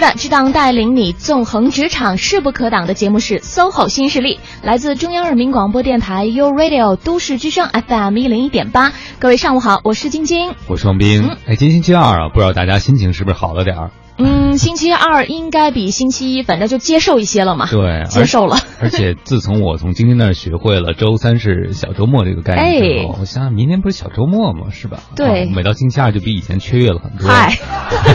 [0.00, 8.94] 是的，这档带领你纵横职场势不可挡的节目是 SOHO 新势力，来自中央人民广播电台 u Radio 都市之声 FM 一零一点八。
[9.18, 11.28] 各位上午好，我是晶晶，我是王斌。
[11.46, 13.90] 哎，今天星期二啊，不知道大家心情是不是好了点儿？
[14.22, 17.66] 嗯，星期二应该比星期一，反正就接受一些了嘛。
[17.70, 18.56] 对，接受了。
[18.80, 24.70] 而且自从我从晶晶那儿学会了周三是小周末这个概念之后，我想想明天不是小周末吗？
[24.70, 25.00] 是吧？
[25.16, 25.46] 对。
[25.46, 27.28] 每到星期二就比以前雀跃了很多。
[27.28, 27.56] 嗨。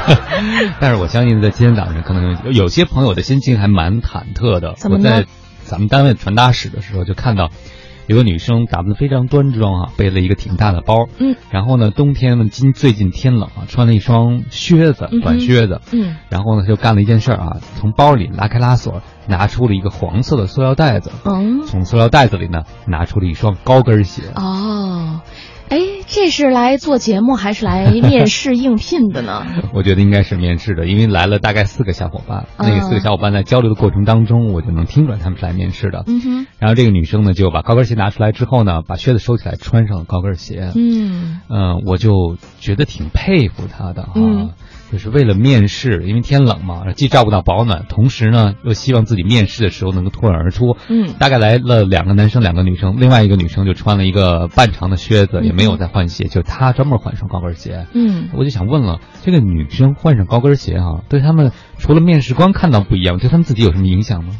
[0.79, 4.73] 但是我相信在今天早上，可能有些朋友的心情还蛮忐忑的。
[4.77, 4.97] 怎么？
[4.97, 5.25] 我在
[5.63, 7.49] 咱们单位传达室的时候就看到。
[8.07, 25.21] 有个女生打扮的非常端庄啊，背了一个挺大的包，嗯，然后呢，冬天呢，今最近天冷啊，穿了一双靴子，短靴子，嗯，然后呢，就干了一件事啊，从包里拉开拉锁，拿出了一个黄色的塑料袋子，嗯，从塑料袋子里呢，拿出了一双高跟鞋，哦。
[25.69, 29.45] 哎，这是来做节目还是来面试应聘的呢？
[29.73, 36.03] 我觉得应该是面试的，因为来了大概四个小伙伴，那个四个小伙伴在交流的过程当中，我就能听出来他们是来面试的。
[36.07, 36.47] 嗯哼。
[36.59, 40.71] 然后这个女生呢，就把高跟鞋拿出来之后呢，把靴子收起来，穿上了高跟鞋。
[40.75, 41.41] 嗯。
[41.49, 44.13] 嗯，我就觉得挺佩服她的哈。
[44.91, 50.77] 就是为了面试，因为天冷嘛，既照顾到保暖，同时呢又希望自己面试的时候能够脱颖而出。
[50.87, 57.87] 嗯，大概来了两个男生，两个女生，另外一个女生就穿了一个半长的靴子，也没有再换鞋，就她专门换双高跟鞋。
[57.93, 64.35] 嗯，我就想问了，这个女生换上高跟鞋哈，对他们除了面试官看到不一样，对他们自己有什么影响吗？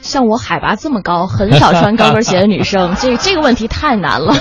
[0.00, 4.32] 像我海拔这么高，很少穿高跟鞋的女生， 这这个问题太难了。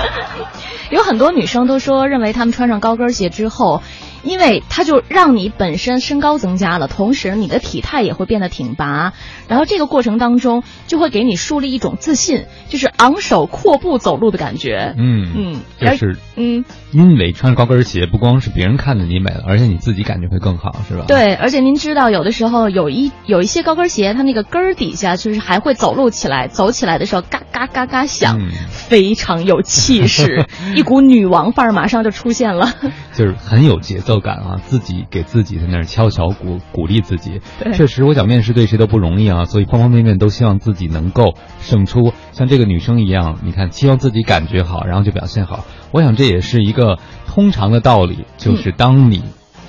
[0.90, 3.82] 有很多女生都说，认为她们穿上高跟鞋之后。
[4.22, 9.12] 因为它就让你本身身高增加了，同时你的体态也会变得挺拔，
[9.48, 14.94] 然后这个过程当中就会给你树立一种自信，就是昂首阔步走路的感觉。
[14.96, 21.04] 嗯嗯，就是嗯，因为穿高跟鞋不光是别人看着你美了，而且你自己感觉会更好，是吧？
[21.08, 32.72] 对，而且您知道，有的时候有一有一些高跟鞋，它那个跟儿底下就是还会走路起来，走起来的时候嘎嘎嘎嘎响，非常有气势， 一股女王范儿马上就出现了，
[33.14, 34.11] 就是很有节奏。
[34.20, 37.40] 感啊，自己给自己在那儿敲小鼓，鼓励自己。
[37.72, 42.12] 确实，我想面试对谁都不容易啊，所以方方面面都希望自己能够胜出。
[42.32, 45.64] 像这个女生一样，你看，希望自己感觉好，然后就表现好。
[45.90, 49.22] 我想这也是一个通常的道理，就是当你。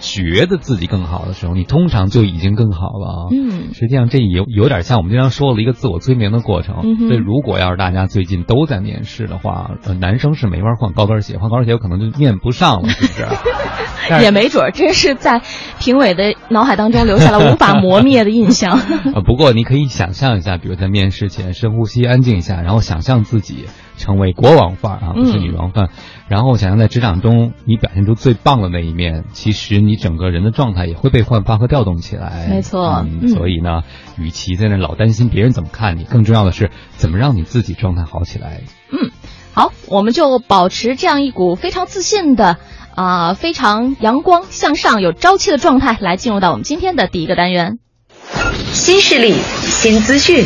[0.04, 3.20] 觉得自己更好的时候，你通常就已经更好了啊。
[3.32, 6.82] 嗯，实际上这有有点像我们经常说的一个自我催眠的过程。
[6.84, 13.26] 嗯所以如果要是大家最近都在面试的话，呃，男生是没法换高跟鞋，换高跟鞋有可能就面不上了，是不是？
[14.22, 15.42] 也没准，这是在
[15.80, 18.78] 评委的脑海当中留下了无法磨灭的印象。
[19.16, 23.66] 呃，不过你可以想象一下，比如在面试前深呼吸，安静一下，然后想象自己。
[23.98, 25.90] 成为国王范儿啊，不是女王范。
[26.28, 32.48] 然后想象在职场中你表现出最棒的那一面，其实你整个人的状态也会被焕发和调动起来。
[32.50, 33.84] 没错，所以呢，
[34.18, 38.62] 与其在那老担心别人怎么看你，更重要的是怎么让你自己状态好起来。
[38.92, 39.12] 嗯，
[39.54, 42.58] 好，我们就保持这样一股非常自信的
[42.96, 47.78] 啊，非常阳光向上、有朝气的状态，来进入到我们今天的第一个单元——
[48.72, 50.46] 新势力新资讯。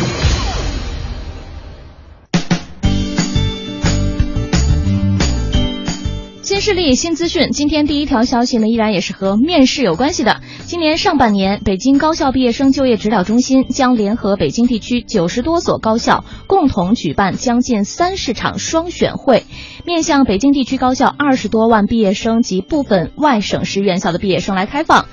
[6.58, 10.40] 新势力新资讯，今天第一条消息呢，依然也是和面试有关系的。
[10.66, 19.44] 今年上半年，北京高校毕业生就业指导中心将联合北京地区九十多所高校，共同举办将近三十场双选会，
[19.84, 25.06] 面向北京地区高校二十多万毕业生及部分外省市院校的毕业生来开放。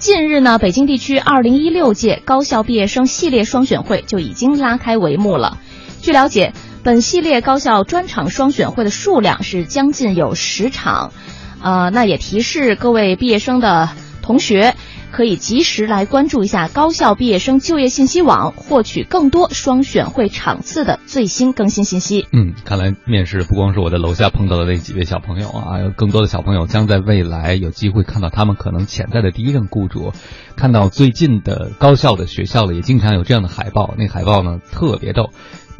[0.00, 5.58] 近日呢，北京地区二零一六届高校毕业生系列双选会就已经拉开帷幕了。
[6.02, 6.52] 据了解。
[6.88, 11.12] 本系列高校专场双选会的数量是将近有十场，
[11.60, 13.90] 呃，那也提示各位毕业生的
[14.22, 14.74] 同学，
[15.12, 22.26] 可以及时来关注一下高校毕业生就业信息网，获取更多双选会场次的最新更新信息。
[22.32, 30.14] 嗯，看来面试不光是我在楼下碰到的那几位小朋友啊，有更多的小朋友将在未来有机会看到他们可能潜在的第一任雇主，
[30.56, 35.28] 看到最近的高校的学校里也经常有这样的海报，那海报呢特别逗。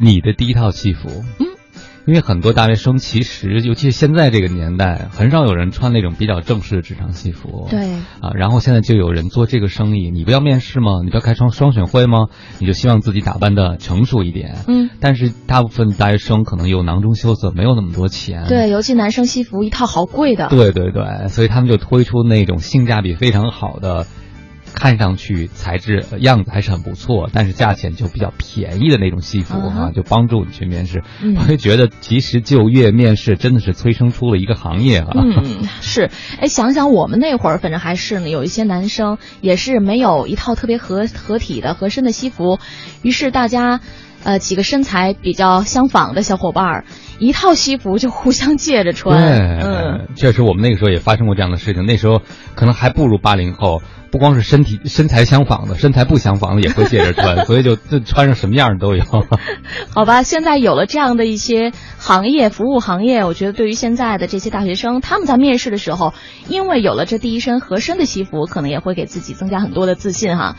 [0.01, 1.09] 你的第一套戏服，
[1.39, 1.45] 嗯，
[2.05, 11.01] 因为很多大学生其实，尤其是现在这个年代，很少有人穿那种比较正式的职场戏服，对，啊，然后现在就有人做这个生意，你不要面试吗？
[11.03, 12.27] 你不要开双双选会吗？
[12.59, 24.07] 你就希望自己打扮的成熟一点，嗯，但是大部分大学生可能又囊中羞涩，没有那么多钱，对，尤其男生西服一套好贵的，对对对，所以他们就推出那种性价比非常好的。
[24.79, 31.03] 看上去材质呃样子还是很不错，但是价钱就比较便宜的那种西服嗯哈、就帮助你去面试。
[31.21, 35.09] 嗯我就觉得其实就业面试真的是催生出了一个行业啊。
[35.13, 36.09] 嗯，是，
[36.39, 42.59] 哎，想想我们那会儿，反正还是呢，有一些男生也是没有一套特别合合体的、合身的西服，
[43.01, 43.81] 于是大家，
[44.23, 46.85] 呃，几个身材比较相仿的小伙伴儿，
[47.19, 51.85] 一套西服就互相借着穿，嗯，确实，我们那个时候也发生过这样的事情。
[51.85, 52.21] 那时候
[52.55, 59.03] 可能还不如八零后，不光是身体身材相仿的，身材不相仿的也会借着穿， 所以就就穿上什么样的都有。
[59.93, 66.13] 好吧，现在有了这样的一些行业，服务行业，我觉得对于现在的这些大学生，他们在面试的时候，
[66.47, 70.55] 因为有了这第一身合身的西服，可能也会给自己增加很多的自信哈。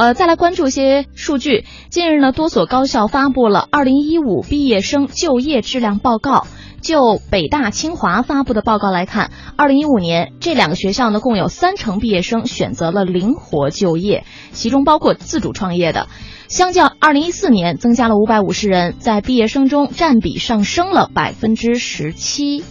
[0.00, 1.66] 呃，再来关注一些数据。
[1.90, 6.46] 近日呢，多所高校发布了二零一五毕业生就业质量报告。
[6.80, 16.08] 就北大、清华发布的报告来看，二零一五年这两个学校呢，共有三成毕业生选择了灵活就业，其中包括自主创业的。
[16.48, 22.64] 相较二零一四年，增加了五百五十人，在毕业生中占比上升了百分之十七。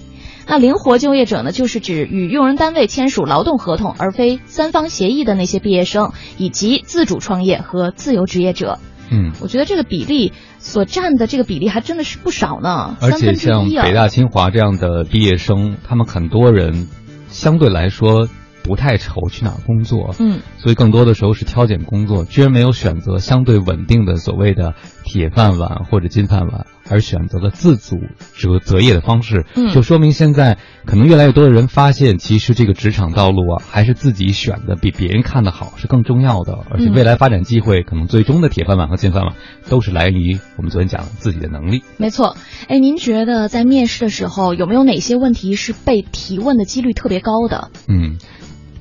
[0.50, 8.80] 那灵活就业者呢，就是指与用人单位签署劳动合同而非三方协议的那些毕业生，以及自主创业和自由职业者。
[9.12, 13.36] 嗯，我觉得这个比例所占的这个比例还真的是不少呢，而且。
[13.36, 16.88] 像北大、清华这样的毕业生，他们很多人
[17.28, 18.28] 相对来说
[18.64, 24.74] 不太愁去哪儿工作，嗯，所以更多的时候是挑拣工作，居然没有选择相对稳定的所谓的
[25.04, 27.98] 铁饭碗或者金饭碗，而选择了自主
[28.36, 39.36] 择择业的方式，嗯就说明现在可能越来越多的人发现，其实这个职场道路啊，还是自己选的比别人看的好是更重要的，而且嗯未来发展机会可能最终的铁饭碗和金饭碗
[39.70, 41.84] 都是来源于我们昨天讲的自己的能力。
[41.98, 42.36] 没错。
[42.68, 47.70] 哎，您觉得在面试的时候有没有哪些问题是被提问的几率特别高的？
[47.88, 48.18] 嗯，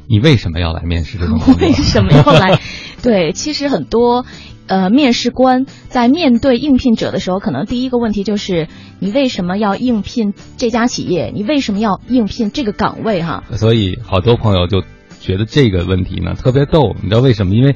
[0.09, 1.39] 你为什么要来面试这种？
[1.61, 2.59] 为什么要来？
[3.03, 4.27] 对，其实很多
[4.69, 8.69] 呃面试官在面对应聘者的时候，可能第一个问题就是
[9.01, 11.33] 你为什么要应聘这家企业？
[11.35, 13.23] 你为什么要应聘这个岗位？
[13.23, 14.83] 哈，所以好多朋友就
[15.21, 17.55] 觉得这个问题呢特别逗，你知道为什么？
[17.55, 17.75] 因为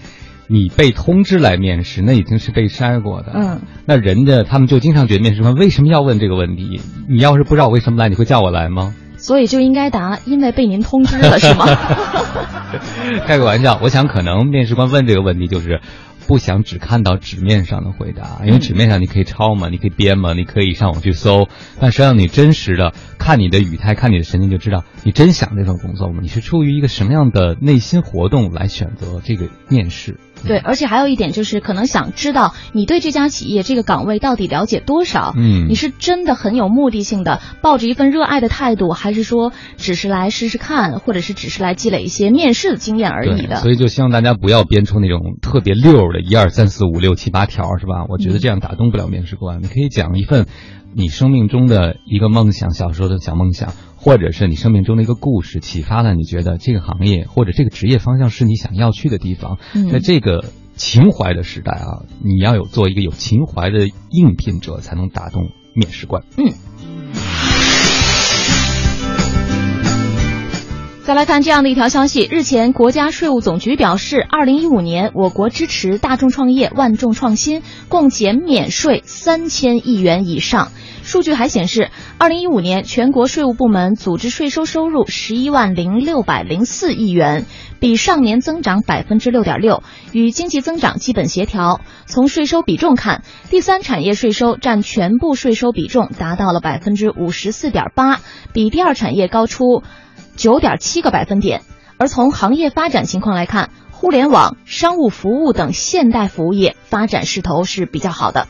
[0.49, 3.33] 你被通知来面试，那已经是被筛过的。
[3.35, 6.81] 嗯，那人家他们就经常觉得面试官为什么要问这个问题？
[7.09, 8.95] 你要是不知道我为什么来，你会叫我来吗？
[9.17, 11.65] 所以就应该答，因为被您通知了，是吗？
[13.25, 15.81] 开个玩笑，我想可能面试官问这个问题就是。
[16.33, 21.47] 不想只看到纸面上的回答，因为纸面上你可以抄嘛，你可以编嘛，你可以上网去搜。
[21.79, 26.21] 但实际上你真实的看你的语态，看你的神情，就知道你真想这份工作吗？
[26.23, 30.17] 你是出于一个什么样的内心活动来选择这个面试？
[30.47, 35.33] 对，而且还有一点就是，可能想知道你对这家企业这个岗位到底了解多少。
[35.37, 43.57] 嗯你是真的很有目的性的，抱着一份热爱的态度，还是说只是来试试看，或者是只是来积累一些面试的经验而已，的？
[43.57, 48.07] 所以就希望大家不要编出那种特别溜的一二三四五六七八条，是吧？
[48.09, 49.63] 我觉得这样打动不了面试官。
[49.63, 50.47] 你可以讲一份
[50.95, 53.73] 你生命中的一个梦想，小时候的小梦想，
[54.05, 59.59] 或者是你生命中的一个故事，启发了你觉得这个行业或者这个职业方向是你想要去的地方。
[59.75, 60.45] 嗯在这个
[60.75, 66.25] 情怀的时代啊，你要有做一个有情怀的应聘者，才能打动面试官。
[66.37, 66.53] 嗯
[71.05, 80.69] 再来看这样的一条消息，日前国家税务总局表示，二零一五年我国支持大众创业、万众创新，共减免税三千亿元以上。
[81.13, 87.45] 数据还显示，二零一五年全国税务部门组织税收收入十一万零六百零四亿元，
[87.81, 89.83] 比上年增长百分之六点六，
[90.13, 91.83] 与经济增长基本协调。
[92.07, 98.21] 从税收比重看，第三产业税收占全部税收比重达到了百分之五十四点八，
[98.55, 99.83] 比第二产业高出
[100.37, 101.61] 九点七个百分点。
[101.99, 108.49] 而从行业发展情况来看，互联网、商务服务等现代服务业发展势头是比较好的。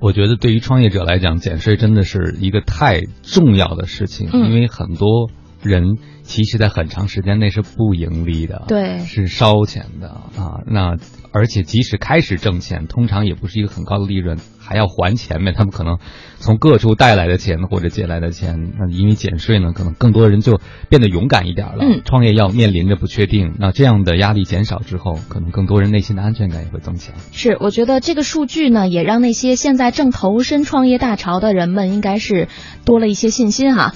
[0.00, 4.50] 我觉得对于创业者来讲，减税真的是一个太重要的事情，嗯。
[4.50, 5.30] 因为很多
[5.64, 10.60] 人其实在很长时间内是不盈利的，对是烧钱的啊。
[10.66, 10.96] 那
[11.32, 15.98] 而且即使开始挣钱，通常也不是一个很高的利润，还要还前面他们可能
[16.38, 18.72] 从各处带来的钱或者借来的钱。
[18.78, 21.78] 那因为减税呢，可能更多人就变得勇敢一点了。
[21.80, 27.14] 嗯创业要面临着不确定，那这样的压力减少之后，可能更多人内心的安全感也会增强。
[27.32, 32.48] 是，我觉得这个数据呢，也让那些现在正投身创业大潮的人们，应该是
[32.84, 33.94] 多了一些信心哈。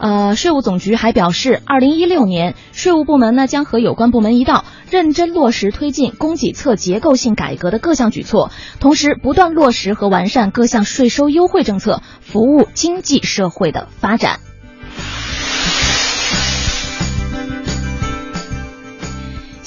[0.00, 14.49] 呃，税务总局还表示，二零一六年税务部门呢将和有关部门一道，认真落实推进供给侧结构性改革的各项举措，同时不断落实和完善各项税收优惠政策，服务经济社会的发展。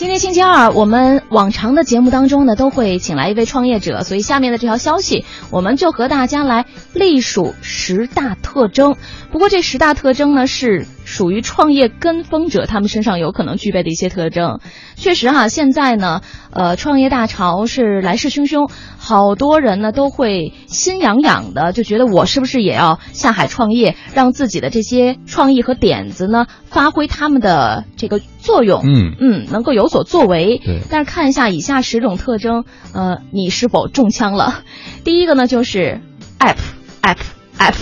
[0.03, 8.97] 今天星期二，我们往常的节目当中呢，都会请来一位创业者，所以下面的这条消息，我们就和大家来隶属十大特征。
[9.31, 14.59] 不过这十大特征呢，是属于创业跟风者他们身上有可能具备的一些特征。
[14.95, 18.67] 确实哈，现在呢，呃，创业大潮是来势汹汹，
[18.97, 28.81] 好多人呢都会心痒痒的，就觉得我是不是也要下海创业，让自己的这些创意和点子呢，发挥他们的这个作用。
[28.83, 30.59] 嗯嗯，能够有所作为。
[30.65, 34.63] 对但是看一下以下十种特征，呃，你是否中枪了？
[35.05, 36.01] 第一个呢，就是
[36.39, 36.57] app
[37.03, 37.19] app
[37.59, 37.75] app，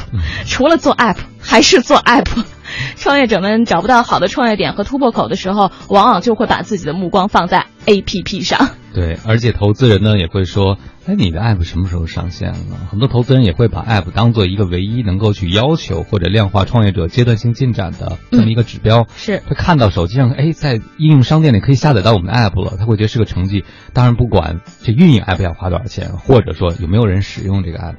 [0.45, 2.27] 除了做 app 还是做 app。
[2.97, 8.69] 创业者们找不到好的创业点和突破口的时候，往往就会把自己的目光放在 APP 上。
[8.93, 12.57] 对，而且投资人呢也会说，哎，你的 app 什么时候上线了？
[12.89, 19.07] 很多投资人也会把 app 当做一个唯一能够去要求或者量化创业者阶段性进展的这么一个指标。
[19.15, 23.63] 是他看到手机上，哎，在应用商店里可以下载到我们的 app 了，他会觉得是个成绩。
[23.93, 27.95] 当然，不管这运营 app 要花多少钱，或者说有没有人使用这个 app。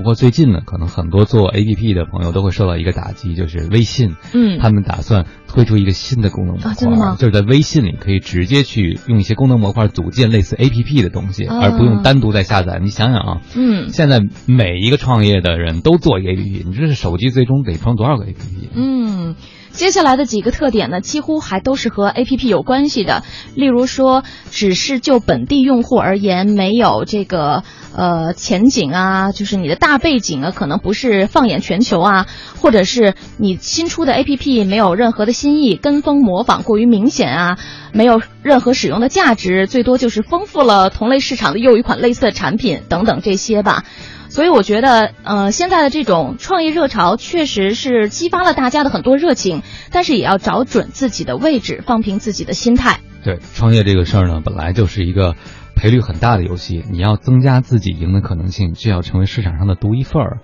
[0.00, 4.58] 不过最近呢，可能很多做 APP 的朋友都会受到一个打击，就是微信，嗯。
[4.58, 7.16] 他们打算推出一个新的功能模块，啊真的吗？
[7.18, 11.60] 就是在微信里可以直接去用一些功能模块组建类似 APP 的东西，哦。
[11.60, 12.80] 而不用单独再下载。
[12.82, 13.90] 你想想啊，嗯。
[13.90, 18.70] 现在每一个创业的人都做一个 APP，你这是手机最终得装多少个 APP？
[18.74, 19.36] 嗯，
[19.72, 23.22] 接下来的几个特点呢，几乎还都是和 APP 有关系的。
[23.54, 27.62] 例如说，只是就本地用户而言，没有这个
[27.94, 32.26] 呃前景啊，就是你的大背景啊，可能不是放眼全球啊，
[32.60, 37.58] 或者是你新出的 APP 没有任何的新意，跟风模仿过于明显啊，
[37.92, 43.84] 没有任何使用的价值，最多就是丰富了同类市场的又一款类似的产品等等这些吧。
[44.30, 53.00] 所以我觉得，呃，现在的这种创业热潮确实是激发了大家的很多热情，但是也要找准自己的位置，放平自己的心态。
[53.24, 55.34] 对，创业这个事儿呢，本来就是一个
[55.74, 60.38] 赔率很大的游戏，你要增加自己赢的可能性，就要成为市场上的独一份儿。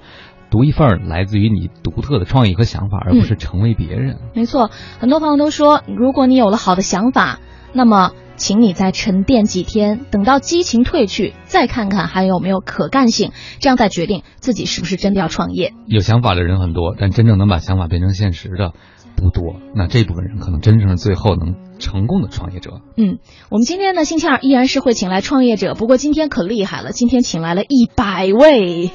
[0.50, 4.18] 独一份儿来自于你独特的创意和想法，而不是成为别人。
[4.34, 7.38] 没错，很多朋友都说，如果你有了好的想法，
[7.72, 15.72] 那么请你再沉淀几天，等到激情褪去，再看看还有没有可干性，这样再决定自己是不是真的要创业。
[15.86, 18.72] 有想法的人很多，但真正能把想法变成现实的
[19.16, 19.56] 不多。
[19.74, 22.80] 那这部分人可能真正是最后能成功的创业者。
[22.96, 23.18] 嗯，
[23.50, 28.90] 我们今天呢，星期二依然是会请来创业者，不过今天可厉害了，今天请来了一百位，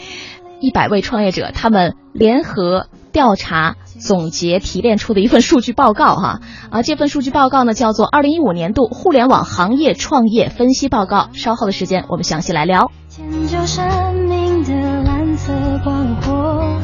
[0.61, 3.75] 一百位创业者，他们联合调查。
[3.99, 6.39] 总结提炼出的一份数据报告哈
[6.71, 11.29] 啊，这份数据报告呢叫做《二零一五年度互联网行业创业分析报告》。
[11.37, 12.89] 稍后的时间我们详细来聊。
[13.47, 13.85] 就生
[14.27, 15.53] 命的蓝色
[15.83, 16.79] 光火，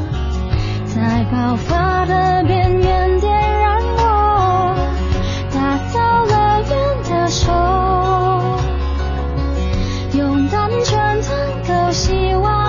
[0.86, 4.75] 在爆发的边缘点燃我，
[5.51, 6.69] 打造了圆
[7.10, 7.51] 的手，
[10.19, 12.66] 用单纯存够希望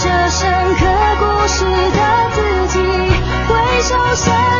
[0.00, 0.86] 这深刻
[1.18, 2.78] 故事的自己，
[3.48, 4.57] 挥手。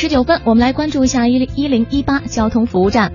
[0.00, 3.12] 十九分，我们来关注一下一零一零一八交通服务站。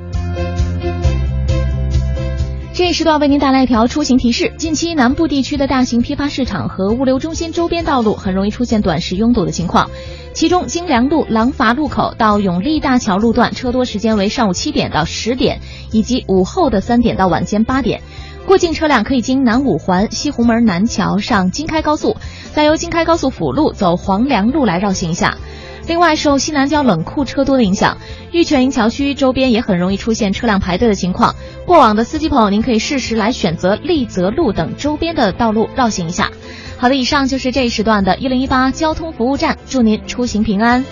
[2.75, 9.89] 这一时段为您带来一条出行提示：近期南部地区的大型批发市场和物流中心周边道路很容易出现短时拥堵的情况。
[10.36, 15.62] 其中，京良路廊坊路口到永利大桥路段车多时间为上午七点到十点，
[15.92, 18.04] 以及午后的三点到晚间八点。
[18.46, 22.15] 过境车辆可以经南五环西红门南桥上京开高速，
[22.54, 25.39] 再由京开高速辅路走黄梁路来绕行一下。
[25.88, 27.98] 另外，受西南郊冷库车多的影响，
[28.32, 31.36] 玉泉营桥区周边也很容易出现车辆排队的情况。
[31.65, 36.32] 过往的司机朋友，您可以适时来选择丽泽路等周边的道路绕行一下。
[36.77, 40.84] 好的，以上就是这一时段的一零一八交通服务站，祝您出行平安。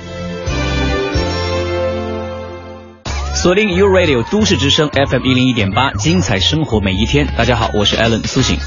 [3.34, 7.28] 锁定 U Radio 都市之声 FM 一零一点八，精彩生活每一天。
[7.36, 8.58] 大家好，我是 Alan 苏醒。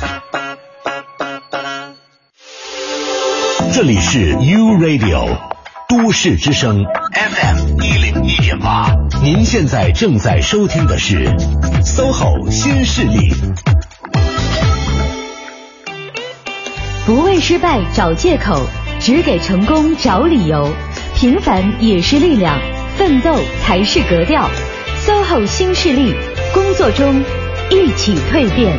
[3.72, 5.55] 这里是 U Radio
[5.88, 11.24] 都市之声 FM 一零一点八，您现在正在收听的是
[11.84, 13.32] SOHO 新势力。
[17.06, 18.66] 不为失败找借口，
[18.98, 20.68] 只给成功找理由。
[21.14, 22.58] 平凡也是力量，
[22.96, 24.50] 奋斗才是格调。
[25.06, 26.14] SOHO 新势力，
[26.52, 27.22] 工作中
[27.70, 28.76] 一起蜕变。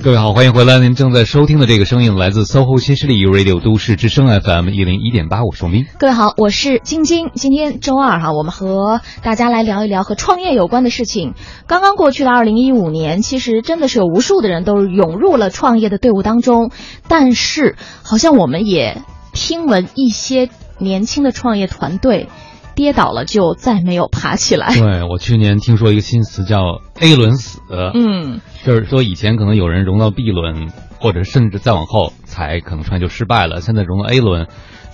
[0.00, 0.78] 各位好，欢迎回来。
[0.78, 5.86] 您正在收听的这个声音来自 SOHO 新势力 Radio 都市之声 FM 一零一点八，我是王斌。
[5.98, 7.30] 各位好，我是晶晶。
[7.34, 11.34] 今天周二哈，我们和大家来聊一聊和创业有关的事情。
[11.66, 16.70] 刚刚过去的二零一五年，其实真的是有无数的人都涌入了创业的队伍当中，
[17.08, 22.28] 但是好像我们也听闻一些年轻的创业团队
[22.78, 24.72] 跌倒了就再没有爬起来。
[24.72, 27.60] 对我去年听说一个新词叫 A 轮死，
[27.92, 30.68] 嗯，就是说以前可能有人融到 B 轮，
[31.00, 34.46] 或者甚至再往后才可能创业就失败了，现在融到 A 轮。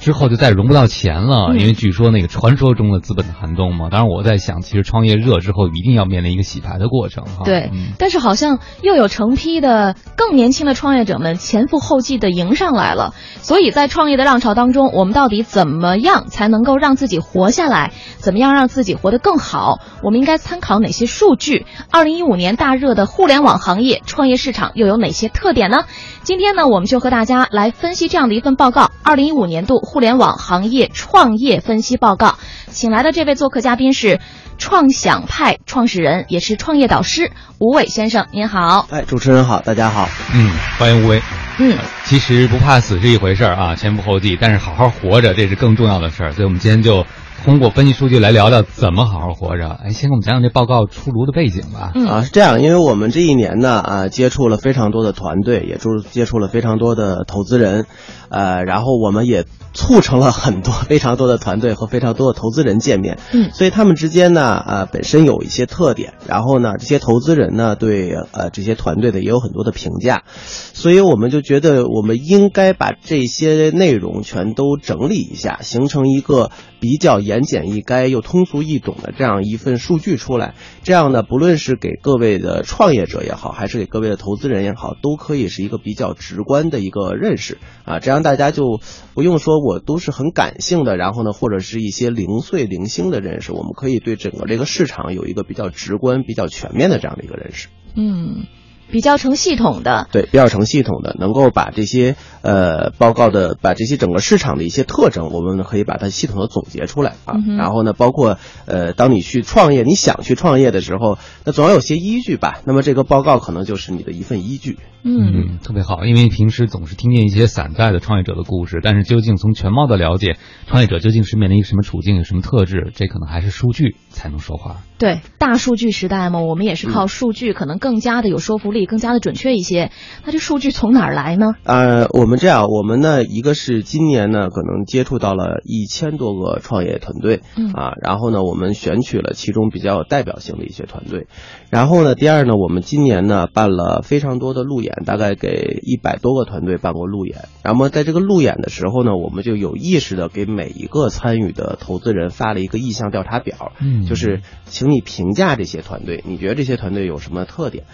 [0.05, 3.89] 之后就再融不到钱了，嗯因为据说那个传说中的资本的寒冬嘛。
[3.91, 7.45] 当然，我在想，其实创业热之后一定要面临一个洗牌的过程哈。
[7.47, 13.15] 对嗯，但是好像又有成批的更年轻的创业者们前赴后继的迎上来了。
[13.41, 17.93] 所以在创业的浪潮当中，我们到底怎么样才能够让自己活下来？
[18.19, 19.79] 怎么样让自己活得更好？
[20.03, 21.65] 我们应该参考哪些数据？
[21.91, 25.85] 二零一五年大热的互联网行业创业市场又有哪些特点呢？
[26.25, 32.35] 今天呢，我们就和大家来分析这样的一份报告——二零一五年度互联网行业创业分析报告。
[32.69, 34.19] 请来的这位做客嘉宾是
[34.59, 37.31] 创想派创始人，也是创业导师
[37.61, 38.27] 吴伟先生。
[38.33, 38.89] 您好。
[38.91, 40.09] 哎，主持人好，大家好。
[40.35, 41.23] 嗯，欢迎吴伟。
[41.61, 46.33] 嗯，其实不怕死是一回事儿啊，前仆后继，但是好好活着这是更重要的事儿。
[46.33, 47.07] 所以我们今天就
[47.45, 49.69] 通过分析数据来聊聊怎么好好活着。
[49.69, 51.93] 哎，先给我们讲讲这报告出炉的背景吧。
[51.95, 57.87] 嗯啊，是这样，因为我们这一年呢，啊，接触了非常多的团队，也就是接触了非常多的投资人，
[58.35, 59.45] 呃，然后我们也
[59.75, 63.19] 促成了很多非常多的团队和非常多的投资人见面。
[63.33, 70.25] 嗯所以他们之间呢，呃，本身有一些特点，然后呢，这些投资人呢，对呃这些团队的也有很多的评价，
[70.73, 80.55] 所以我们就觉得我们应该把这些内容全都整理一下，形成一个比较言简意赅又通俗易懂的这样一份数据出来。
[80.83, 88.01] 这样呢，不论是给各位的创业者也好，还是给各位的投资人也好，都可以是一个比较直观的一个认识啊。
[88.01, 88.81] 这样大家就
[89.15, 97.69] 不用说我都是很感性的，然后呢，或者是一些零碎零星的认识，我们可以对整个这个市场有一个比较直观、比较全面的这样的一个认识。
[97.95, 98.47] 嗯，
[98.91, 100.09] 比较成系统的。
[100.13, 107.35] 对，比较成系统的，能够把这些呃报告的，把这些整个市场的一些特征，我们可以把它系统的总结出来啊。
[107.35, 112.61] 嗯然后呢，包括呃，当你去创业，你想去创业的时候，那总要有些依据吧。
[112.65, 114.79] 那么这个报告可能就是你的一份依据。
[115.07, 124.79] 嗯，特别好，因为平时总是听见一些散在的创业者的故事，但是究竟从全貌的了解，创业者究竟是面临一个什么处境，有什么特质，这可能还是数据才能说话。
[124.97, 129.91] 对，大数据时代嘛，我们也是靠数据，可能更加的有说服力，更加的准确一些。
[130.25, 131.55] 那这数据从哪儿来呢？
[131.63, 141.27] 呃，我们这样，我们呢，一个是今年呢，可能接触到了一千多个创业团队，嗯啊，然后呢，我们选取了其中比较有代表性的一些团队，
[141.71, 157.85] 然后呢，第二呢，我们今年呢办了非常多的路演，大概给一百多个团队办过路演，那么在这个路演的时候呢，我们就有意识的给每一个参与的投资人发了一个意向调查表，嗯就是请你评价这些团队，你觉得这些团队有什么特点？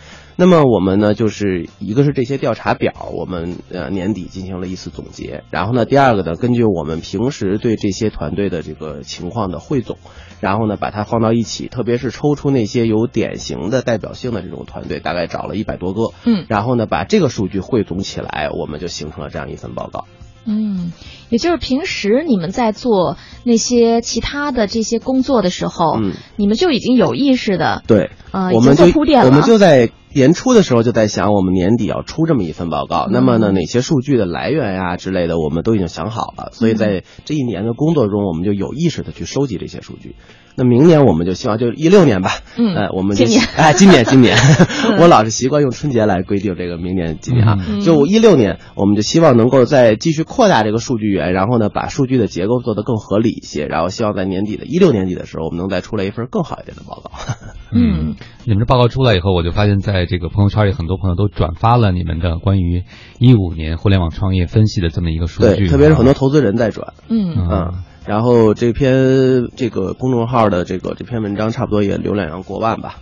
[0.40, 9.98] 那么我们呢，就是一个是这些调查表，我们呃年底进行了一次总结，然后呢，第二个呢，根据我们平时对这些团队的这个情况的汇总，
[10.40, 20.06] 然后呢，把它放到一起，特别是抽出那些有典型的代表性的这种团队，大概找了一百多个，嗯然后呢，把这个数据汇总起来，我们就形成了这样一份报告。
[20.46, 20.92] 嗯，
[21.28, 29.26] 也就是平时你们在做那些其他的这些工作的时候，嗯你们就已经有意识的对，啊、我们就铺垫了。
[29.26, 33.06] 我们就在年初的时候就在想，我们年底要出这么一份报告。
[33.10, 36.50] 那么嗯呢，哪些数据的来源呀、之类的，我们都已经想好了。
[36.52, 40.16] 所以在这一年的工作中，我们就有意识的去收集这些数据。
[40.60, 44.36] 那明年我们就希望，就一六年吧，嗯呃，我们就今年哎，今年 今年，
[45.00, 47.56] 我老是习惯用春节来规定这个明年今年啊。
[47.66, 57.10] 嗯就一六年，我们就希望能够再继续扩大这个数据源，然后呢，把数据的结构做得更合理一些，然后希望在年底的一六年底的时候，我们能再出来一份更好一点的报告。
[57.72, 62.84] 嗯，你们这报告出来以后，我就发现在这个朋友圈里，很多朋友都转发了你们的关于
[63.18, 66.92] 一五年互联网创业分析的这么一个数据，对，特别是很多投资人在转。
[67.08, 67.72] 嗯嗯，
[68.06, 72.96] 然后这篇这个公众号的这个这篇文章差不多也浏览量过万吧。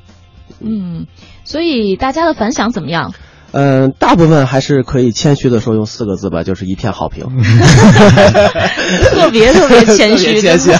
[0.60, 1.06] 嗯，
[1.44, 3.14] 所以大家的反响怎么样？
[3.50, 7.24] 嗯，大部分还是可以谦虚的说用四个字吧，就是一片好评。
[9.10, 10.70] 特别特别谦虚， 谦虚。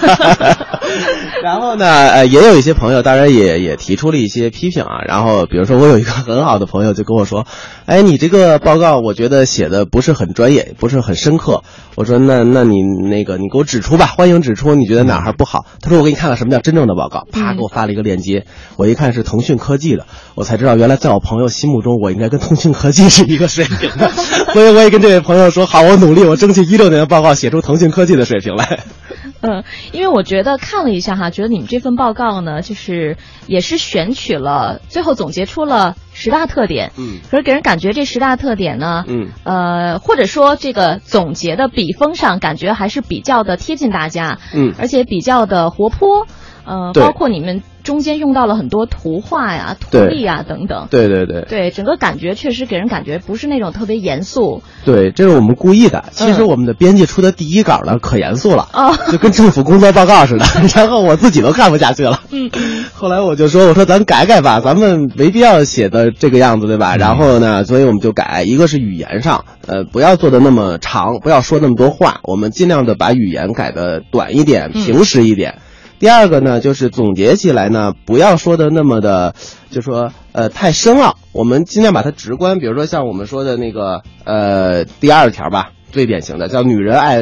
[1.42, 5.03] 然后呢，呃，也有一些朋友，当然也也提出了一些批评啊。
[5.07, 7.46] 然后，比如说，我有一个很好的朋友就跟我说
[7.87, 11.62] ：“哎，你这个报告我觉得写的不是很专业，不是很深刻。”
[11.96, 18.46] 我说：“那那你那个你给我指出吧，欢迎指出，你觉得哪儿还不好？”他说：“我给你看看什么叫真正的报告。”啪，给我发了一个链接，
[18.77, 24.11] 我一看是腾讯科技的，我才知道原来在我朋友心目中，我应该跟腾讯科技是一个水平的。
[24.53, 28.81] 所以我也跟这位朋友说：“好，我努力，我争取一六年的报告写出腾讯科技的水平来。”
[29.41, 36.93] 嗯，因为我觉得看了一下哈，觉得你们这份报告呢，就是也是选取了，最后总结出了十大特点。
[36.97, 46.27] 嗯可是给人感觉这十大特点呢，嗯呃，或者说这个总结的笔锋上，感觉还是比较的贴近大家，嗯而且比较的活泼。
[46.65, 50.88] 呃，包括你们中间用到了很多图画呀、图例啊等等。
[50.90, 56.05] 对对对对，整个感觉确实给人感觉不是那种特别严肃对，这是我们故意的。
[56.11, 58.94] 其实我们的编辑出的第一稿呢，可严肃了，哦。
[59.11, 60.44] 就跟政府工作报告似的，
[60.77, 62.20] 然后我自己都看不下去了。
[62.31, 66.96] 嗯嗯后来我就说，我说咱改改吧，咱们没必要写的这个样子，对吧？
[66.98, 75.55] 然后呢，所以我们就改，一个是语言上，呃，不要做的那么长，不要说那么多话，我们尽量的把语言改的短一点，嗯平实一点。
[75.99, 79.35] 第二个呢，就是总结起来呢，不要说的那么的，
[79.71, 82.59] 就说呃太深奥，我们尽量把它直观。
[82.59, 87.21] 比如说像我们说的那个呃第二条吧，最典型的叫“女人爱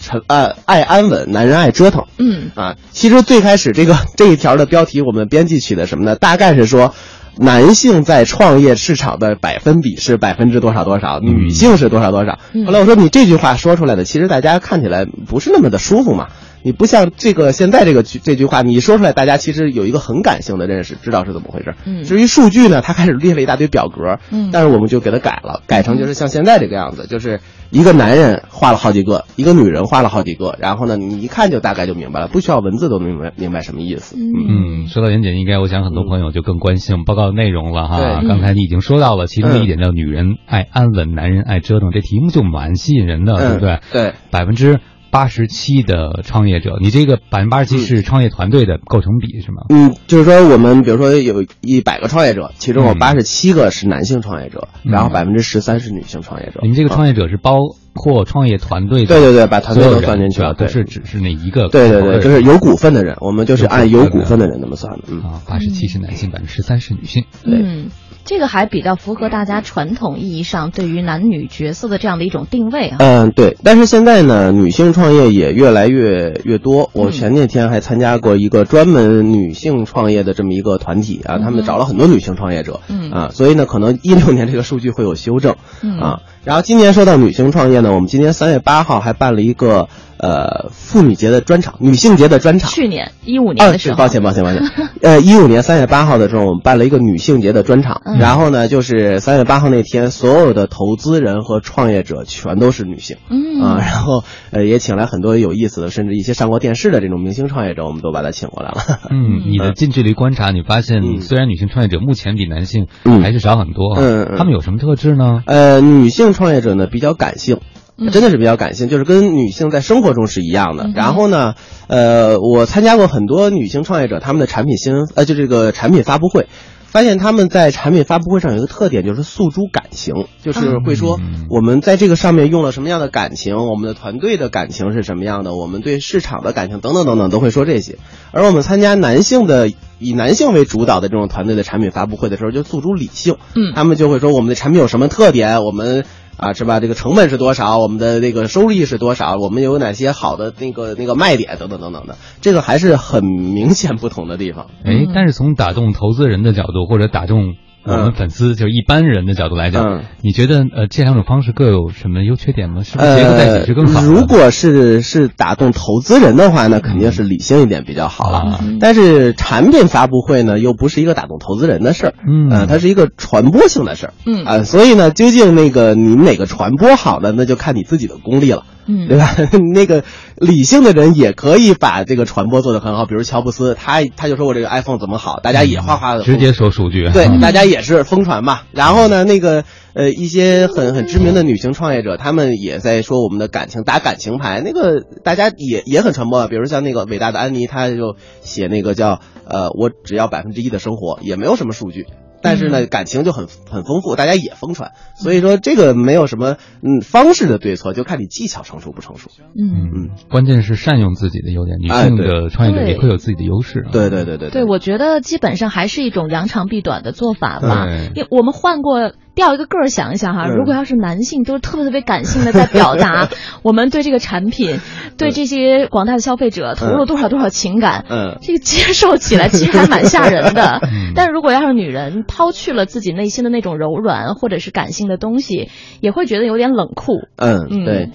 [0.00, 2.04] 沉呃爱安稳，男人爱折腾”。
[2.18, 6.16] 嗯啊，其实最开始这个 这一条的标题，我们编辑取的什么呢？
[6.16, 6.94] 大概是说，
[7.38, 12.40] 男性在创业市场的百分比是百分之多少多少，女性是多少多少。
[12.52, 16.28] 嗯后来我说你这句话说出来的，其实大家看起来不是那么的舒服嘛。
[16.66, 21.76] 你不像这个现在这个句这句话，你说出来，大家其实有一个很感性的认识，知道是怎么回事。
[21.84, 27.38] 嗯至于数据呢，他开始列了一大堆表格，嗯但是我们就给他改了，改成就是像现在这个样子，就是
[27.70, 34.16] 一个男人画了好几个，一个女人画了好几个，然后呢，你一看就大概就明白了，不需要文字都能明白明白什么意思。
[34.18, 37.98] 嗯，说到严谨，应该我想很多朋友就更关心我们报告的内容了哈。
[37.98, 43.70] 对刚才你已经说到了，其中的一点叫“女人爱安稳，男人爱折腾”，这题目就蛮吸引人的，对不对？
[43.74, 44.80] 嗯对，百分之
[45.16, 49.62] 八十七的创业者，你这个百分之八十七是创业团队的构成比是吗？
[49.70, 56.60] 嗯，就是说我们比如说有一百个创业者，其中有嗯八十七个是男性创业者，嗯然后百分之十三是女性创业者。
[56.60, 57.60] 你们这个创业、者是包
[57.94, 65.04] 括创业团队的，对对对，把团队都算进去了，不是只是那一个对对对，就是有股份的人，我们就是按有有股份的人那么算的。
[65.08, 67.24] 嗯，啊，八十七是男性，百分之十三是女性。
[67.44, 67.86] 嗯，
[68.26, 72.96] 这个还比较符合大家传统意义上对于男女角色的这样的一种定位啊。
[72.98, 76.90] 嗯，对，但是现在呢，女性创业也越来越越多。
[76.92, 77.12] 我嗯。
[77.12, 83.10] 前几天还参加过一个专门女性创业的这么一个团体啊，他们找了很多女性创业者，嗯。
[83.10, 85.98] 啊，所以呢，可能一六年这个数据会有修正，嗯。
[85.98, 92.70] 啊，然后今年说到女性创业呢，我们今年三月八号还办了一个呃妇女节的专场，女性节的专场。
[92.70, 94.62] 去年一五年啊，的时候，对抱歉，抱歉，抱歉。
[95.02, 103.16] 呃，一五年三月八号的时候，我们办了一个女性节的专场，嗯然后呢，就是三月八号那天，所有的投资人和创业者全都是女性。
[103.30, 108.82] 嗯啊，然后呃也请来很多有意思的，甚至一些上过电视的这种明星创业者，我们都把他请过来了。
[109.10, 115.42] 嗯，你的近距离观察，你发现嗯虽然女性创业者目前比男性嗯还是少很多嗯他们有什么特质呢？
[115.46, 117.58] 呃，女性创业者呢比较感性。
[117.98, 120.92] 嗯真的是比较感性，就是跟女性在生活中是一样的嗯。
[120.94, 121.54] 然后呢，
[121.88, 126.46] 呃，我参加过很多女性创业者他们的产品新闻，呃，就这个产品发布会，
[126.84, 137.96] 发现他们在产品发布会上有一个特点，就是诉诸感情，就是会说嗯我们在这个上面用了什么样的感情，我们的团队的感情是什么样的，我们对市场的感情等等等等都会说这些。
[138.30, 146.04] 而我们参加男性的以男性为主导的这种团队的产品发布会的时候，就诉诸理性，嗯他们就会说我们的产品有什么特点，我们。
[146.36, 146.80] 啊，是吧？
[146.80, 147.78] 这个成本是多少？
[147.78, 149.36] 我们的那个收益是多少？
[149.36, 154.66] 我们有哪些好的那个那个卖点等等等等的，这个还是很明显不同的地方。
[154.84, 157.54] 哎，但是从打动投资人的角度，或者打动
[157.86, 162.82] 我们粉丝，就是一般人的角度来讲，嗯你觉得呃这两种方式各有什么优缺点吗？
[162.82, 164.00] 是不是结合在一起是更好？
[164.00, 168.38] 呃如果是是打动投资人的话，那肯定是理性一点比较好了。
[168.38, 178.64] 啊但是产品发布会呢，又不是一个打动投资人的事儿，嗯呃它是一个传播性的事儿，嗯啊、所以呢，究竟那个你哪个传播好呢，那就看你自己的功力了。
[178.86, 179.34] 嗯对吧？
[179.74, 180.04] 那个
[180.36, 188.60] 理性的人也可以把这个传播做得很好，比如乔布斯，他他就说我这个 iPhone 怎么好，大家也哗哗的直接说数据，对啊，大家也是疯传嘛。
[188.72, 196.46] 然后呢，那个呃，一些很很知名的女性创业者，她们也在说我们的感情打感情牌，那个大家也也很传播啊。
[196.48, 202.06] 比如像那个伟大的安妮，她就写那个叫呃，我只要百分之一的生活，也没有什么数据。
[202.46, 209.30] 但是呢，感情就很很丰富，大家也疯传，所以说这个没有什么嗯方式的对错，就看你技巧成熟不成熟。
[209.58, 209.90] 嗯。
[209.92, 213.90] 嗯，关键是善用自己的优点，女性的创业者也会有自己的优势啊。
[213.90, 218.10] 对对对对对，我觉得基本上还是一种扬长避短的做法吧对。
[218.14, 223.28] 因为我们换过调一个个儿想一想哈，嗯如果要是男性都是特别特别感性的在表达
[223.62, 224.80] 我们对这个产品、
[225.18, 231.12] 对这些广大的消费者投入了多少多少情感，嗯这个接受起来其实还蛮吓人的 嗯。
[231.14, 235.68] 但如果要是女人抛去了自己内心的那种柔软或者是感性的东西，
[236.00, 237.12] 也会觉得有点冷酷。
[237.36, 238.10] 嗯，嗯对。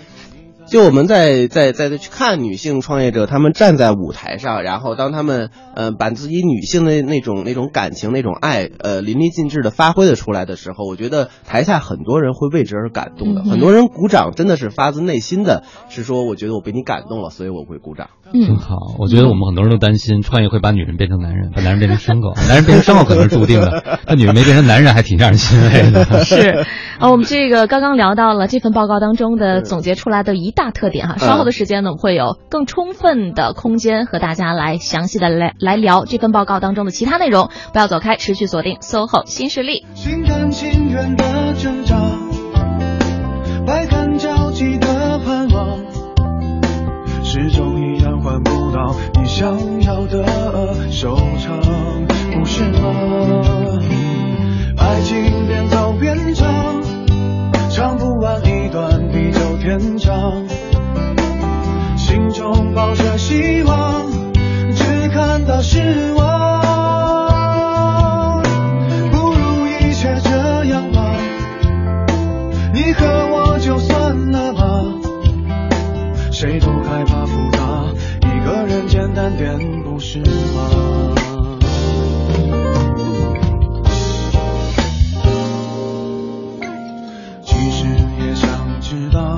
[0.71, 18.12] 就我们在在在去看女性创业者，她们站在舞台上，然后当她们呃把自己女性的那种那种感情、那种爱呃淋漓尽致的发挥的出来的时候，我觉得台下很多人会为之而感动的，嗯很多人鼓掌真的是发自内心的，是说我觉得我被你感动了，所以我会鼓掌。
[18.34, 22.34] 嗯，真好，我觉得我们很多人都担心创业会把女人变成男人，把男人变成牲口。
[22.47, 26.23] 男人变成牲口可能是注定的，但女人没变成男人还挺让人欣慰的。
[26.23, 26.63] 是，
[26.97, 39.88] 啊，我们这个刚刚聊到了这份报告当中的总结出来的一大特点哈，稍后的时间呢，我们会有更充分的空间和大家来详细的来来聊这份报告当中的其他内容，不要走开，持续锁定 SOHO 新势力。
[39.95, 41.97] 心甘情愿的挣扎，
[43.65, 45.80] 百感交集的盼望，
[47.24, 51.58] 始终依然换不到你想要的收场，
[52.34, 53.80] 不是吗？
[54.78, 56.47] 爱情边走边，唱
[59.82, 60.46] 成长，
[61.98, 64.06] 心中抱着希望，
[64.76, 66.62] 只看到失望。
[69.12, 71.15] 不如一切这样吧，
[72.72, 74.62] 你和我就算了吧，
[76.32, 77.60] 谁都害怕复杂，
[78.20, 80.26] 一个人简单点不是吗？
[87.44, 87.88] 其实
[88.20, 89.31] 也想知道，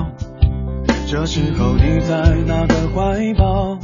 [1.06, 3.78] 这时候你在哪个怀抱？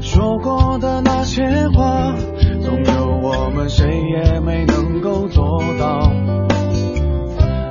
[0.00, 2.14] 说过的那些话，
[2.62, 6.10] 总有我们谁也没能够做到。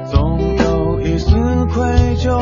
[0.10, 1.36] 总有一丝
[1.74, 1.84] 愧
[2.18, 2.40] 疚，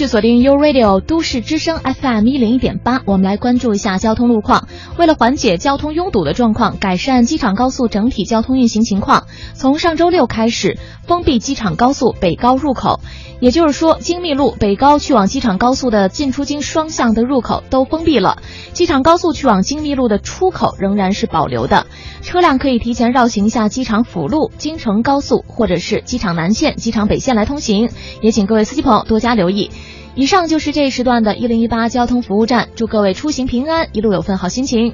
[0.00, 4.66] 去锁定 U Radio 都市之声 FM 一零一点八，我们来关注一下交通路况。
[5.00, 13.00] 为了缓解交通拥堵的状况，改善机场高速整体交通运行情况，从上周六开始封闭机场高速北高入口，
[13.40, 18.42] 也就是说，京密路北高去往机场高速的进出京双向的入口都封闭了，
[18.74, 21.86] 机场高速去往京密路的出口仍然是保留的，
[22.20, 27.88] 车辆可以提前绕行一下机场辅路、京承高速或者是机场南线、机场北线来通行。
[28.20, 29.70] 也请各位司机朋友多加留意。
[30.16, 34.92] 以上就是这一时段的一零一八交通服务站，祝各位出行平安，一路有份好心情。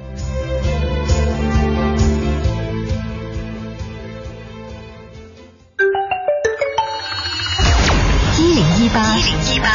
[8.39, 9.17] 一零一八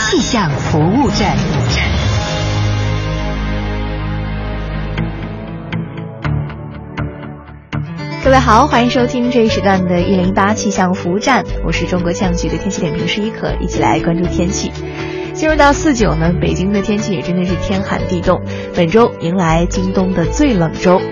[0.07, 1.37] 气象服务站。
[8.25, 14.71] 各位好，欢迎收听这一时段的一零一八气象服务站，我是中国气象局的天气点评师一可，一起来关注天气。
[15.43, 18.41] 进入到四九呢，北京的天气也真的是天寒地冻，
[18.77, 21.03] 本周迎来京东的最冷周。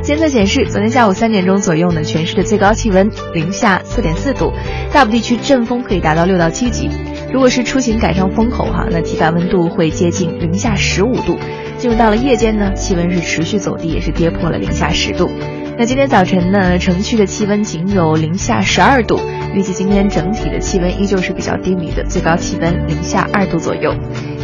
[0.00, 4.54] 监测显示，昨天下午三点钟左右呢，全市的最高气温零下四点四度，
[4.90, 6.88] 大部地区阵风可以达到六到七级。
[7.30, 11.38] 如果是出行赶上风口哈，那体感温度会接近零下十五度。
[11.76, 15.30] 进入到了夜间呢，气温是持续走低，也是跌破了零下十度。
[15.76, 19.18] 那今天早晨呢，城区的气温仅有零下十二度，
[19.54, 23.92] 预计今天整体的气温依旧是比较低迷的，最高气温零下二度左右。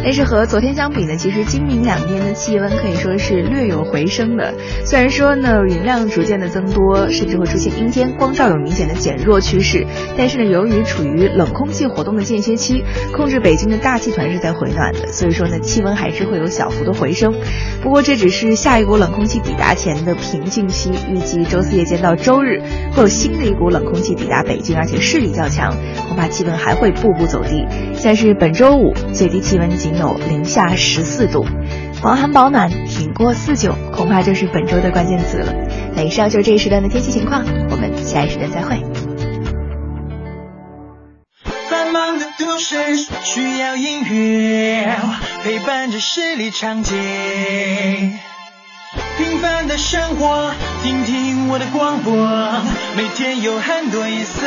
[0.03, 4.55] 但是和昨天相比呢，其实今明两天的气温可以说是略有回升的。
[4.85, 9.87] 虽然说呢，云量逐渐的增多，甚至会出现阴天，光照有明显的减弱趋势，
[10.17, 12.83] 但是呢，由于处于冷空气活动的间歇期，
[13.13, 17.35] 控制北京的大气团是在回暖的，所以说呢，气温还是会有小幅的回升。
[17.83, 25.77] 不过这只是下一股冷空气抵达前的平静期，预计周四夜间到周日会有新的一股冷空气抵达北京，而且势力较强，
[26.09, 27.67] 恐怕气温还会步步走低。
[27.95, 31.45] 像是本周五最低气温仅有零下十四度，
[32.01, 35.53] 防寒保暖，挺过四九，恐怕就是本周的关键词了。
[35.95, 38.83] 那以上就是这一时段的天气情况，我们下一时段再会。
[41.69, 42.77] 繁忙的都市
[43.23, 44.97] 需要音乐
[45.45, 46.95] 陪伴着十里长街，
[49.19, 52.13] 平凡的生活，听听我的广播，
[52.97, 54.47] 每天有很多颜色。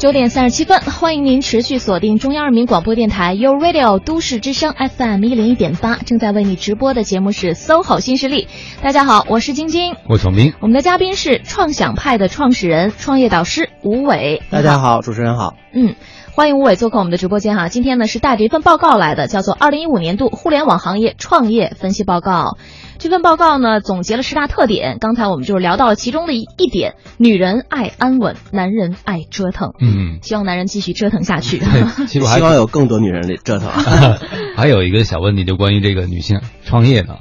[0.00, 8.48] 九点三十七分，欢迎您持续锁定中央人民广播电台 u Radio 都市之声 FM 一零一点八，正在为你直播的节目是 SOHO 新势力。
[8.80, 14.40] 大家好，我是晶晶，我是王斌，我们的嘉宾是创想派的创始人、创业导师吴伟。
[14.48, 15.52] 大家好，主持人好。
[15.74, 15.94] 嗯，
[16.32, 17.68] 欢迎吴伟做客我们的直播间哈。
[17.68, 22.56] 今天呢是带着一份报告来的，叫做《二零一五年度互联网行业创业分析报告》。
[22.98, 24.98] 这份报告呢，总结了十大特点。
[25.00, 29.72] 刚才我们就是聊到了其中的一一点：女人爱安稳，男人爱折腾。
[29.80, 31.58] 嗯，希望男人继续折腾下去。
[32.06, 33.68] 其实还 希望有更多女人来折腾。
[34.56, 37.18] 还有一个小问题，就关于这个女性创业的。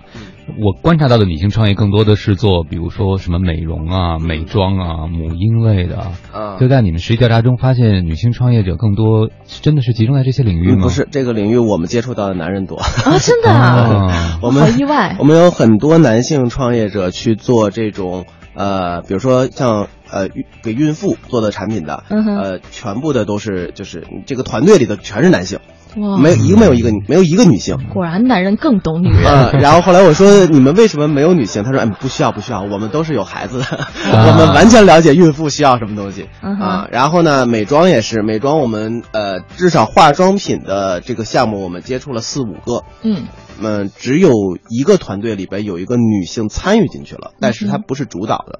[0.58, 5.98] 我观察到的女性创业更多的是做，比如说什么美容啊、美妆啊、母婴类的。
[6.34, 10.84] 啊就在你们实际调查中发现，女性创业者更多真的是集中在这些领域吗？
[10.84, 12.76] 不是这个领域，我们接触到的男人多。
[12.78, 20.28] 啊，真的啊，啊， 我们好意外我们有很多男性创业者去做这种呃，比如说像呃
[20.64, 25.64] 给孕妇做的产品的，嗯呃，全部的都是就是这个团队里的全是男性，哇，
[25.96, 27.78] 没有一个没有一个没有一个女性。
[27.94, 29.26] 果然男人更懂女人。
[29.26, 31.64] 嗯，然后后来我说你们为什么没有女性？
[31.64, 33.66] 他说嗯不需要不需要，我们都是有孩子的，
[34.12, 36.88] 我们完全了解孕妇需要什么东西啊。
[36.92, 43.28] 然后呢，美妆也是，美妆我们呃至少化妆品的这个项目我们接触了四五个，嗯
[43.62, 44.32] 嗯，只有
[44.70, 48.60] 一个团队里边有一个女性参与进去了，但是她不是主导的，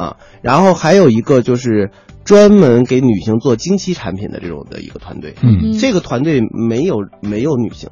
[0.00, 1.90] 啊，然后还有一个就是
[2.26, 5.72] 专门给女性做经期产品的这种的一个团队，嗯。
[5.78, 7.88] 这个团队没有没有女性，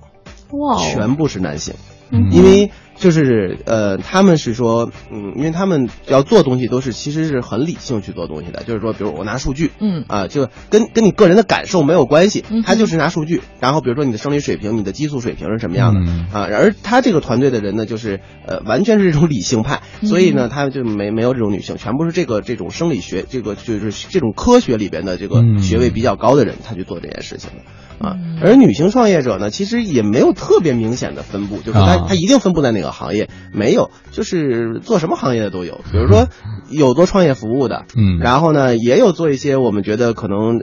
[0.92, 1.72] 全部是男性，
[2.10, 2.30] 嗯。
[2.32, 10.04] 因为就是呃，他们是说，嗯，因为他们要做东西都是其实是很理性去做东西的，就是说，比如我拿数据，嗯。
[10.08, 16.26] 啊，就跟跟你个人的感受没有关系他就是拿数据，然后比如说你的生理水平、你的激素水平是什么样的、嗯。
[16.32, 25.58] 啊，而他这个团队的人呢，就是呃，完全是这种理性派，所以呢，他就没没有这种女性，全部是这个这种生理学，这个就是这种科学里边的这个嗯。
[25.58, 28.06] 学位比较高的人，他去做这件事情的。
[28.06, 32.06] 啊，而女性创业者呢，其实也没有特别明显的分布，就是她啊。
[32.08, 35.80] 她一定分布在哪个行业，没有，就是做什么行业的都有。
[35.92, 36.28] 比如说
[36.70, 40.60] 有做创业服务的，嗯然后呢，也有做一些我们觉得可能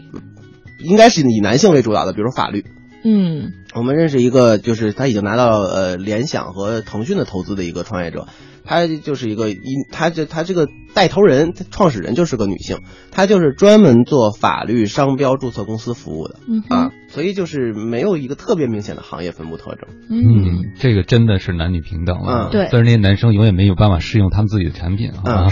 [0.80, 2.66] 应该是以男性为主导的，比如说法律。
[3.04, 8.28] 嗯我们认识一个，就是他已经拿到呃联想和腾讯的投资的一个创业者，
[8.64, 9.60] 他就是一个一，
[9.92, 12.80] 她这她这个带头人、创始人就是个女性，
[13.12, 16.36] 她就是专门做法律商标注册公司服务的。
[16.48, 19.88] 嗯啊，所以就是没有一个特别明显的行业分布特征。
[20.10, 22.50] 嗯，这个真的是男女平等了。
[22.50, 22.52] 嗯。
[22.52, 22.70] 对。
[22.70, 25.48] 虽然那些男生永远没有办法适用他们自己的产品啊，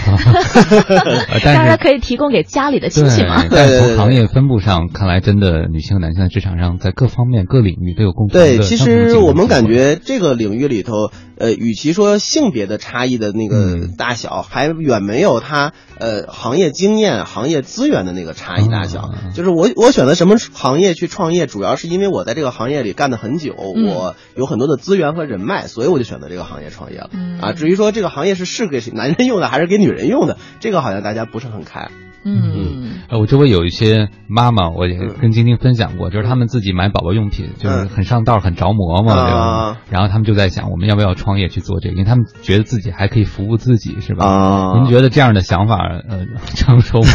[1.30, 3.46] 但是当然可以提供给家里的亲戚嘛。
[3.48, 19.10] 对，从行业分布上看来，真的女性和男性在职场上在各方面各领域都有共同的对，其实我们感觉这个领域里头，呃，与其说性别的差差异的那个大小，还远没有他呃行业经验、行业资源的那个差异大小。
[19.34, 27.08] 就是我我选择什么行业去创业，主要是因为我在这个行业里干的很久，我有很多的资源和人脉，所以我就选择这个行业创业了。
[27.40, 31.88] 啊，至于说这个行业是是给男人用的还是给女人用的，这个好像大家不是很开。
[32.24, 39.78] 嗯呃，我周围有一些妈妈，我也跟晶晶分享过，就是他们自己买宝宝用品，就是嗯很上道、很着魔嘛，对吧啊？
[39.90, 41.94] 然后他们就在想，我们要不要创业去做这个？
[41.94, 44.26] 因为他们觉得自己还可以服务自己，是吧？
[44.26, 47.08] 啊您觉得这样的想法，呃，成熟吗？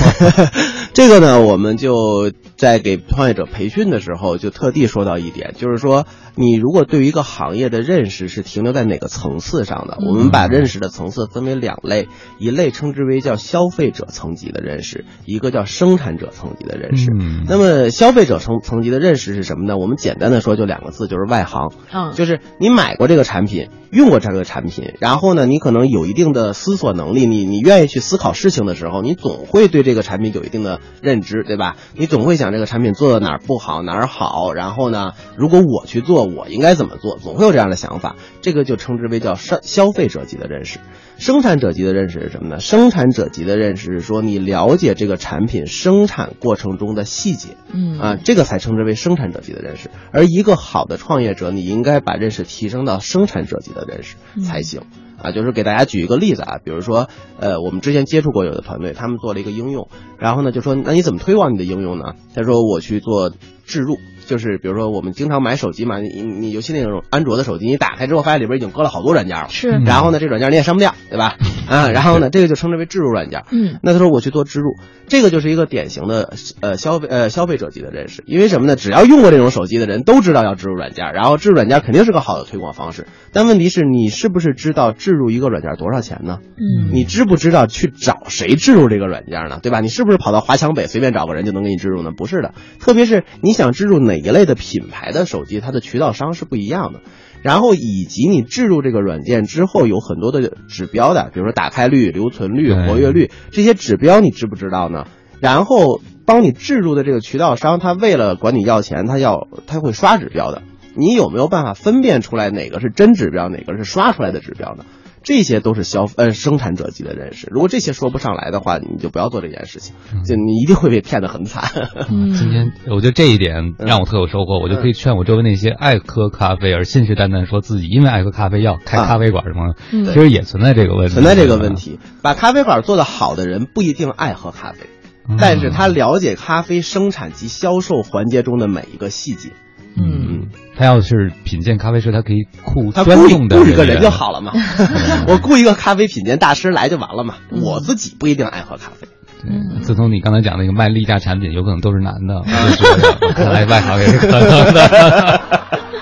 [0.93, 6.05] 这个呢，我们就在给创业者培训的时候，就特地说到一点，就是说，
[6.35, 12.07] 你如果对于一个行业的认识是停留在哪个层次上的，嗯我们把认识的层次分为两类，
[12.39, 17.09] 一类称之为叫消费者层级的认识，一个叫生产者层级的认识。
[17.11, 19.77] 嗯那么消费者层层级的认识是什么呢？
[19.77, 21.71] 我们简单的说就两个字，就是外行。
[21.93, 31.75] 嗯，就是你买过这个产品，用过这个产品，然后呢，你可能有一定的思索能力，你你愿意去思考事情的时候，你总会对这个产品有一定的认知，对吧？
[31.95, 37.17] 你总会想这个产品做的哪儿不好，哪儿好，然后呢，如果我去做，我应该怎么做？
[37.17, 40.79] 总会有这样的想法，这个就称之为叫消消费者级的认识。
[41.17, 42.59] 生产者级的认识是什么呢？
[42.59, 49.89] 生产者级的认识是说你了解这个产品生产过程中的细节，嗯啊，这个才称之为生产者级的认识。
[50.11, 54.81] 而一个好的创业者，你应该把认识提升到生产者级的认识才行。
[55.17, 57.07] 啊，就是给大家举一个例子啊，比如说，
[57.39, 59.87] 呃，我们之前接触过有的团队，他们做了一个应用，
[60.19, 62.15] 然后呢就说，那你怎么推广你的应用呢？
[62.35, 63.31] 他说我去做
[63.65, 71.37] 置入，就是比如说我们经常买手机嘛，你你你尤其那种安卓的手机，你打开之后发现里边已经搁了好多软件了，是然后呢这软件你也删不掉，对吧？
[71.67, 73.43] 啊，然后呢这个就称之为置入软件。
[73.51, 74.75] 嗯那他说我去做置入，
[75.07, 78.75] 这个就是一个典型的呃消费呃消费者级的认识，因为什么呢？
[78.75, 83.07] 只要用过这种手机的人都知道要置入软件，然后置入软件肯定是个好的推广方式。
[83.31, 86.39] 但问题是你是不是知道置入一个软件多少钱呢？
[86.57, 89.59] 嗯你知不知道去找谁置入这个软件呢？
[89.61, 89.79] 对吧？
[89.81, 92.11] 你是不是跑到华强北随便找个人就能给你置入呢？
[92.15, 97.01] 不是的，特别是你想置入哪一类的品牌的手机，它的渠道商是不一样的。
[97.41, 105.05] 然后以及你置入这个软件之后有很多的指标的，比如说打开率、留存率、活跃率这些指标，你知不知道呢？
[105.39, 110.63] 然后帮你置入的这个渠道商，他为了管你要钱，他要他会刷指标的。
[110.95, 114.85] 你有没有办法分辨出来哪个是真指标，哪个是刷出来的指标呢？
[115.25, 117.47] 这些都是消呃生产者级的认识。
[117.49, 121.89] 如果这些说不上来的话，你就不要做这件事情，就你一定会被骗得很惨。
[122.09, 122.31] 嗯。
[122.33, 130.05] 今天我觉得这一点让我特有收获，我就可以劝我周围那些爱喝咖啡而信誓旦旦说自己因为爱喝咖啡要开咖啡馆什么的，嗯。
[130.05, 131.99] 其实也存在这个问题，存在这个问题。
[132.21, 134.85] 把咖啡馆做得好的人不一定爱喝咖啡，
[135.27, 139.49] 嗯，但是他了解咖啡生产及销售环节中的每一个细节。
[139.97, 144.51] 嗯他要是品鉴咖啡师，他可以雇专用的雇一个人就好了嘛，
[145.27, 147.35] 我雇一个咖啡品鉴大师来就完了嘛。
[147.49, 149.07] 我自己不一定爱喝咖啡。
[149.41, 152.41] 对，自从你刚才讲那个卖例假产品，有可能都是男的，
[153.35, 155.41] 看来外行也是可能的。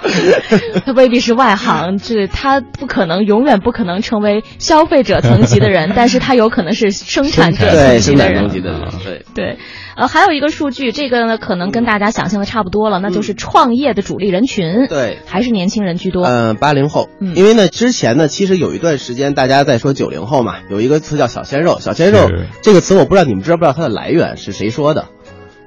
[0.85, 8.41] 他未必是外行，这他不可能永远不可能成为消费者层级的人，但是他有可能是生产者层对，生级的人。
[8.41, 9.25] 产层级的人，对。
[9.33, 9.57] 对，
[9.95, 16.25] 呃，还有一个数据，这个呢可能跟大家想象的差不多了，那就是创业的主力人群，对还是年轻人居多。
[16.25, 22.27] 嗯，八零后，嗯因为呢，之前呢，其实有一段时间大家在说九零后嘛，有一个词叫小鲜肉，小鲜肉
[22.61, 25.05] 这个词我不知道你们知不知道它的来源是谁说的？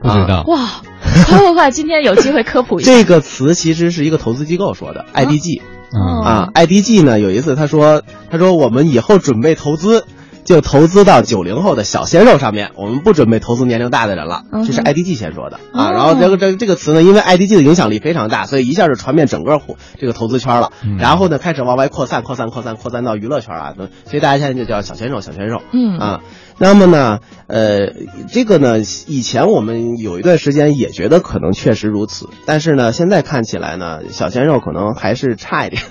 [0.01, 0.83] 不知道，哇，
[1.25, 1.71] 快快快！
[1.71, 2.91] 今天有机会科普一下。
[2.93, 5.63] 这个词其实是一个投资机构说的，IDG。
[5.93, 10.05] 嗯啊，IDG 呢有一次他说，他说我们以后准备投资。
[10.47, 15.89] 就投资到九零后的小鲜肉上面，我们不准备投资年龄大的人了，这是 IDG 先说的啊。
[15.89, 19.61] 哦然后这个这个这个词呢，因为 IDG 的影响力非常大，所以一下就传遍整个
[19.99, 20.73] 这个投资圈了。
[20.85, 23.75] 嗯然后呢，开始往外扩散、扩散、扩散、扩散到娱乐圈啊，
[24.05, 25.61] 所以大家现在就叫小鲜肉、小鲜肉。
[25.73, 26.21] 嗯啊，
[26.59, 27.93] 那么呢，呃，
[28.29, 35.83] 这个呢，以前我们有一段时间也觉得可能确实如此，但是呢，现在看起来呢，小鲜肉可能还是差一点，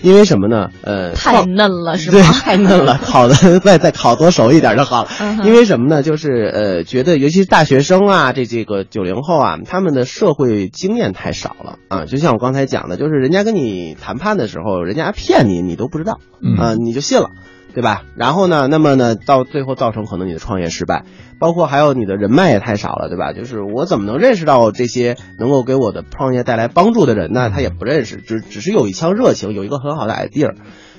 [0.00, 0.70] 因为什么呢？
[0.82, 5.10] 呃， 太嫩了是对， 太嫩了，烤的再再烤多熟一点就好了。
[5.44, 6.02] 因为什么呢？
[6.02, 12.06] 就是呃，觉得尤其是大学生啊，这这个九零后啊，他们的社会经验太少了啊。
[12.06, 17.28] 就像我刚才讲的，就是人家跟你谈判的时候，人家骗你，你都不知道嗯啊，你就信了。
[17.74, 18.04] 对吧？
[18.16, 21.04] 然后呢，那么呢，到最后造成可能你的创业失败，
[21.40, 23.32] 包括还有你的人脉也太少了，对吧？
[23.32, 27.50] 就是我怎么能认识到这些能够给我的创业带来帮助的人呢？
[27.50, 30.54] 他也不认识，只只是有一腔热情，有一个很好的 idea。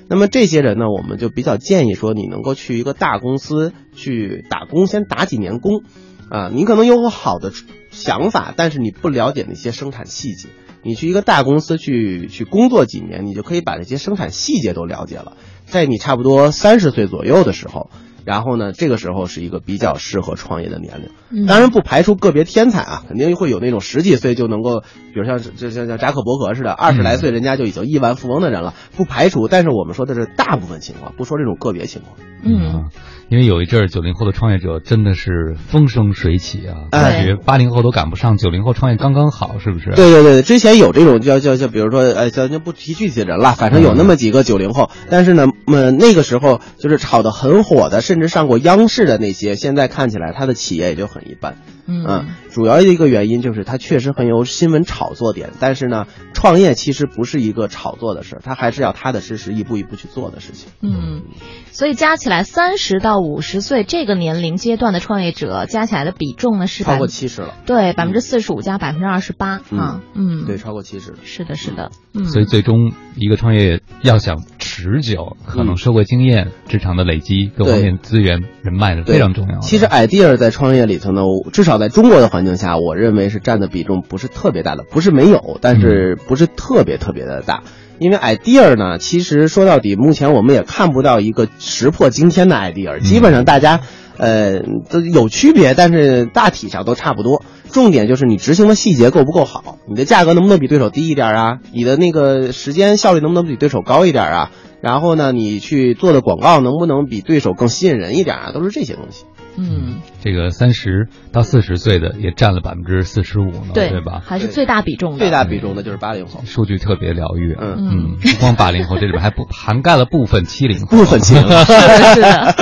[0.07, 5.81] 那么这些人呢，我们就比较建议说，你能够去一个大公司去打工，先打几年工，
[6.29, 7.51] 啊，你可能有好的
[7.89, 10.49] 想法，但是你不了解那些生产细节。
[10.85, 15.33] 你去一个大公司去去工作几年，你就可以把这些生产细节都了解了。
[15.65, 17.89] 在你差不多三十岁左右的时候，
[18.23, 21.09] 然后呢，这个时候是一个比较适合创业的年龄。
[21.31, 29.47] 嗯当然不排除个别天才啊，肯定会有那种十几岁就能够，比如像就像像扎克伯格似的，二十来岁人家就已经亿万富翁的人了，不排除。
[29.47, 32.15] 但是我们说的是大部分情况，不说这种个别情况。
[32.43, 32.83] 嗯啊，
[33.29, 39.91] 因为有一阵儿九零后的创业者真的是风生水起啊，哎感觉八零后都赶不上，九零后创业刚刚好，是不是？
[39.95, 51.57] 对对对，之前有这种叫叫叫，比如说，呃，咱就不提具体的人了，反正有那么几个九零后，但是呢，呃，那个时候就是炒得很火的，甚至上过央视的那些，现在看起来他的企业也就很一般。
[51.87, 60.69] 嗯主要的一个原因就是它确实很有新闻炒作点，但是呢，创业其实不是一个炒作的事儿，它还是要踏踏实实一步一步去做的事情。
[60.81, 61.23] 嗯，
[61.71, 71.17] 所以加起来三十到五十岁这个年龄阶段的创业者加起来的比重呢是超过七十了，对百分之四十五加百分之二十八啊，嗯，对，超过七十了。
[71.23, 79.61] 是的，是的，嗯，所以最终一个创业要想持久，可能社会经验、职场的累积、各方面资源、人脉是非常重要的。
[79.61, 87.63] 其实 idea 在创业里头呢，至少在中国的环境下，我认为是占的比重不是特别大的，不是没有，但是不是特别特别的大。
[87.99, 93.81] 因为 idea 呢，其实说到底，目前我们也看不到一个石破惊天的 idea，基本上大家，
[94.17, 97.43] 呃，都有区别，但是大体上都差不多。
[97.71, 101.57] 重点就是你执行的细节够不够好，你的价格能不能比对手低一点啊？
[101.73, 104.51] 你的那个时间效率能不能比对手高一点啊？
[104.81, 108.51] 然后呢，你去做的广告能不能比对手更吸引人一点啊？
[108.53, 109.25] 都是这些东西。
[109.57, 114.21] 嗯，这个三十到四十岁的也占了百分之四十五呢，对对吧？
[114.25, 117.61] 还是最大比重的，最大比重的就是八零后，数据特别疗愈啊。
[117.61, 121.49] 嗯嗯，不光八零后，这里边还不涵盖了部分七零后，部分七零后。
[121.65, 122.55] 是的，是的，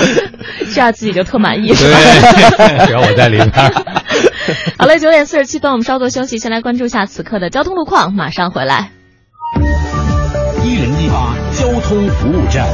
[0.74, 1.68] 这样自己就特满意？
[1.68, 3.50] 对，只要我在里边。
[4.78, 8.92] 好嘞，九点四十七分，我们稍作休息，先来关注一下此刻的交通路况，马上回来。
[10.64, 12.68] 一零一八交通服务站。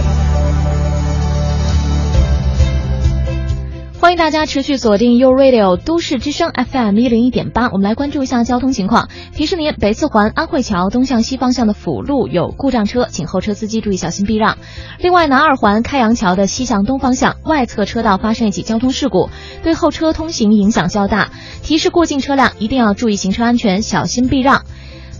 [4.01, 9.09] 欢迎大家持续锁定 U Radio 都市之声 FM 一零一点八，我们来关注一下交通情况。
[9.33, 14.57] 提示您，北四环安慧桥东向西方向的辅路有故障车，请后车司机注意小心避让。
[14.99, 19.29] 另外，南二环开阳桥的西向东方向外侧车道发生一起交通事故，
[19.63, 21.31] 对后车通行影响较大，
[21.61, 24.63] 提示过境车辆一定要注意行车安全，小心避让。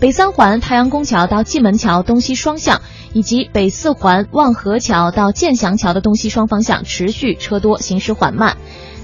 [0.00, 2.80] 北三环太阳宫桥到蓟门桥东西双向，
[3.12, 8.56] 以及北四环望河桥到建祥桥的东西双方向持续车多，行驶缓慢。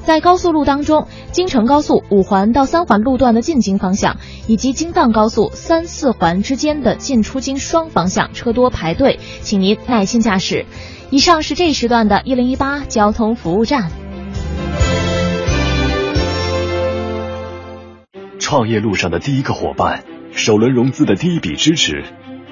[0.07, 4.17] 在高速路当中，京承高速五环到三环路段的进京方向，
[4.47, 10.65] 以及京藏高速三四环之间的进出京双方向车多排队，请您耐心驾驶。
[11.11, 13.91] 以上是这时段的一零一八交通服务站。
[18.39, 20.05] 创业路上的第一个伙伴，
[20.37, 22.05] 首轮融资的第一笔支持，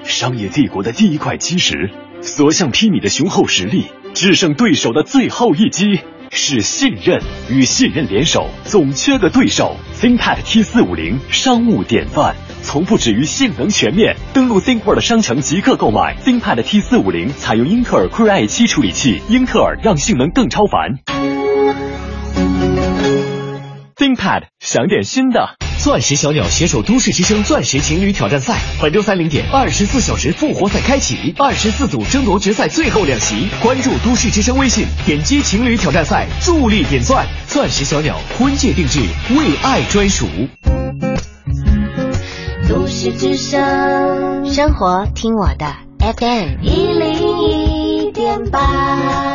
[0.03, 5.99] 商业帝国的第一块基石，所向披靡的雄厚实力，制胜对手的最后一击，
[6.31, 7.21] 是信任。
[7.47, 9.77] 与信任联手，总缺个对手。
[10.01, 14.15] ThinkPad T 四五零商务典范，从不止于性能全面。
[14.33, 20.97] 登录 ThinkPad 商城即刻购买 ThinkPad T 四五零，采用英特尔 Core i 七处理器，英特尔让性能更超凡。
[23.95, 25.55] ThinkPad 想点新的。
[25.77, 33.47] 钻石小鸟携手都市之声钻石情侣挑战赛，本周三零点，二十四小时复活赛开启，二十四组争夺决赛最后两席。
[33.61, 37.25] 关注都市之声微信，点击情侣挑战赛，助力点钻。
[37.47, 40.25] 钻石小鸟婚戒定制，为爱专属。
[42.67, 45.67] 都市之声，生活听我的
[45.99, 49.34] FM 一零一点八。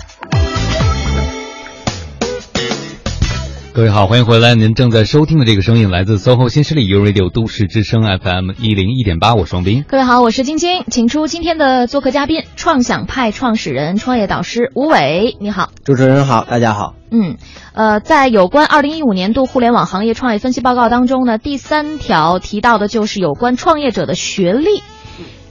[3.73, 4.53] 各位好，欢迎回来。
[4.53, 9.85] 您正在收听的这个声音来自 SOHO 新势力 U Radio 都市之声 FM 一零一点八，我是王斌。
[9.87, 15.69] 各位好，我是晶晶，请出今天的做客嘉宾，创想派创始人、创业导师吴伟，你好。
[15.85, 16.95] 主持人好，大家好。
[17.11, 17.37] 嗯，
[17.71, 24.83] 呃，在有关二零一五年度互联网行业创业分析报告当中呢，第三条提到的就是有关创业者的学历。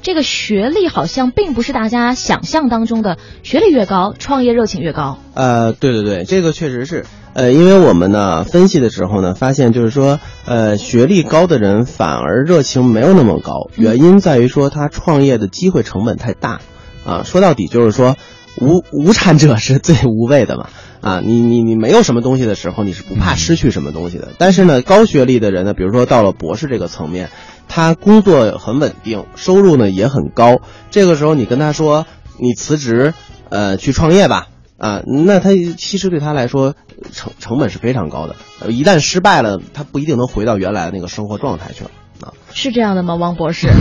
[0.02, 5.18] 这个学历好像并不是大家想象当中的，学历越高，创业热情越高。
[5.32, 7.06] 呃，对对对，这个确实是。
[7.32, 16.60] 呃，因为我们呢分析的时候呢，发现就是说，呃，学历高的人反而热情没有那么高，原因在于说他创业的机会成本太大。
[17.02, 18.16] 啊，说到底就是说，
[18.60, 20.66] 无无产者是最无畏的嘛。
[21.00, 24.28] 啊，你你你没有什么东西的时候，你是不怕失去什么东西的。
[24.36, 27.30] 但是呢，高学历的人呢，比如说到了博士这个层面，
[27.68, 30.60] 他工作很稳定，收入呢也很高。
[30.90, 32.04] 这个时候你跟他说
[32.38, 33.14] 你辞职，
[33.48, 34.48] 呃，去创业吧，
[34.80, 36.74] 啊，那他其实对他来说
[37.12, 38.34] 成成本是非常高的。
[38.60, 41.90] 呃一旦失败了，他不一定能回到原来的那个生活状态去了。
[42.22, 43.68] 啊，是这样的吗，汪博士？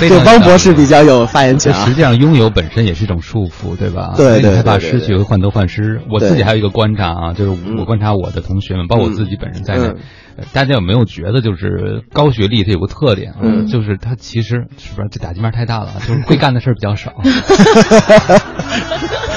[0.00, 1.84] 对，汪博士比较有发言权啊。
[1.84, 4.14] 实际上拥有本身也是一种束缚，对吧？
[4.16, 4.62] 对对
[5.00, 6.00] 去会患得患失。
[6.10, 9.92] 我自己还有一个观察啊，就是嗯我观察我的同学们，包括我自己本人在内
[10.52, 17.12] 大家有没有觉得就是高学历它有个特点啊，嗯就是它其实是不是这打击面太大了， 就是会干的事儿比较少。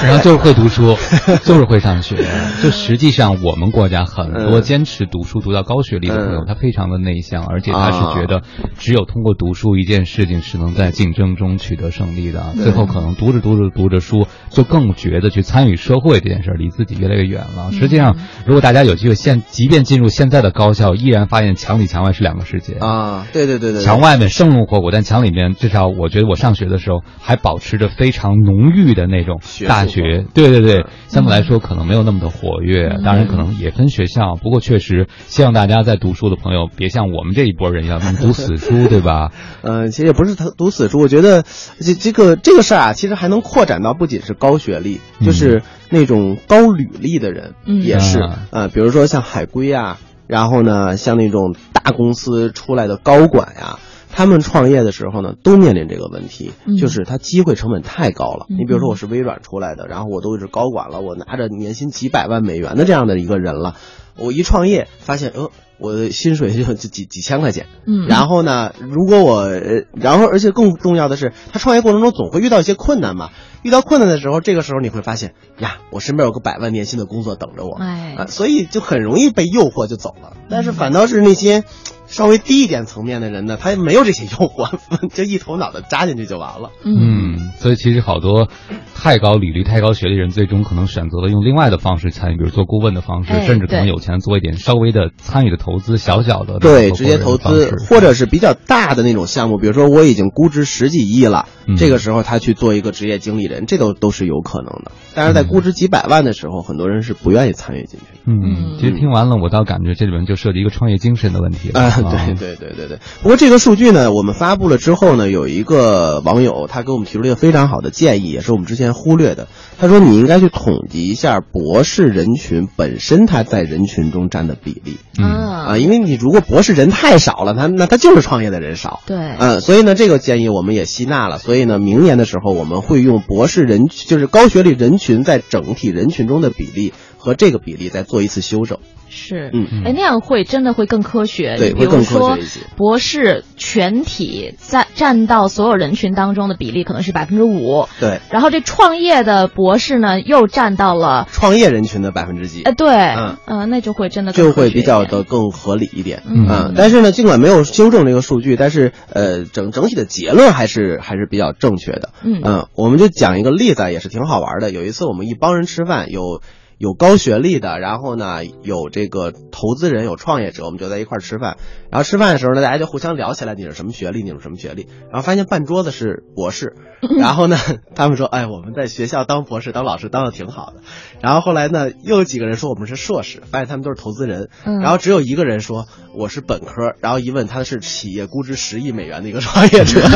[0.02, 0.96] 然后就是会读书，
[1.44, 2.16] 就是会上学。
[2.62, 8.42] 就实际上，我们国家很多嗯坚持读书读到高学历的朋友，嗯他非常的内向，而且他是啊觉得
[8.76, 12.52] 只有通过读书一件事情是能在竞争中取得胜利的。
[12.56, 17.72] 最后可能读着读着读着书，就更觉得去参与社会这件事儿离自己越来越远了。
[17.72, 22.74] 实际上，如果大家有机会现，即便进入现在的高校，依然发现墙里墙外是两个世界。
[22.74, 23.82] 啊，对对对对，对。
[23.84, 39.30] 墙外面生龙活虎，但墙里面至少我觉得我上学的时候还保持着非常浓郁的那种大学，对对对，相对来说可能没有那么的活跃，当然可能也分学校，不过确实希望大家在读书的朋友别像我们这一波人一样那么读死书，对吧？
[39.62, 41.44] 呃，其实也不是他读死书，我觉得
[41.80, 47.82] 这这个这个事儿啊，其实还能扩展到不仅是高学历，就是那种高履历的人嗯。
[47.82, 48.38] 也是啊。
[48.50, 53.78] 呃，比如说像海归啊，然后呢，像那种大公司出来的高管呀。
[54.16, 58.46] 他们创业的时候呢，都面临这个问题，嗯就是他机会成本太高了。
[58.48, 63.74] 嗯你比如说，我是微软出来的，然后我都是高管了，我拿着年薪几百万美元的这样的一个人了，
[64.16, 73.30] 我一创业发现，呃，我的薪水就就几几千块钱，嗯，然后呢，如果我，呃然后而且更重要的是，他创业过程中总会遇到一些困难嘛。
[73.62, 78.14] 遇到困难的时候，这个时候你会发现呀，我身边有个百万年薪的工作等着我，哎。
[78.18, 80.36] 啊，所以就很容易被诱惑就走了。
[80.50, 81.64] 但是反倒是那些
[82.06, 84.70] 稍微低一点层面的人呢，他没有这些诱惑，
[85.14, 86.70] 就一头脑的扎进去就完了。
[86.84, 88.48] 嗯，所以其实好多
[88.94, 104.92] 太高履历、太高学历人，最终可能选择了用另外的方式参与，比如做顾问的方式，哎甚至可能有钱做一点稍微的参与的投资，小小的对，直接投资，或者是比较大的那种项目，比如说我已经估值十几亿了，嗯这个时候他去做一个职业经理人，这都都是有可能的。
[105.14, 108.20] 但是在估值几百万的时候，很多人是不愿意参与进去的。
[108.26, 111.80] 嗯，其实听完了，我倒感觉这里面就涉及一个创业精神的问题了。
[111.80, 112.98] 啊，对对对对对。
[113.22, 119.48] 不过这个数据呢，我们发布了之后呢，有一个网友他给我们提出了一个非常好的建议，也是我们之前忽略的。
[119.78, 129.00] 他说你应该去统计一下博士人群本身他在人群中占的比例嗯啊啊，因为你如果博士人太少了，他那他就是创业的人少。
[129.06, 131.38] 对，嗯，所以呢，这个建议我们也吸纳了。
[131.38, 136.92] 所以呢，明年的时候我们会用博士人，就是高学历人群在整体人群中的比例
[137.24, 138.78] 和这个比例再做一次修正。
[139.08, 141.54] 是，嗯哎，那样会真的会更科学。
[141.56, 152.62] 对会更科学一些博士全体在占到所有人群当中的比例可能是百分之五，对，然后这创业的博士呢又占到了，创业人群的百分之几？
[152.64, 156.24] 呃，对，嗯呃，那就会真的就会比较的更合理一点。
[156.26, 162.10] 嗯啊但是呢，尽管没有修正这个数据，但是呃，整整体的结论还是还是比较正确的。
[162.24, 164.72] 嗯嗯，我们就讲一个例子，啊，也是挺好玩的。
[164.72, 166.42] 有一次我们一帮人吃饭，有
[166.78, 171.56] 有高学历的，然后呢有这个投资人、有创业者，我们就在一块儿吃饭。
[171.90, 174.88] 然后吃饭的时候呢，大家就互相聊起来，你是什么学历，你是什么学历。
[175.10, 176.74] 然后发现半桌子是博士，
[177.20, 177.56] 然后呢，
[177.94, 180.82] 他们说，哎，我们在学校当博士、当老师当的挺好的。
[181.20, 184.48] 然后后来呢，又有几个人说我们是硕士，发现他们都是投资人。
[184.64, 190.00] 嗯然后只有一个人说我是本科，然后一问他是企业估值十亿美元的一个创业者。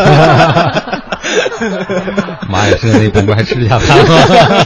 [2.49, 4.65] 妈呀，现在那本科还吃得下饭吗？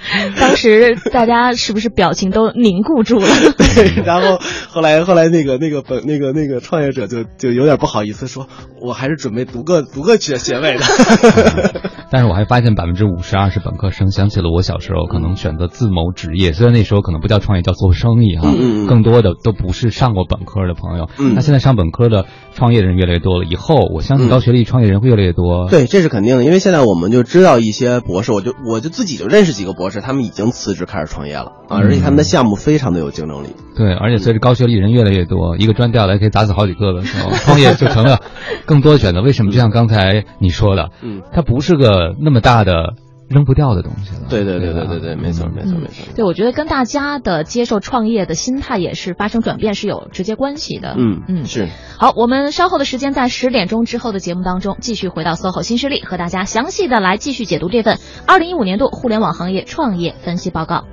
[0.60, 3.26] 当时大家是不是表情都凝固住了？
[3.74, 4.38] 对，然后
[4.68, 8.46] 后来后来那个那个本那个那个创业者就就有点不好意思说，
[8.82, 10.84] 我还是准备读个读个学学位的。
[12.12, 21.08] 但是我还发现百分之五十二是本科生，想起了我小时候可能选择自谋职业，虽然那时候可能不叫创业，叫做生意哈，嗯嗯嗯更多的都不是上过本科的朋友。
[21.18, 25.68] 嗯那现在上本科的创业人越来越多了，以后我相信高学历创业人会越来越多。
[25.70, 33.48] 对，这是肯定的，因为现在我们就知道一些博士，我就我就自己就认识几个博士，他们已经辞职开始创业了啊，而且他们的项目非常的有竞争力。
[33.76, 38.20] 对，而且随着高学历人越来越多，一个砖掉来可以砸死好几个的时候， 创业就成了
[38.66, 39.22] 更多的选择。
[39.22, 39.52] 为什么？
[39.52, 42.94] 就像刚才你说的，嗯，它不是个那么大的
[43.30, 44.22] 扔不掉的东西了。
[44.28, 46.12] 对对对对对对，没错没错没错。
[46.16, 50.96] 对，我觉得跟大家的接受创业的心态也是发生转变是有直接关系的。
[50.98, 51.68] 嗯嗯，是。
[51.96, 60.84] 好，我们稍后的时间在十点钟之后的节目当中，继续回到 SOHO 新势力，和大家详细的来继续解读这份二零一五年度互联网行业创业分析报告。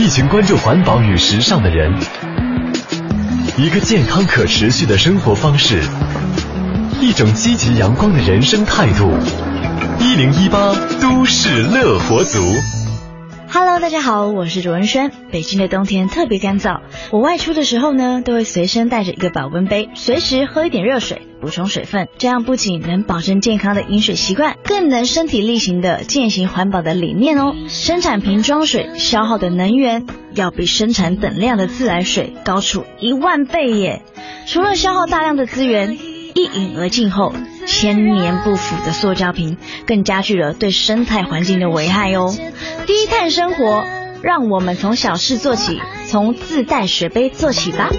[0.00, 1.92] 一群关注环保与时尚的人，
[3.58, 5.78] 一个健康可持续的生活方式，
[7.02, 9.12] 一种积极阳光的人生态度。
[9.98, 12.38] 一零一八都市乐活族。
[13.52, 15.10] Hello，大家好，我是卓文萱。
[15.32, 22.06] 北京的冬天特别干燥，我外出的时候呢，都会随身带着一个保温杯，随时喝一点热水，补充水分。
[22.16, 27.56] 这样不仅能保证健康的饮水习惯，更能身体力行的践行环保的理念哦。
[27.66, 34.02] 生产瓶装水消耗的能源要比生产等量的自来水高出一万倍耶！
[34.46, 35.98] 除了消耗大量的资源，
[36.34, 37.32] 一饮而尽后，
[37.66, 39.56] 千年不腐的塑胶瓶
[39.86, 42.34] 更加剧了对生态环境的危害哦。
[42.86, 43.84] 低碳生活，
[44.22, 47.90] 让我们从小事做起，从自带水杯做起吧。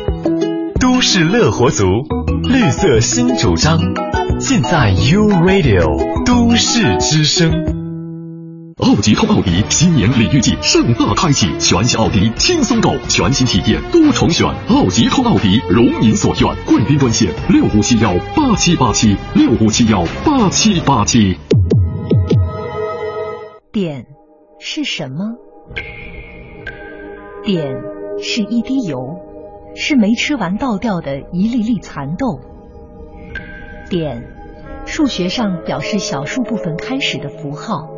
[0.80, 1.86] 都市乐活族，
[2.44, 3.80] 绿色新主张，
[4.40, 7.81] 尽在 U Radio 都市之声。
[8.82, 14.48] 奥迪通奥迪新年礼遇季盛大开启，全新奥迪轻松购，全新体验多重选。
[14.70, 21.38] 奥迪通奥迪如您所愿，贵宾专线六五七幺八七八七六五七幺八七八七。
[23.72, 24.08] 点
[24.60, 25.36] 是什么？
[27.44, 27.76] 点
[28.20, 29.20] 是一滴油，
[29.76, 32.40] 是没吃完倒掉的一粒粒蚕豆。
[33.92, 34.24] 点
[34.88, 37.91] 数学上表示小数部分开始的符号。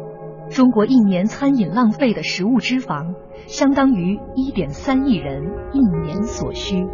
[0.54, 3.16] 中国一年餐饮浪费的食物脂肪，
[3.48, 6.86] 相当于一点三亿人一年所需。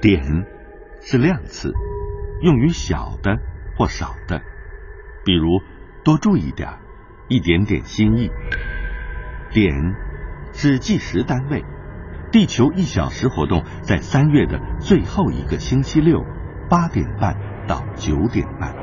[0.00, 0.20] 点
[1.00, 1.72] 是量词，
[2.42, 3.36] 用于小的
[3.78, 4.40] 或少的，
[5.24, 5.60] 比如
[6.04, 6.70] 多注意点，
[7.28, 8.30] 一点点心意。
[9.52, 9.72] 点
[10.52, 11.64] 是计时单位，
[12.32, 16.24] 地球一小时活动在三月的最后一个星期六，
[16.68, 17.36] 八点半
[17.68, 18.74] 到九点半。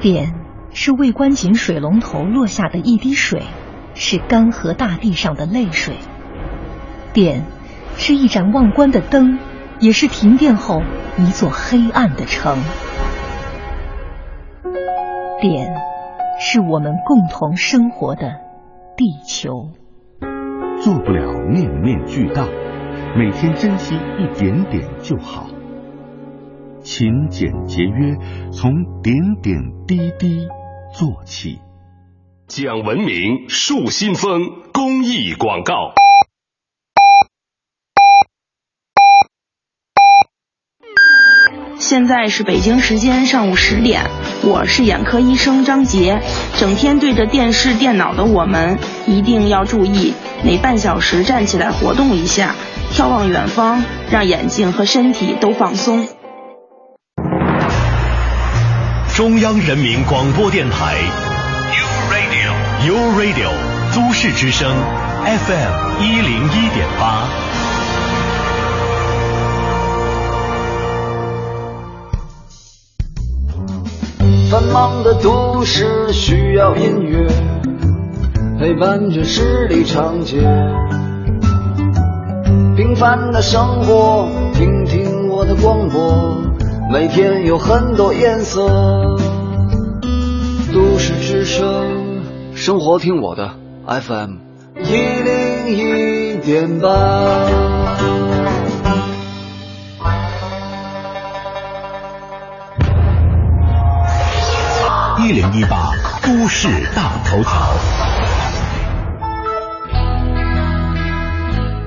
[0.00, 0.32] 点
[0.80, 3.42] 是未关紧水龙头落下的一滴水，
[3.94, 5.96] 是干涸大地上的泪水。
[7.12, 7.42] 点
[7.96, 9.40] 是一盏忘关的灯。
[9.80, 10.82] 也是停电后
[11.18, 12.58] 一座黑暗的城。
[15.40, 15.72] 点，
[16.40, 18.40] 是我们共同生活的
[18.96, 19.70] 地球。
[20.82, 22.48] 做不了面面俱到，
[23.16, 25.46] 每天珍惜一点点就好。
[26.80, 28.16] 勤俭节约，
[28.50, 29.56] 从点点
[29.86, 30.48] 滴滴
[30.98, 31.60] 做起。
[32.48, 34.40] 讲文明树新风
[34.72, 35.94] 公益广告。
[41.78, 44.10] 现在是北京时间上午十点，
[44.42, 46.20] 我是眼科医生张杰。
[46.58, 48.76] 整天对着电视、电脑的我们，
[49.06, 52.56] 一定要注意，每半小时站起来活动一下，
[52.90, 56.08] 眺望远方，让眼睛和身体都放松。
[59.18, 60.94] 中央人民广播电台
[61.74, 63.50] ，U Radio，U Radio，
[63.92, 64.70] 都市之声
[65.24, 67.26] ，FM 一零一点八。
[74.48, 77.26] 繁忙的都市需要音乐
[78.60, 80.36] 陪伴着十里长街，
[82.76, 86.40] 平凡的生活，听听我的广播，
[86.90, 88.66] 每天有很多颜色。
[90.72, 92.22] 都市之声，
[92.54, 93.54] 生活听我的
[93.86, 94.36] FM
[94.82, 96.88] 一零一点八。
[105.20, 107.50] 一零一八都市大头条，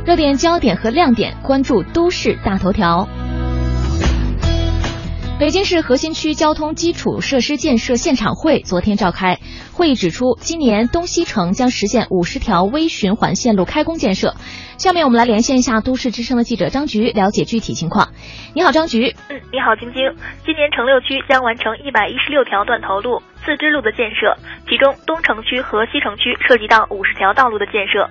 [0.05, 3.07] 热点焦点和亮点，关注都市大头条。
[5.41, 9.39] 北京市核心区交通基础设施建设现场会昨天召开，
[9.73, 14.35] 会议指出，今年东西城将实现五十条微循环线路开工建设。
[14.77, 18.09] 下面我们来连线一下都市之声的记者张菊，了解具体情况。
[18.53, 19.15] 你好，张菊。
[19.29, 20.13] 嗯，你好，晶晶。
[20.45, 24.37] 今年城六区将完成一百一十六条断头路、自支路的建设，
[24.69, 28.07] 其中东城区和西城区涉及到五十条道路的建设。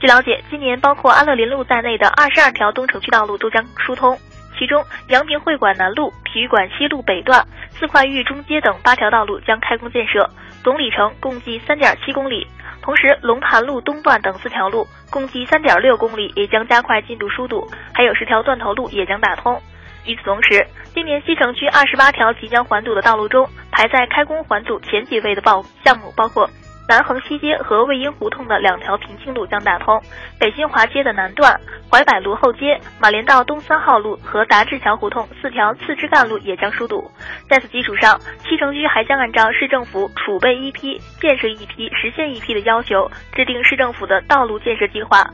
[0.00, 4.18] 据了解，今年包括安乐林路在内的二十二条东城区道路都将疏通。
[4.58, 10.28] 其中，阳明会馆南路、体育馆西路北段、四块峪中街等八条道路将开工建设，
[10.62, 12.46] 总里程共计三点七公里。
[12.82, 19.60] 同时，龙潭路东段等四条路共计三点六公里也将加快进度疏堵，还有十条断头路也将打通。
[20.04, 26.48] 与此同时，今年西城区二十八条即将环堵的道路中，排在开工环堵前几位的报项目包括。
[26.88, 30.02] 南横西街和魏婴胡同的两条平庆路将打通，
[30.38, 31.58] 北新华街的南段、
[31.90, 37.10] 怀柏路后街、马连道东三号路和达志桥胡同四条次支干路也将疏堵。
[37.48, 45.24] 在此基础上，西城区还将按照市政府储备一批、建设一批、实现一批的要求，制定市政府的道路建设计划。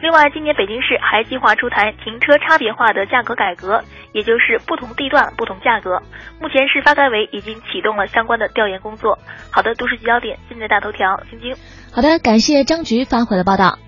[0.00, 3.82] 另外，今年北京市还计划出台停车差别化的价格改革，
[4.12, 6.00] 也就是不同地段不同价格。
[6.40, 9.18] 目前市发改委已经启动了相关的调研工作。
[9.50, 11.56] 好的，都市聚焦点，现在大头条，晶晶。
[11.92, 13.78] 好的，感谢张局发回的报道。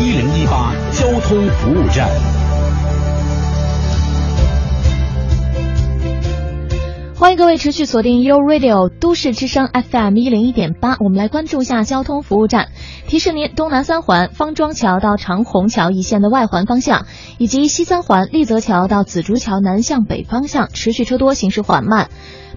[0.00, 2.08] 一零一八交通服务站。
[7.16, 12.68] 欢迎各位持续锁定 u Radio 都市之声 FM 一零一点八，我们来关注一下交通服务站。
[13.08, 17.06] 提示您，东南三环方庄桥到长虹桥一线的外环方向，
[17.36, 22.08] 以及西三环立泽桥到紫竹桥南向北方向持续车多，行驶缓慢。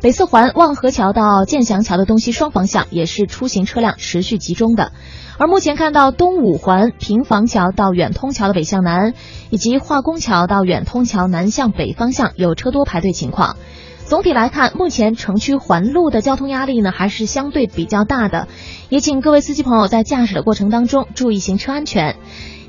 [0.02, 4.94] 北四环望河桥到建祥桥的东西双方向也是出行车辆持续集中的。
[5.38, 9.14] 而目前看到东五环平房桥到远通桥的北向南，
[9.52, 13.58] 以及化工桥到远通桥南向北方向有车多排队情况。
[14.06, 18.48] 总体来看，目前城区环路的交通压力呢还是相对比较大的，
[18.90, 22.16] 也请各位司机朋友在驾驶的过程当中注意行车安全。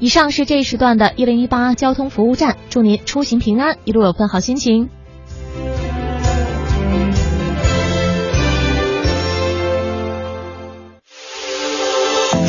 [0.01, 4.91] 以上是这一时段的一零一八交通服务站，祝您出行平安，一路有份好心情。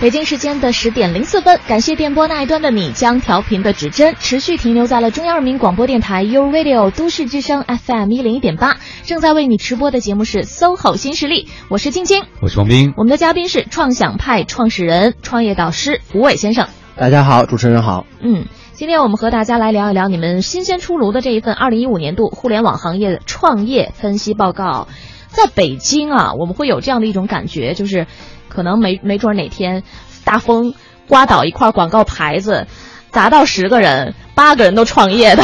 [0.00, 8.78] 北京时间的十点零四分，感谢电波那一端的你将调频的指针持续停留在了中央人民广播电台 u Radio 都市之声 FM 一零一点八。
[9.02, 12.94] 正在为你直播的节目是 SOHO 新势力，我是晶晶，我是王斌。
[12.96, 16.68] 我们的嘉宾是创想派创始人、创业导师吴伟先生。
[16.96, 18.06] 大家好，主持人好。
[18.22, 24.88] 嗯，今天我们和大家来聊一聊你们新鲜出炉的这一份二零一五年度互联网行业创业分析报告。
[25.28, 28.06] 在北京啊，我们会有这样的一种感觉，就是。
[28.50, 29.82] 可能没没准哪天
[30.24, 30.74] 大风
[31.08, 32.66] 刮倒一块广告牌子，
[33.10, 35.42] 砸到十个人，八个人都创业的。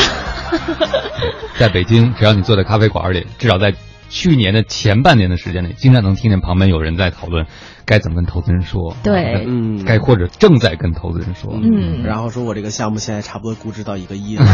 [1.58, 3.72] 在北京，只要你坐在咖啡馆里，至少在
[4.08, 7.46] 去年的前半年的时间里，经常能听见旁边有人在讨论
[7.84, 8.96] 该怎么跟投资人说。
[9.02, 11.58] 对，嗯，该或者正在跟投资人说。
[11.60, 14.46] 嗯，然后说我这个项目现在差不多估值到一个亿了，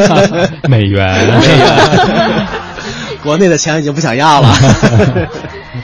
[0.70, 1.06] 美元。
[3.22, 4.48] 国内的钱已经不想要了。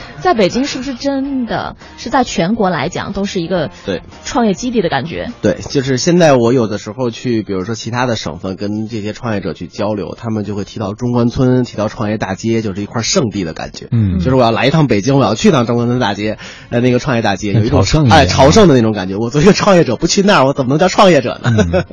[0.21, 5.31] 在北京是不是真的是在全国来讲都是一个对创业基地的感觉？
[5.41, 13.87] 对，就是现在我有的时候去，比如说其他的省份跟这些创业者去交流，他们就会提到中关村，提到创业大街，就是一块圣地的感觉。
[13.91, 16.37] 嗯，就是我要来一趟北京，我要去趟中关村大街，
[16.69, 19.15] 呃，那个创业大街有一种朝圣哎朝圣的那种感觉。
[19.17, 21.83] 我作为一个创业者，不去那儿，我怎么能叫创业者呢？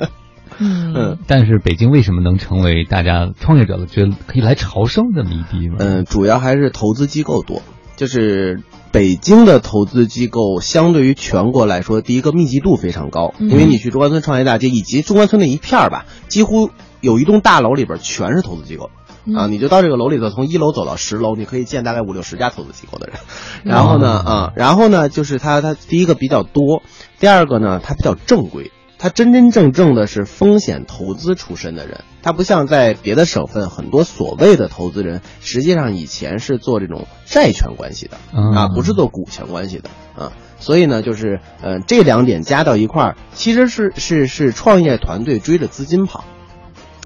[0.62, 5.76] 嗯 嗯，但是北京为什么能成为大家创业者的觉得可以来朝圣的一地呢？
[5.78, 7.62] 嗯，主要还是投资机构多。
[8.01, 16.70] 就是北京的投资机构相对于全国来说，第一个密集度非常高，嗯因为你去中关村创业大街以及中关村那一片儿吧，几乎
[17.03, 18.88] 有一栋大楼里边全是投资机构。
[19.26, 23.18] 嗯啊，你就到这个楼里头，从一楼走到十楼，你可以见大概五六十家投资机构的人。
[23.64, 26.82] 然后呢，啊，然后呢，就是它它第一个比较多，
[27.18, 28.70] 第二个呢，它比较正规。
[29.01, 40.32] 他真真正正的是风险投资出身的人，他不像在别的省份很多所谓的投资人，实际上以前是做这种债权关系的啊，不是做股权关系的啊。
[40.59, 46.24] 所以呢，就是呃这两点加到一块儿，其实是是是创业团队追着资金跑，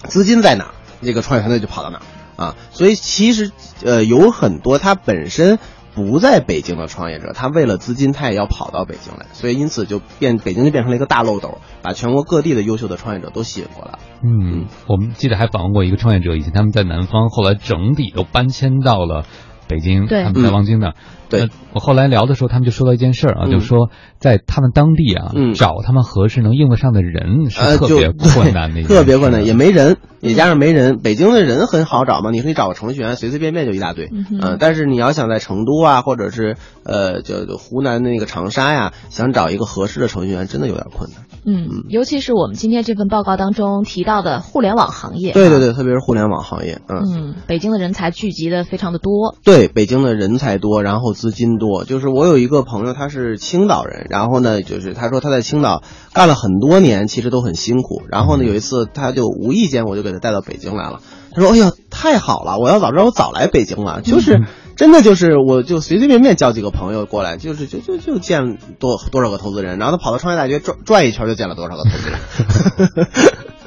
[0.09, 2.57] 资金在哪儿，这个创业团队就跑到哪儿啊。
[2.73, 3.53] 所以其实
[3.85, 5.61] 呃有很多他本身。
[5.95, 13.99] 不在北京的创业者，他为了资金，他也要跑到北京来，所以因此就变北京就变成了一个大漏斗，把全国各地的优秀的创业者都吸引过来。
[14.23, 19.25] 嗯，我们记得还访问过一个创业者，以前他们在南方，后来整体都搬迁到了
[19.69, 20.95] 北京，对他们在望京那儿。
[21.31, 30.99] 对，我后来聊的时候，他们就说到一件事儿啊，嗯就是说在他们当地啊，嗯找他们合适能用得上的人是特别困难的特别困难，也没人，也加上没人。
[30.99, 34.09] 北京的人很好找嘛，你可以找个程序员，随随便便就一大堆。
[34.13, 41.21] 嗯呃但是你要想在成都啊，或者是呃，就就湖南的那个长沙呀，想找一个合适的程序员，真的有点困难。
[41.47, 47.03] 嗯，尤其是我们今天这份报告当中提到的互联网行业，对对对，特别是互联网行业，嗯。
[47.15, 51.85] 嗯，北京的人才聚集的非常的多，对，北京的人才多，然后资金多。
[51.85, 55.83] 就是我有一个朋友，他是青岛人，然后呢，就是他说他在青岛
[56.13, 58.03] 干了很多年，其实都很辛苦。
[58.09, 61.01] 然后呢，有一次他就无意间我就给他带到北京来了。
[61.37, 62.59] 他说：“哎呀，太好了！
[62.61, 64.03] 我要早知道我早来北京了。
[64.03, 64.45] 就是
[64.77, 72.19] 真的就是，我就随随便便叫几个朋友过来，就是就就就见多多少个投资人，然后他跑到创业大学转转一圈，就见了多少个投资人。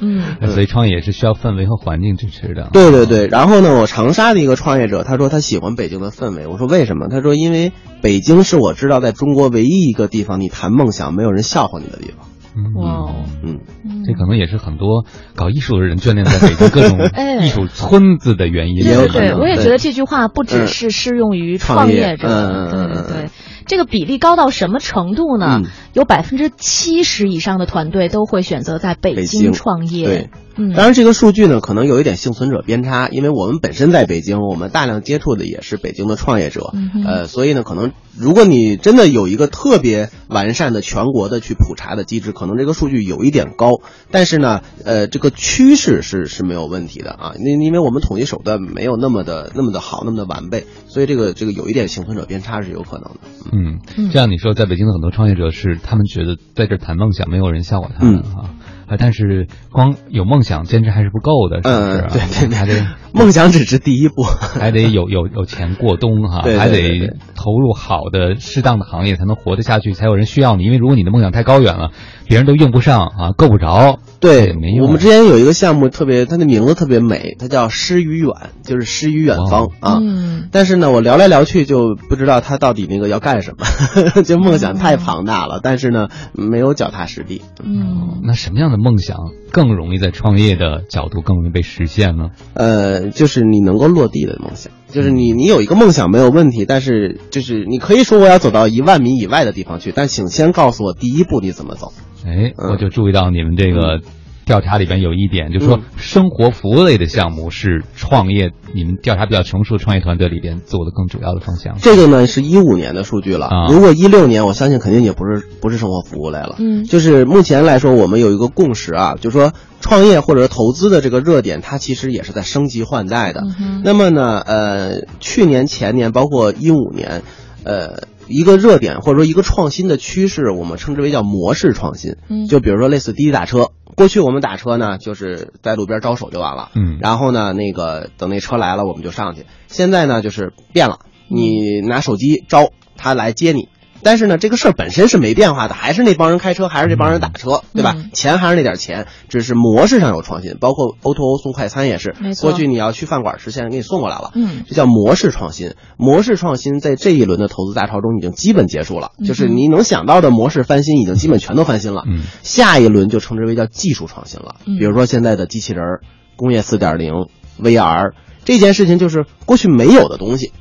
[0.00, 2.70] 嗯，所以创业也是需要氛围和环境支持的。
[2.72, 6.46] 对对对，然后呢，我长沙的一个创业者，他说他喜欢北京的氛围。
[6.46, 7.08] 我说为什么？
[7.08, 12.27] 他说因为北京是我知道在中国唯一一个地方，你谈梦想没有人笑话你的地方。
[12.74, 13.60] 哇，嗯，
[14.04, 15.04] 这可能也是很多
[15.34, 17.44] 搞艺术的人眷恋在北京各种 哎。
[17.44, 18.84] 艺术村子的原因。
[18.84, 23.30] 对我也觉得这句话不只是适用于创业者，嗯对对对。
[23.66, 25.60] 这个比例高到什么程度呢？
[25.62, 30.06] 嗯、有百分之七十以上的团队都会选择在北京创业。
[30.06, 43.80] 对，嗯，当然这个数据呢，可能有一点幸存者偏差，因为我们本身在北京，我们大量接触的也是北京的创业者，嗯、呃，所以呢，可能如果你真的有一个特别完善的全国的去普查的机制，可能这个数据有一点高，
[44.10, 53.20] 但是呢，呃，这个趋势是是没有问题的啊，因因为我们统计手段没有那么的那么的好，那么的完备，所以这个这个有一点幸存者偏差是有可能的。
[53.52, 58.50] 嗯，这样你说，在北京的很多创业者是他们觉得在这谈梦想，没有人笑话他们啊。
[58.88, 62.56] 啊，但是光有梦想坚持还是不够的，是不是、对对对。
[62.56, 62.86] 还得
[63.18, 64.22] 梦想只是第一步，
[64.58, 70.64] 还得有有有钱过冬哈，对对还得投入好的适当的行业才能活得下去，才有人需要你。
[70.64, 71.90] 因为如果你的梦想太高远了，
[72.26, 74.86] 别人都用不上啊，够不着，对没，用。
[74.86, 79.98] 我们之前有一个项目特别，它的名字特别美，它叫诗与远，就是诗与远方啊。
[80.00, 83.66] 嗯，但是呢，我聊来聊去就不知道他到底那个要干什么，
[84.22, 87.42] 就梦想太庞大了，但是呢，没有脚踏实地。
[87.64, 89.16] 嗯，那什么样的梦想
[89.50, 92.28] 更容易在创业的角度更容易被实现呢？
[92.54, 101.92] 呃，就是你能够落地的梦想，就是你你有一个梦想没有问题，但是就是你可以说我要走到一万米以外的地方去，但请先告诉我第一步你怎么走。
[102.26, 104.00] 哎，嗯我就注意到你们这个
[104.48, 111.76] 调查里边有一点，就是说嗯生活服务类的项目是创业，你们调查比较成熟的创业团队里边做的更主要的方向。
[111.78, 116.56] 这个呢是一五年的数据了，啊如果一六年，我相信肯定也不是不是生活服务类了。
[116.58, 123.42] 嗯就是目前来说，我们有一个共识啊，就是说创业或者是投资的这个热点，它其实也是在升级换代的。
[123.60, 127.22] 嗯那么呢，呃，去年、前年，包括一五年，
[127.64, 132.16] 呃，一个热点或者说一个创新的趋势，我们称之为叫模式创新。
[132.28, 136.70] 嗯就比如说类似滴滴打车，过去我们打车呢，就是在路边招手就完了。
[136.74, 139.46] 嗯然后呢，那个等那车来了，我们就上去。
[139.66, 143.68] 现在呢，就是变了，你拿手机招他来接你。
[144.02, 147.94] 但是呢，这个事儿本身是没变化的，还是那帮人开车，还是这帮人打车，对吧？
[147.96, 150.56] 嗯钱还是那点钱，只是模式上有创新。
[150.58, 154.32] 包括 O to O 送快餐也是过去你要去饭馆吃，现在给你送过来了。
[154.34, 155.74] 嗯这叫模式创新。
[155.96, 162.04] 模式创新在这一轮的投资大潮中已经基本结束了，嗯就是你能想到的模式翻新已经基本全都翻新了。
[162.06, 164.56] 嗯下一轮就称之为叫技术创新了。
[164.66, 166.00] 嗯比如说现在的机器人儿、
[166.36, 167.26] 工业四点零、
[167.60, 168.12] VR
[168.44, 170.52] 这件事情，就是过去没有的东西，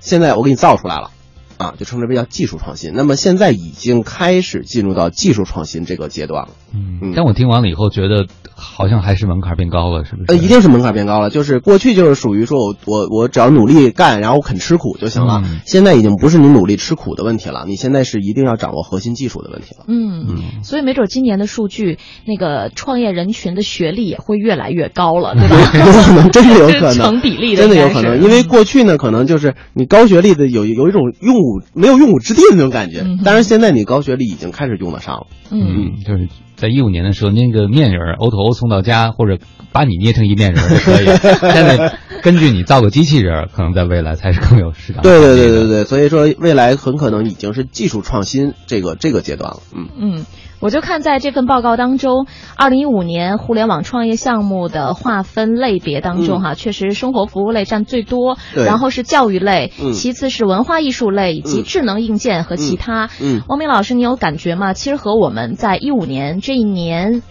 [0.00, 1.10] 现在我给你造出来了。
[1.58, 2.92] 啊，就称之为叫技术创新。
[2.94, 6.48] 那么现在已经开始进入到技术创新这个阶段了。
[6.74, 10.24] 嗯，但我听完了以后觉得好像还是门槛变高了，是不是？
[10.28, 11.30] 呃，一定是门槛变高了。
[11.30, 15.42] 就是过去就是属于说我我我只要努力干，然后我肯吃苦就行了。
[15.44, 19.84] 嗯现在已经不是你努力吃苦的问题了，你现在是一定要掌握核心技术的问题了。
[19.88, 25.72] 嗯，嗯所以没准今年的数据，那个创业人群的学历也会越来越高了，对吧？
[25.74, 28.22] 有可能，真的有可能， 成比例的，真的有可能。
[28.22, 35.26] 因为过去呢，可能就是你高学历的有有一种用武没有用武之地的那种感觉，当然现在你高学历已经开始用得上了。
[35.50, 39.38] 嗯，就是在一五年的时候，那个面人儿 O to O 送到家，或者
[39.72, 41.06] 把你捏成一面人儿就可以。
[41.52, 45.02] 现在根据你造个机器人儿，可能在未来才是更有市场。
[45.02, 49.58] 对对对对对，所以说未来很可能已经是技术创新这个这个阶段了。
[49.74, 50.26] 嗯嗯，
[50.58, 52.26] 我就看在这份报告当中，
[52.56, 59.92] 二零一五年互联网创业项目的划分类别当中，哈、确实生活服务类占最多，然后是教育类，嗯。
[59.92, 63.10] 其次是文化艺术类以及嗯智能硬件和其他。
[63.20, 63.42] 嗯。
[63.48, 64.72] 汪明老师，你有感觉吗？
[64.72, 67.22] 其实和我们在一五年这一年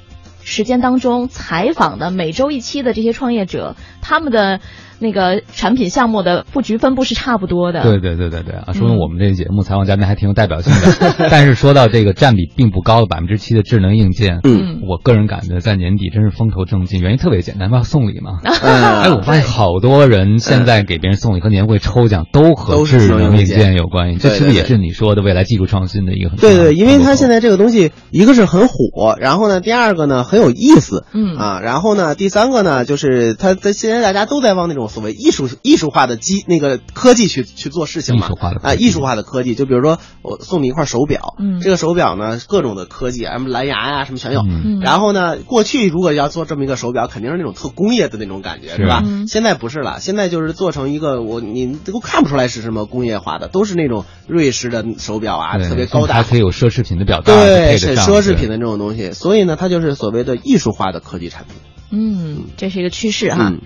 [0.44, 4.60] 时间当中采访的每周一期的这些创业者，他们的
[5.00, 7.82] 那个产品项目的布局分布是差不多的。
[7.82, 8.54] 对对对对对。
[8.56, 11.28] 啊，说嗯明我们这个节目采访嘉宾还挺有代表性的。
[11.32, 18.40] 但是说到这个占比并不高的百分之七的智能硬件，嗯，我个人感觉在年底真是风头正劲，原因特别简单，不要送礼嘛。
[18.44, 18.54] 嗯
[19.02, 23.56] 哎，我发现好多人现在给别人送礼和年会抽奖都和智能硬件。
[23.56, 24.62] 件有关系，这对是不是对。
[24.62, 31.36] 也是你说的未来技术创新的一个很重要的对对，因为它现在这个东西，一个是很火，然后呢，第二个呢很有意思，嗯。
[31.38, 38.86] 啊，然后呢，第三个呢就是它它现在大家都在往那种所谓艺术艺术化的机那个科技去去做事情嘛，艺术化的啊，技。
[38.86, 41.60] 艺术化的科技，就比如说我送你一块手表，嗯。
[41.60, 44.80] 这个手表呢各种的科技，什么蓝牙呀、什么全有，嗯。
[44.80, 48.76] 然后呢，过去如果要做这么一个手表，肯定是那种特工业的那种感觉，是。
[48.78, 49.02] 是吧？
[49.06, 49.28] 嗯。
[49.28, 61.56] 现在不是了，现在就是做成一个我你都看不出来是什么工业化的，都是那种瑞士的手表啊，特别高大还可以有奢侈品的表带，对，是奢侈品的那种东西，所以呢，它就是所谓的艺术化的科技产品。
[61.92, 63.50] 嗯，这是一个趋势哈。
[63.50, 63.62] 嗯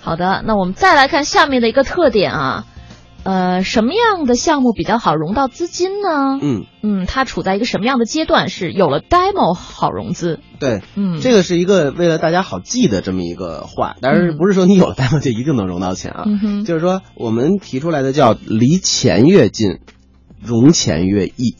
[0.00, 2.64] 好的，那我们再来看下面的一个特点啊，
[3.22, 6.38] 呃，什么样的项目比较好融到资金呢？
[6.40, 8.48] 嗯，嗯，它处在一个什么样的阶段？
[8.48, 10.40] 是有了 demo 好融资？
[10.58, 16.24] 对，嗯，这个是一个为了大家好记的这么一个话，但是不是说你有了 demo 就一定能融到钱啊？
[16.26, 19.80] 嗯就是说我们提出来的叫离钱越近，
[20.42, 21.56] 融钱越易，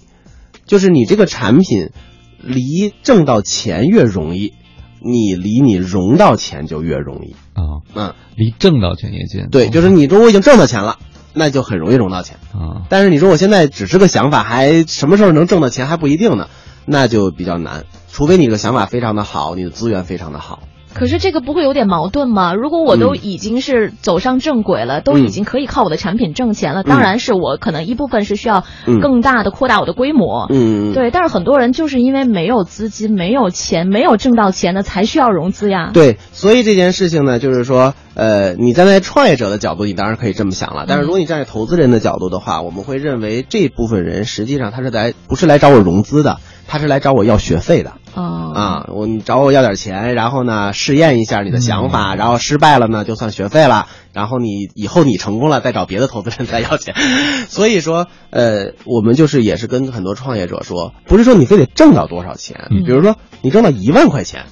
[0.64, 1.90] 就是你这个产品
[2.38, 4.54] 离挣到钱越容易，
[5.02, 7.32] 你离你融到钱就越容易。
[7.54, 9.48] 啊，嗯，离挣到钱越近。
[9.50, 10.98] 对，就是你说我已经挣到钱了，
[11.34, 12.36] 那就很容易融到钱。
[12.52, 16.48] 啊，但是你说我现在只是个想法，还什么时候能挣到钱还不一定呢，
[16.86, 17.84] 那就比较难。
[18.08, 20.60] 除非你这个想法非常的好，你的资源非常的好。
[20.92, 22.54] 可是这个不会有点矛盾吗？
[22.54, 30.46] 如果我都嗯已经是走上正轨了，都已经可以靠我的产品挣钱了，当然是我可能一部分是需要嗯更大的扩大我的规模。
[30.50, 35.90] 嗯，对，但是很多人就是因为没有资金、没有钱、没有挣到钱的，才需要融资呀。
[35.92, 40.84] 对，所以这件事情呢，就是说，呃，你站在创业者的角度，你当然可以这么想了。
[40.88, 47.92] 但是如果你站在投资人的角度的话，我们会认为这部分人实际上他是来不是来找我融资的，他是来找我要学费的。
[48.14, 56.94] 哦啊，我你找我要点钱，然后呢试验一下你的想法，然后失败了呢就算学费了，然后你以后你成功了再找别的投资人再要钱。
[57.48, 64.46] 所以说，呃，我们就是也是跟很多创业者说，不是说你非得挣到多少钱，嗯比如说你挣到一万块钱。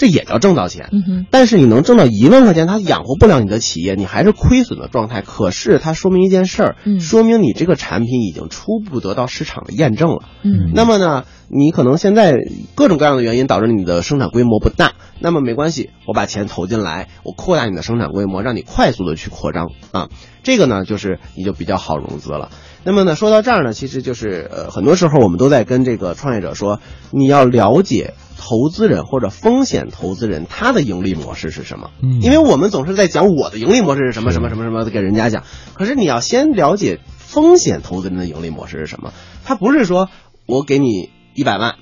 [0.00, 5.20] 这也叫挣到钱，嗯，但是你能挣到一万块钱，它养活不了你的企业，你还是亏损的状态。
[5.20, 10.20] 可是它说明一件事儿，嗯说明你这个产品已经初步得到市场的验证了。
[10.42, 12.38] 嗯那么呢，你可能现在
[12.74, 20.08] 各种各样的原因导致你的生产规模不大，那么没关系，我把钱投进来，我扩大你的生产规模，让你快速的去扩张啊，
[20.42, 22.48] 这个呢就是你就比较好融资了。
[22.82, 26.80] 那么呢，说到这儿呢，其实就是呃，很多时候我们都在跟这个创业者说，
[27.10, 31.90] 你要了解投资人或者风险投资人他的盈利模式是什么。
[32.02, 35.44] 嗯因为我们总是在讲我的盈利模式是什么什么什么什么的给人家讲，
[35.74, 39.12] 可是你要先了解风险投资人的盈利模式是什么。
[39.44, 40.08] 他不是说
[40.46, 41.74] 我给你一百万，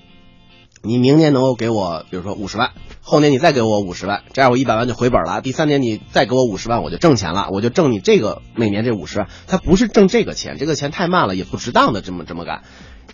[0.83, 5.41] 你明年能够给我，比如说五十万，后年你再给我五十万，这样我一百万就回本了。
[5.41, 9.29] 第三年你再给我五十万，我就挣钱了，我就挣你这个每年这五十万。
[9.47, 12.63] 他不是挣这个钱，这个钱太慢了，也不值当的这么这么干。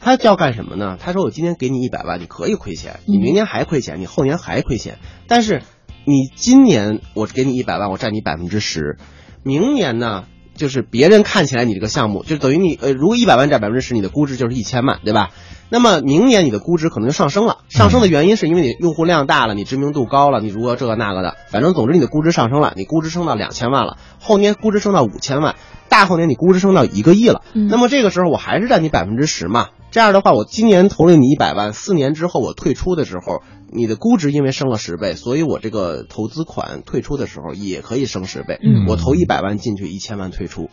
[0.00, 0.98] 他要干什么呢？
[1.00, 5.62] 他说我今天给你一百万，你可以亏钱，你明年还亏钱，你后年还亏钱，但是
[6.04, 8.98] 你今年我给你一百万，我占你百分之十，
[9.42, 10.24] 明年呢？
[10.54, 15.30] 就是别人看起来你这个项目，就等于你呃，如果一百万占百分之十，你的估值就是一千万，对吧？
[15.70, 25.56] 那么明年你的估值可能就上升了，上升的原因是因为你用户量大了，你知名度高了，你如何这个那个的，反正总之你的估值上升了，你估值升到两千万了，后年估值升到五千万，
[25.88, 27.66] 大后年你估值升到一个亿了，嗯。
[27.68, 40.68] 那么这个时候我还是占你百分之十嘛，这样的话我今年投了你一百万，四年之后我退出的时候，你的估值因为升了十倍，所以我这个投资款退出的时候也可以升十倍，嗯我投一百万进去，一千万退出。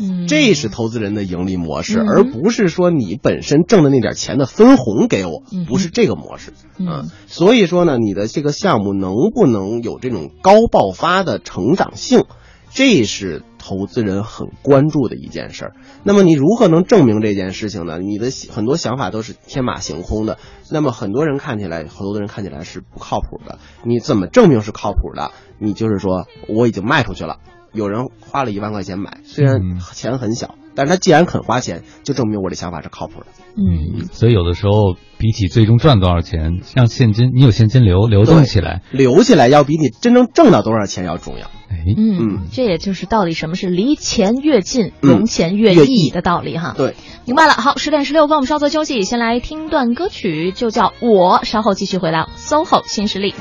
[0.00, 6.54] 嗯，这是投资人的盈利模式，嗯而不是说你本身挣的那点钱的分红给我嗯，不是这个模式。
[6.78, 12.24] 嗯所以说呢，你的这个项目能不能有这种高爆发的成长性，
[12.74, 15.72] 这是投资人很关注的一件事儿。
[16.04, 17.98] 那么你如何能证明这件事情呢？
[17.98, 20.38] 你的很多想法都是天马行空的，
[20.70, 23.58] 那么很多人看起来，很多人看起来是不靠谱的。
[23.84, 25.32] 你怎么证明是靠谱的？
[25.58, 27.38] 你就是说我已经卖出去了。
[27.72, 33.26] 有人花了一万块钱买，虽然钱很小，但是他既然肯花钱，就证明我这想法是靠谱的。
[33.56, 41.46] 嗯，所以有的时候比起最终赚多少钱，让现金你有现金流流动起来，留起来要比你真正挣到多少钱要重要。
[41.70, 46.74] 哎，嗯，这也就是到底什么是离钱越近，嗯融钱越越易易的道理哈。
[46.76, 46.94] 对，
[47.26, 47.52] 明白了。
[47.52, 53.34] 好，十点十六分，我们稍作休息，先来听段歌曲，就叫《我》，稍后继续回来 SOHO 新势力。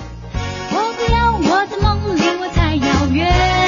[0.74, 3.61] 我不要我的梦离我太遥远。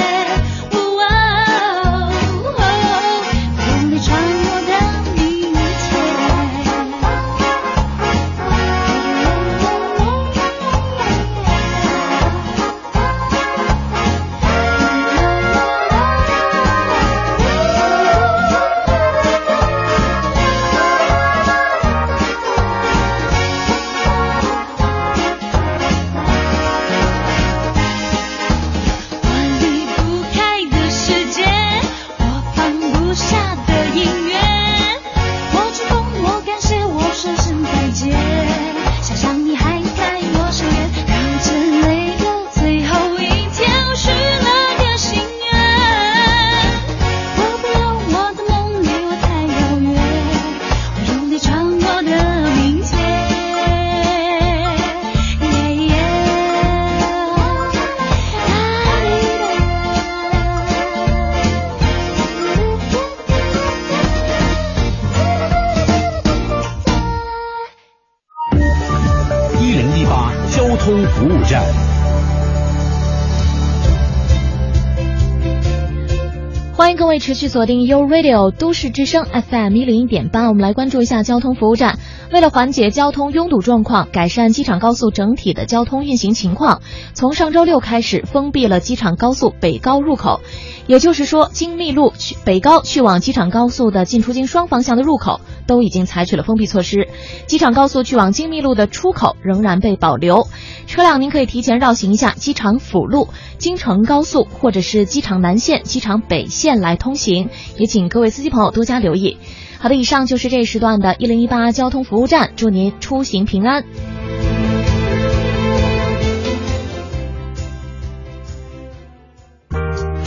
[77.14, 77.24] 位。
[77.24, 82.00] 持续锁定 U Radio 都市之声 FM 一零一点八，我们来关注一下交通服务站。
[82.32, 86.82] 为了缓解交通拥堵状况，改善机场高速整体的交通运行情况，
[87.14, 90.42] 从上周六开始封闭了机场高速北高入口，
[90.88, 97.08] 也就是说，京密路去北高去往机场高速的进出京双方向的入口都已经采取了封闭措施，
[97.46, 100.48] 机场高速去往京密路的出口仍然被保留。
[100.88, 103.30] 车辆您可以提前绕行一下机场辅路、
[103.60, 109.38] 京承高速或者是机场南线、机场北线来通行，也请各位司机朋友多加留意。
[109.80, 113.84] 好的，以上就是这时段的一零一八交通服务站，祝您出行平安。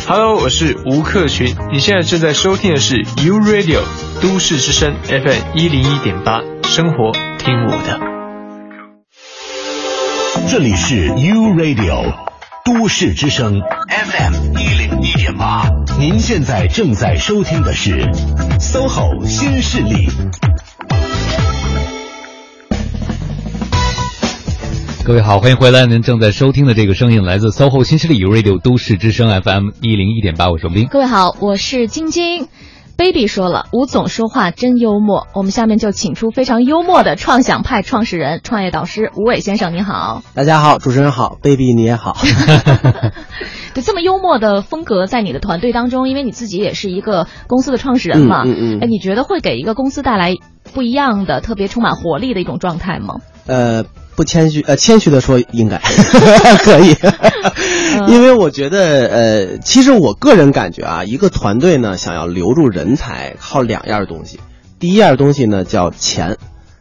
[0.07, 3.81] Hello，我是吴克群，你现在正在收听的是 U Radio
[4.20, 7.98] 都市之声 FM 一零一点八，生活听我的。
[10.48, 12.26] 这里是 U Radio
[12.67, 15.71] 都市之声 FM 一零一点八，
[16.01, 18.01] 您现在正在收听的是
[18.59, 20.09] SOHO 新势力。
[25.05, 25.87] 各位好，欢迎回来！
[25.87, 30.89] 您正在收听的这个声音来自 SOHO 新势力 Radio 都市之声 FM 一零一点八，我是林。
[30.89, 32.49] 各位好，我是晶晶。
[32.97, 35.27] Baby 说了，吴总说话真幽默。
[35.35, 40.23] 我们下面就请出非常幽默的创想派创始人、创业导师吴伟先生，你好。
[40.35, 42.16] 大家好，主持人好，baby 你也好。
[43.74, 50.32] 对，这么幽默的风格在你的团队当中，因为你自己也是一个公司的创始人嘛，嗯嗯嗯哎，你觉得会给一个公司带来
[50.73, 53.16] 不一样的、特别充满活力的一种状态吗？
[53.47, 53.85] 呃，
[54.17, 55.79] 不谦虚，呃，谦虚的说应该
[56.65, 56.97] 可以，
[58.09, 64.41] 因为我觉得，呃，其实我个人感觉啊，一个团队呢，想要留住人才，靠两样东西，
[64.79, 66.39] 第一样东西呢叫钱，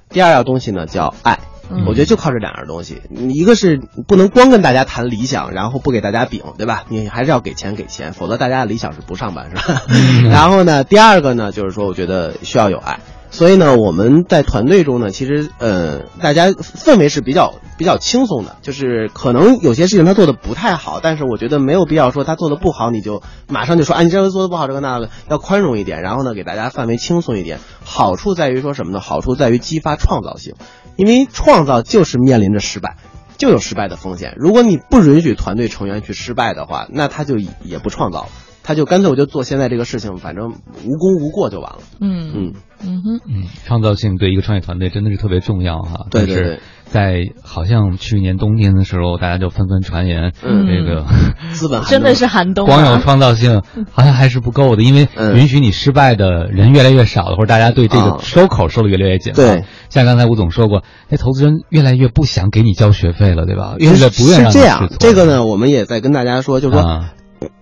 [0.09, 1.39] 第二样东西呢叫爱。
[1.67, 6.83] 嗯我觉得就靠这两样东西，一个是不能光跟大家谈理想，然后不给大家饼，对吧？
[6.89, 9.81] 你还是要给钱给钱，否则大家的理想是不上班，是吧？
[10.29, 12.99] 然后呢，第二个呢，就是说，我觉得需要有爱。
[13.35, 27.59] 所以呢，我们在团队中呢，其实呃，大家氛围是比较比较轻松的，就是可能有些事情他做的不太好，但是我觉得没有必要说他做的不好，你就马上就说啊，你这个做的不好，这个那个，要宽容一点，然后呢，给大家范围轻松一点。
[27.83, 29.01] 好处在于说什么呢？
[29.01, 30.53] 好处在于激发创造性，
[30.95, 32.95] 因为创造就是面临着失败。
[33.37, 34.33] 就有失败的风险。
[34.37, 38.29] 如果你不允许团队成员去失败的话，那他就也不创造了，
[38.65, 41.77] 他就干脆我就做现在这个事情，反正无功无过就完了。
[42.01, 42.31] 嗯。
[42.35, 42.53] 嗯。
[42.87, 46.07] 嗯哼，嗯，创造性对一个创业团队真的是特别重要哈。
[46.11, 50.67] 对对对但是在好像去年冬天的时候，大家就纷纷传言，嗯。
[50.67, 51.05] 这个
[51.55, 53.61] 资本真的是寒冬啊，光有创造性
[53.91, 55.37] 好像还是不够的，因为嗯。
[55.37, 58.17] 允许你失败的人越来越少了，或者大家对这啊。
[58.17, 59.35] 个收口收的越来越紧了。
[59.37, 63.75] 对，像刚才吴总说过，那投资人越来越不想给你交学费了，对吧？
[63.79, 67.13] 越来越不愿让你是这样。，这个呢，我们也在跟大家说，就是说，啊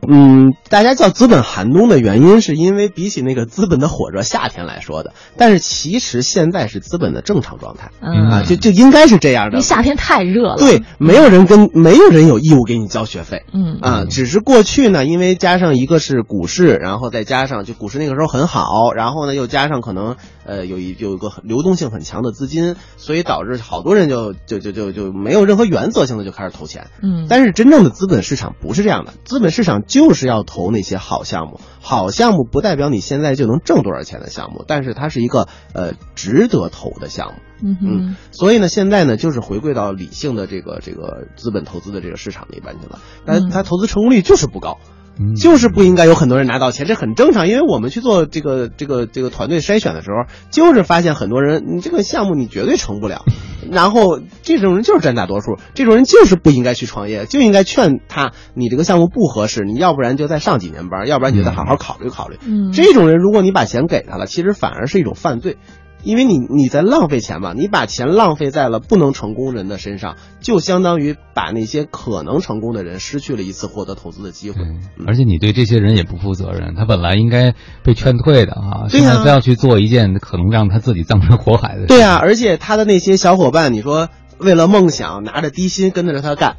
[0.09, 9.61] 嗯，大家叫资本寒冬的原因，是因为比起那个资本的火热夏天来说的，但是其实现在是资本的正常状态、嗯啊，就就应该是这样的因为。
[9.61, 10.57] 夏天太热了。
[10.57, 13.43] 对，没有人跟没有人有义务给你交学费。
[13.53, 20.15] 嗯啊，只是过去呢，因为加上一个是股市，然后再加上就股市那个时候很好，然后呢又加上可能
[20.45, 26.87] 呃有一有一个流动性很强的资金，所以导致好多人就就就就就没有任何原则性的就开始投钱。
[27.01, 37.33] 嗯，但是真正的资本市场不是这样的，资本市场就是要投那些好项目，好项目不代表你现在就能挣多少钱的项目，但是它是一个呃值得投的项目。
[37.61, 42.99] 嗯哼，所以呢，现在呢，就是回归到理性的这个这个资本投资的这个市场里边去了。
[43.23, 45.02] 但嗯它投资成功率就是不高，嗯
[45.35, 47.47] 就是不应该有很多人拿到钱，这很正常。
[47.47, 53.23] 因为我们去做这个这个这个团队筛选的时候，就是发现很多人，你这个项目你绝对成不了。
[53.71, 62.37] 然后这种人就是占大多数，这种人就是不应该去创业，就应该劝他，你这个项目不合适，你要不然就再上几年班，要不然你就再好好考虑考虑。
[62.45, 65.57] 嗯这种人，如果你把钱给他了，其实反而是一种犯罪。
[66.03, 74.61] 因为你你在浪费钱嘛，你把钱浪费在了不能成功人的身上，就相当于把那些可能成功的人失去了一次获得投资的机会。
[74.61, 81.87] 嗯而且你对这些人也不负责任，他本来应该被劝退的啊，现在非要去做一件可能让他自己葬身火海的事。
[81.87, 86.57] 对啊，而且他的那些小伙伴，你说为了梦想拿着低薪跟着他干，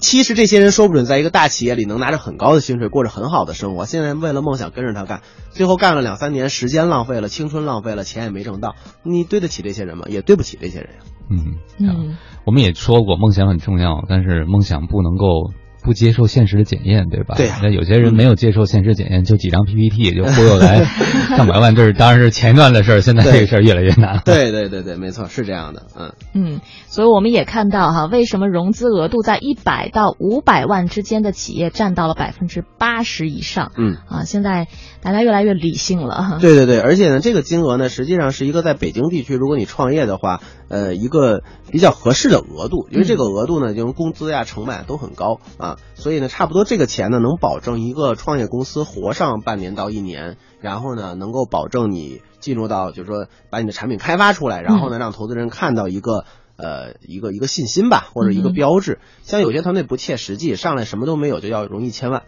[0.00, 3.84] 其实这些人说不准在一个大企业里能拿着很高的薪水，过着很好的生活。
[3.84, 10.06] 现在为了梦想跟着他干，最后干了两三年，时间浪费了，青春浪费了，钱也没挣到，你对得起这些人吗？
[10.08, 11.00] 也对不起这些人呀。
[11.30, 15.52] 嗯，嗯我们也说过梦想很重要，但是梦想不能够
[15.82, 17.34] 不接受现实的检验，对吧？
[17.36, 20.84] 对呀那有些人没有接受现实检验，就几张 PPT 也 就忽悠来
[21.36, 24.22] 上百万，这是当然是前一段的事儿，现在这个事儿越来越难 了。
[24.24, 26.12] 对对对对，没错，是这样的，嗯。
[26.34, 33.72] 嗯，所以我们也看到哈，为什么融资额度在一百到五百万之间的企业占到了百分之八十以上？
[33.76, 34.68] 嗯啊，现在
[35.02, 36.38] 大家越来越理性了哈。
[36.40, 56.24] 对对对，而且呢，这个金额呢，实际上是一个在北京地区，如果你创业的话，呃，一个比较合适的额度，因为这个额度呢，因为工资呀、成本都很高啊，所以呢，差不多这个钱呢，能保证一个创业公司活上半年到一年，然后呢，能够保证你进入到，就是说把你的产品开发出来，然后呢，让投资人看到一个。
[56.62, 58.98] 呃，一个一个信心吧，或者一个嗯标志。
[59.22, 62.24] 像有些团队不切实际，上来什么都没有就要融一千万，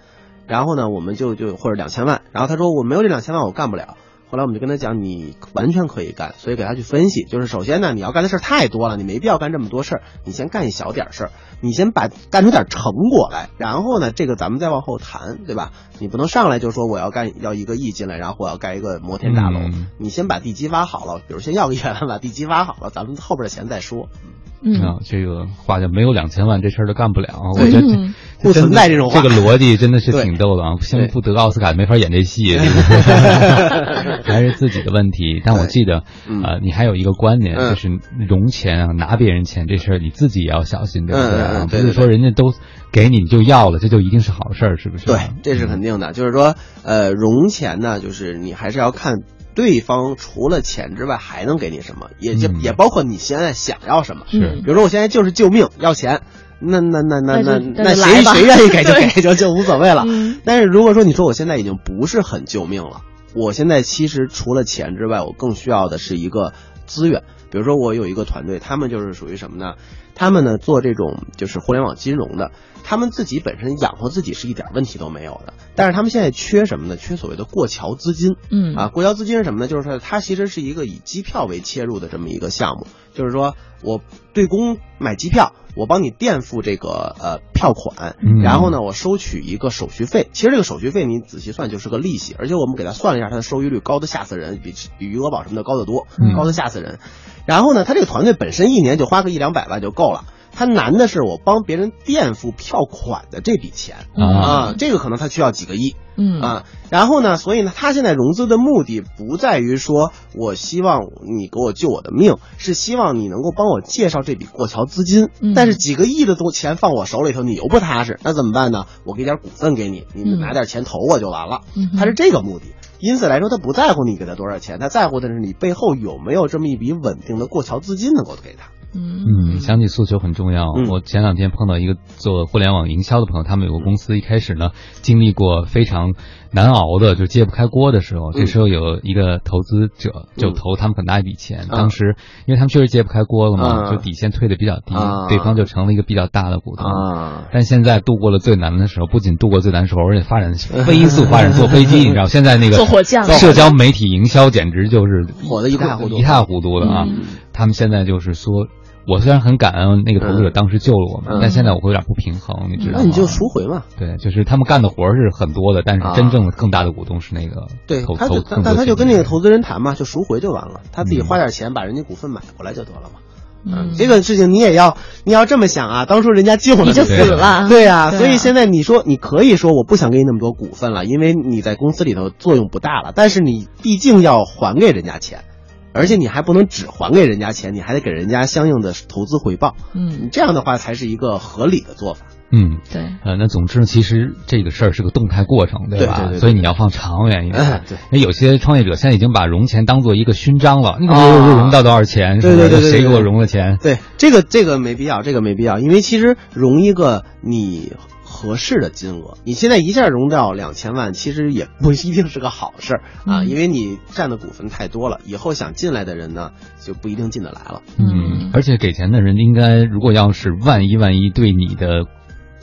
[0.47, 3.99] 然后呢，我们就就或者两千万，然后他说我没有这两千万，我干不了。
[4.33, 15.73] 后来我们就跟他讲，你完全可以干，所以给他去分析，就是首先呢，你要干的事儿太多了，你没必要干这么多事儿，你先干一小点儿事儿，你先把干出点成果来，然后呢，这个咱们再往后谈，对吧？
[15.99, 24.09] 你不能上来就说我要干要一个亿进来，然后我要盖一个摩天大楼，嗯你先把地基挖好了，比如先要个一百万，把地基挖好了，咱们后边的钱再说。
[24.25, 24.31] 嗯
[24.81, 27.41] 啊，这个话就没有两千万这事儿都干不了。
[27.59, 30.75] 我觉得嗯不存在这种话这个逻辑真的是挺逗的啊！
[30.81, 32.57] 像对不得奥斯卡没法演这戏
[34.25, 35.41] 还是自己的问题。
[35.45, 37.89] 但我记得，呃，你还有一个观念，嗯就是
[38.29, 41.23] 融钱啊，拿别人钱这事儿你自己也要小心，对不
[41.69, 41.81] 对？
[41.81, 42.53] 不是说人家都
[42.91, 45.07] 给你你就要了，这就一定是好事儿，是不是？
[45.07, 46.13] 对，这是肯定的。
[46.13, 49.19] 就是说，呃，融钱呢，就是你还是要看
[49.55, 54.25] 对方除了钱之外还能给你什么，也就、嗯也包括你现在想要什么。
[54.31, 56.23] 是比如说我现在就是救命要钱，
[56.59, 60.05] 那那那那那那谁谁愿意给就给 就就无所谓了。
[60.07, 63.03] 嗯但是如果说你说我现在已经不是很救命了，
[63.35, 66.53] 我现在其实除了钱之外，我更需要的是一个
[66.87, 67.23] 资源。
[67.51, 69.75] 比如说我有一个团队，他们就是属于什么呢？
[70.23, 72.53] 他们呢做这种就是互联网金融的，
[72.85, 76.97] 他们自己本身养活自己是一点问题都没有的，但是他们现在缺什么呢？
[76.97, 78.37] 缺所谓的过桥资金。
[78.49, 79.67] 嗯啊，过桥资金是什么呢？
[79.67, 84.01] 就是说它其实是一个以机票为切入的这么一个项目，就是说我
[84.33, 90.29] 对公买机票，我帮你垫付这个呃票款，嗯然后呢我收取一个手续费。
[90.33, 97.01] 其实这个手续费你仔细算就是个利息，而且我们给他算了一下，它的收益率高的吓死人，比比余额宝什么的高得多，嗯高的吓死人。
[97.45, 100.12] 然后呢，他这个团队本身一年就花个一两百万就够了。
[100.55, 111.01] 他难的是我帮别人垫付票款的这笔钱啊这个可能他需要几个亿，嗯啊，然后呢，所以呢，他现在融资的目的不在于说我希望
[111.39, 115.31] 你给我救我的命，是希望你能够帮我介绍这笔过桥资金。
[115.41, 118.85] 嗯但是几个亿的多钱放我手里头，你又不踏实，那怎么办呢？
[119.05, 121.63] 我给点股份给你，你嗯拿点钱投我就完了。
[121.75, 122.67] 嗯他是这个目的。
[123.01, 128.69] 因此来说，他不在乎你给他多少钱，他在乎的是你背后有没有这么一笔稳定的过桥资金能够给他。
[128.95, 130.65] 嗯，想起诉求很重要。
[130.77, 134.71] 嗯我前两天碰到一个做互联网营销的朋友，他们有个公司一开始呢
[135.01, 136.13] 经历过非常
[136.51, 138.33] 难熬的，就揭不开锅的时候。
[138.33, 142.17] 这时候有一个投资者就投他们很大一笔钱，当时
[142.47, 146.85] 因为他们确实揭不开锅了嘛，啊就底线退的比较低，啊对方就成了一个比较大的股东。
[146.87, 157.05] 啊但现在度过了最难的时候，不仅度过最难的时候，而且发展飞速发展，坐飞机， 你知道现在那个坐火箭社交媒体营销简直就是火的一塌糊涂一塌糊涂的啊！
[157.09, 157.23] 嗯
[157.55, 158.67] 他们现在就是说。
[159.07, 162.99] 我虽然很感恩那个投资者当时救了我们，嗯但现在我会有点不平衡，你知道吗？
[163.01, 163.83] 那你就赎回嘛。
[163.99, 173.21] 对，就是他们干的活是很多的，但是啊真正的更大的股东是那个对，投投他就但但他就跟那个投资人谈嘛，就赎回就完了，他自己嗯花点钱把人家股份买回来就得了嘛。
[173.65, 185.45] 嗯，这个事情你也要你要这么想啊，当初人家救了你就死了对呀、对啊所以现在你说你可以说我不想给你那么多股份了，因为你在公司里头作用不大了，但是你毕竟要还给人家钱，
[185.93, 192.27] 而且你还不能只还给人家钱，你还得给人家相应的投资回报，嗯你这样的话才是一个合理的做法。
[192.55, 196.17] 嗯，对，呃，那总之，其实这个事儿是个动态过程，对吧？
[196.19, 197.65] 对对对对所以你要放长远一点。
[197.65, 202.41] 哎对那有些创业者现在已经把融钱当做一个勋章了，你我融到多少钱？
[202.41, 203.79] 对对对对对谁给我融了钱？
[203.83, 207.95] 对，这个这个没必要，这个没必要，因为其实融一个你
[208.43, 216.51] 合适的金额，你现在一下融到两千万，其实也不一定是个好事儿啊，嗯因为你占的股份太多了，以后想进来的人呢，
[216.81, 217.83] 就不一定进得来了。
[217.99, 222.05] 嗯，而且给钱的人应该，如果要是万一万一对你的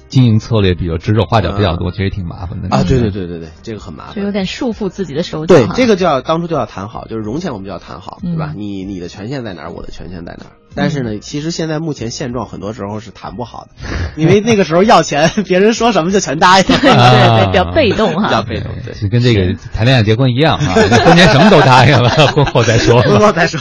[0.09, 4.15] 经营策略比较指手画脚比较多，其实挺麻烦的啊，对对对对对，这个很麻烦。
[4.15, 5.67] 就有点束缚自己的手脚对。
[5.75, 8.53] 这个就要当初就要谈好，就是融钱我们就要谈好，嗯对吧？
[8.53, 10.51] 你你的权限在哪儿，我的权限在哪儿。
[10.79, 13.69] 但是呢，其实现在目前现状很多时候是谈不好的，
[14.15, 16.65] 因为那个时候要钱， 别人说什么就全答应。
[16.65, 18.27] 对对，比较被动哈。
[18.27, 23.01] 比较被动，对，是跟这个谈恋爱结婚一样啊，婚前什么都答应了， 婚后再说。
[23.01, 23.59] 婚后再说。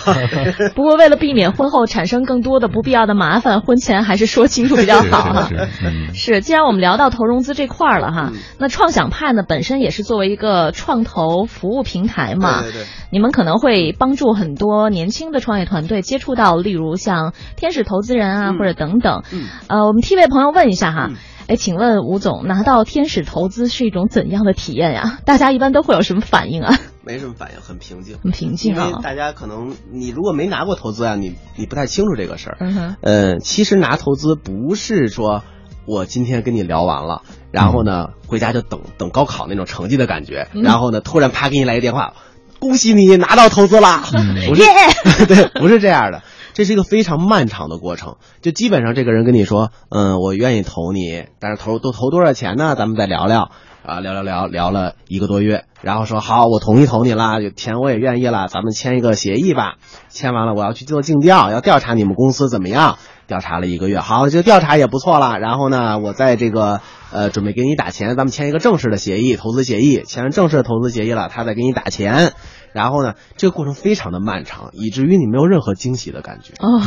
[0.75, 5.49] 不过为了避免婚后产生更多的不必要的麻烦，婚前还是说清楚比较好哈。
[6.15, 12.83] 是，既然我们聊到投融资这块儿了哈，那创想派呢本身也是作为一个创投服务平台嘛，对对。
[13.11, 19.23] 你们可能会帮助很多年轻的创业团队接触到，例如像天使投资人啊，或者等等。
[19.33, 19.47] 嗯。
[19.69, 21.11] 呃，我们替位朋友问一下哈，
[21.49, 25.19] 哎，请问吴总拿到天使投资是一种怎样的体验呀？
[25.25, 26.77] 大家一般都会有什么反应啊？
[27.03, 28.87] 没什么反应，很平静，很平静啊。
[28.87, 32.57] 因为大家可能你如果没拿过投资啊，你你不太清楚这个事儿。
[32.61, 32.97] 嗯哼。
[33.01, 35.43] 呃，其实拿投资不是说
[35.87, 42.13] 我今天跟你聊完了，然后呢回家就等等高考那种成绩的感觉，然后呢突然啪给你来一电话。
[42.61, 44.03] 恭喜你拿到投资了！
[44.49, 44.63] 不是，
[45.27, 46.25] 对，不是这样的，
[46.59, 48.17] 这是一个非常漫长的过程。
[48.43, 52.75] 就基本上这个人跟你说，嗯，我愿意投你，但是投都投多少钱呢？
[52.77, 53.53] 咱们再聊聊
[53.85, 59.77] 啊，聊聊聊聊了一个多月，然后说好，我同意投你啦，钱我也愿意了，咱们签一个协议吧。
[60.09, 62.99] 签完了，我要去做尽调，要调查你们公司怎么样。
[63.29, 65.39] 调查了一个月，好，这调查也不错了。
[65.39, 66.81] 然后呢，我在这个
[67.13, 70.03] 呃准备给你打钱，咱们签一个正式的协议，投资协议。
[70.07, 72.33] 签完正式的投资协议了，他再给你打钱。
[72.79, 76.53] 然后呢，这个过程非常的漫长，以至于你没有任何惊喜的感觉。
[76.61, 76.81] 哦，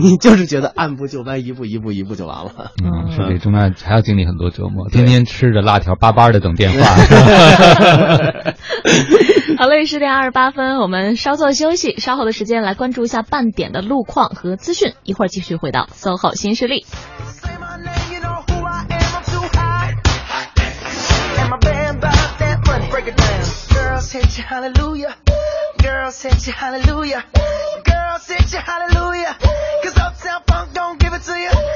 [0.00, 2.72] 你就是觉得按部就班，一步一步一步就完了。
[2.82, 6.78] 嗯，是这中间还要经历很多折磨，天天吃着辣条巴巴的等电话。
[9.58, 16.86] 好嘞，十点二十八分，我们稍作休息，稍后的时间来关注一下半点的路况和资讯，一会儿继续回到 SOHO 新势力。
[23.96, 25.16] Girls hit you hallelujah.
[25.78, 27.24] Girls hit you hallelujah.
[27.82, 29.38] Girls hit you hallelujah.
[29.82, 31.75] Cause Uptown Funk don't give it to you.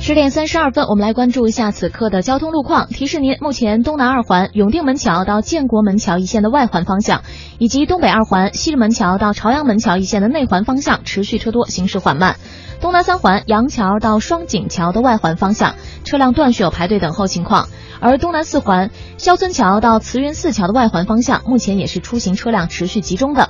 [0.00, 2.88] 十点三十二分，我们来关注一下此刻的交通路况。
[2.88, 7.22] 提示您：目前东南二环永定门桥到建国门桥一线的外环方向，
[7.58, 12.34] 以及东北二环西直门桥到朝阳门桥一线的内环方向，持续车多，行驶缓慢；
[12.82, 15.74] 东南三环杨桥到双井桥的外环方向，
[16.04, 17.68] 车辆断续，有排队等候情况；
[17.98, 23.48] 而东南四环肖村桥到慈云寺桥的外环方向，目前也是出行车辆持续集中的。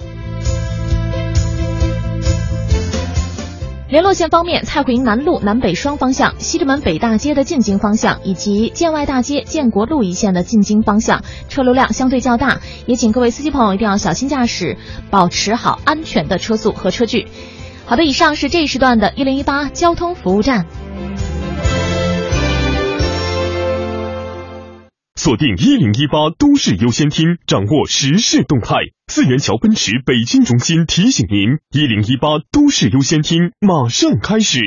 [3.94, 14.76] 联络线方面，蔡慧营南路南北双方向、西直门北大街的进京方向，以及建外大街建国路一线的进京方向，车流量相对较大，也请各位司机朋友一定要小心驾驶，
[15.10, 17.28] 保持好安全的车速和车距。
[17.86, 20.66] 好的，以上是这一时段的一零一八交通服务站。
[25.16, 28.74] 锁定一零一八都市优先厅，掌握时事动态。
[29.06, 34.58] 四元桥奔驰北京中心提醒您：一零一八都市优先厅马上开始。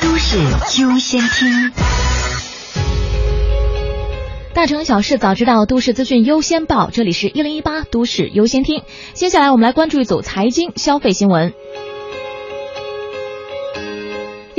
[0.00, 0.36] 都市
[0.82, 1.72] 优先厅，
[4.52, 6.90] 大城小事早知道，都市资讯优先报。
[6.90, 8.82] 这里是一零一八都市优先厅。
[9.14, 11.54] 接下来我们来关注一组财经消费新闻。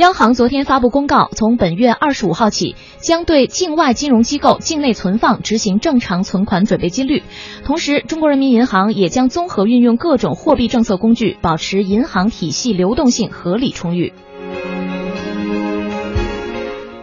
[0.00, 7.22] 央行昨天发布公告，从本月二十五号起，将对境外金融机构境内存放执行正常存款准备金率。
[7.66, 14.14] 同时，中国人民银行也将综合运用各种货币政策工具，保持银行体系流动性合理充裕。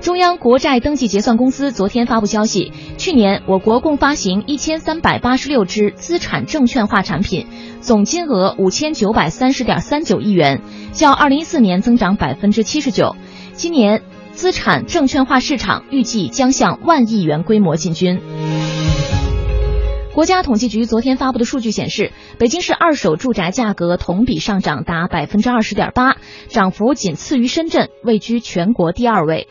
[0.07, 7.45] 中央国债登记结算公司昨天发布消息，去年我国共发行一千三百八十六只资产证券化产品，
[7.81, 10.61] 总金额五千九百三十点三九亿元，
[10.93, 13.17] 较二零一四年增长百分之七十九。
[13.51, 14.01] 今年
[14.31, 18.21] 资产证券化市场预计将向万亿元规模进军。
[20.13, 26.15] 国家统计局昨天发布的数据显示，北京市二手住宅价格同比上涨达百分之二十点八，
[26.47, 29.49] 涨幅仅次于深圳，位居全国第二位。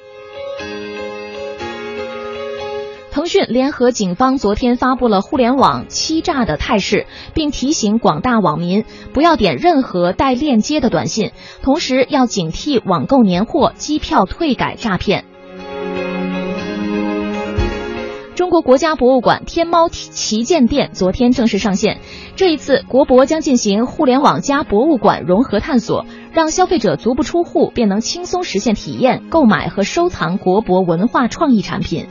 [3.17, 8.85] 腾讯联合警方昨天发布了互联网欺诈的态势，并提醒广大网民
[9.15, 11.31] 不要点任何带链接的短信，
[11.63, 15.25] 同时要警惕网购年货、机票退改诈骗。
[18.35, 22.01] 中国国家博物馆天猫旗舰店昨天正式上线，
[22.37, 32.09] 这一次国博将进行互联网加博物馆融合探索，让消费者足不出户便能轻松实现体验、购买和收藏国博文化创意产品。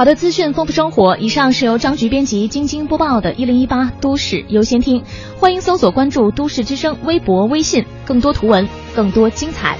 [0.00, 1.18] 好的，资讯丰富生活。
[1.18, 5.02] 以上是由张局编辑、晶晶播报的《一零一八都市优先听》，
[5.38, 9.76] 欢迎搜索关注“都市之声”微博、微信，更多图文，更多精彩。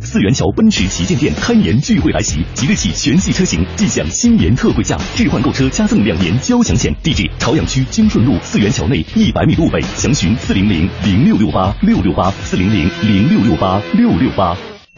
[0.00, 6.90] 四元桥奔驰旗舰店开年聚会来袭，即日起全系车型即享新年特惠价，置换购车加赠两年交强险。
[7.02, 14.56] 地址：朝阳区金顺路四元桥内一百米路北，详询四零零零六六八六六八四零零零六六八六六八。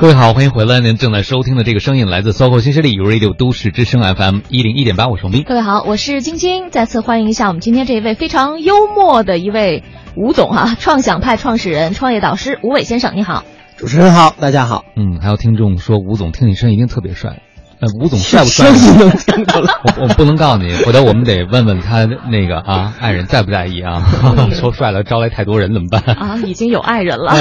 [0.00, 0.78] 各位好，欢迎回来。
[0.78, 5.42] 您正在收听的这个声音来自 SOHO 新势力 Radio 都市之声 FM 一零一点八，我是王斌。
[5.42, 9.82] 各位好，我是晶晶，再次欢迎一下我们今天这一位非常幽默的一位
[10.14, 13.42] 吴总啊、 创想派创始人、创业导师吴伟先生，你好。
[13.76, 14.84] 主持人好，大家好。
[14.94, 17.42] 嗯，还有听众说吴总听你声音一定特别帅。
[17.80, 18.66] 呃，吴总帅不帅？
[18.72, 24.02] 我我不能告诉你，回头我们得问问他那个啊，爱人在不在意啊？
[24.52, 26.02] 说帅了招来太多人怎么办？
[26.16, 27.32] 啊，已经有爱人了，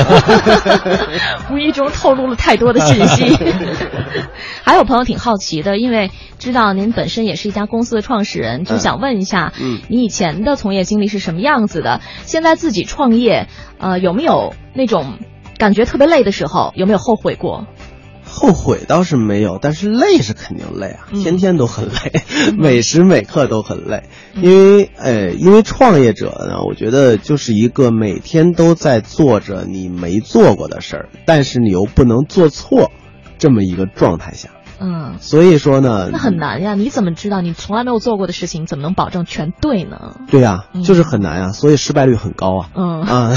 [1.52, 3.36] 无意中透露了太多的信息。
[4.64, 12.02] 还有朋友挺好奇的，因为知道您本身也是一家公司的创始人，就想问一下，嗯，你以前的从业经历是什么样子的？
[12.26, 13.48] 现在自己创业，
[13.80, 15.18] 呃，有没有那种
[15.58, 16.74] 感觉特别累的时候？
[16.76, 17.66] 有没有后悔过？
[18.30, 22.22] 后悔倒是没有，但是累是肯定累啊，嗯天天都很累，
[22.58, 24.04] 每时每刻都很累。
[24.36, 32.92] 因为呃，因为创业者呢，我觉得就是一个每天都在做着你没做过的事儿，但是你又不能做错
[33.40, 34.50] 这么一个状态下。
[34.80, 36.76] 嗯，所以说呢，那很难呀。
[36.76, 40.18] 你怎么知道你从来没有做过的事情，怎么能保证全对呢？
[40.30, 42.70] 对呀、就是很难呀，所以失败率很高啊。
[42.76, 43.34] 嗯啊，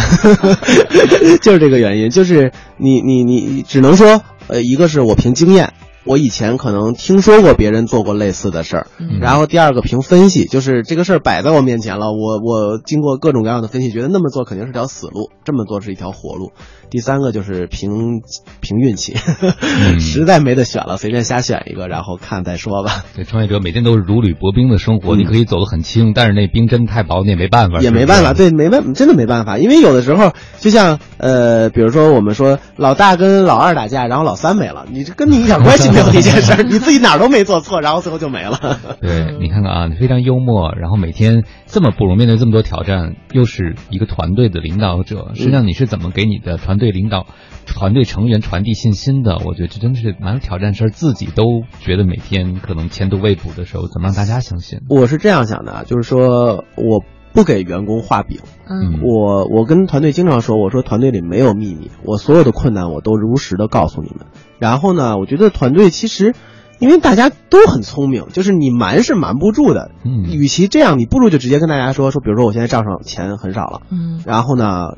[1.40, 5.72] 就是这个原因，就是你你你你只能说，呃，一个是我凭经验。
[6.02, 8.86] 我以前可能听说过别人做过类似的事儿，
[9.20, 16.52] 然后第二个凭分析，就是这个事儿摆在我面前了，我我经过各种各样的分析，觉得那么做肯定是条死路，这么做是一条活路。
[16.90, 18.22] 第三个就是凭
[18.60, 19.14] 凭运气，
[20.00, 23.04] 实在没得选了，随便瞎选一个，然后看再说吧。
[23.14, 38.80] 对，创业者每天都是如履薄冰的生活，你可以走得很轻，但是那冰真的太薄，你也没办法，也没办法，对，没办，真的没办法，因为有的时候，就像呃，比如说我们说老大跟老二打架，然后老三没了，你这跟你一点关系没有的一件事儿， 你自己哪儿都没做错，然后最后就没了。
[39.00, 47.26] 对，你看看啊，你非常幽默，然后每天这么不容易面对这么多挑战，又是一个团队的领导者，实际上你是怎么给你的团队领导、
[47.64, 49.38] 团队成员传递信心的？
[49.44, 54.80] 我觉得这真的是蛮有挑战，事儿，自己都觉得每天可能前途未卜的时候，怎么让大家相信？
[54.88, 64.26] 我是这样想的啊，就是说我不给员工画饼，嗯，我我跟团队经常说，我说团队里没有秘密，我所有的困难我都如实的告诉你们。
[64.58, 66.34] 然后呢，我觉得团队其实。
[66.80, 69.90] 因为大家都很聪明，就是你瞒是瞒不住的。
[70.04, 74.88] 嗯，与其这样，你不如就直接跟大家说说，比如说我现在账上钱很少了，嗯，然后呢，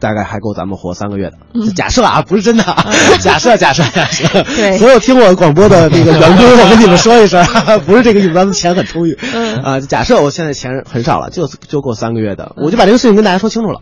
[0.00, 1.38] 大概还够咱们活三个月的。
[1.54, 2.64] 嗯、假设啊，不是真的，
[3.22, 4.42] 假设假设假设。
[4.42, 7.42] 对，所有听我广播的那个员工，我跟你们说一声，
[7.86, 9.16] 不是这个意思，咱们钱很充裕。
[9.32, 13.80] 嗯啊，假设我现在钱很少了，就就够三个月的，我就把这个事情跟大家说清楚了。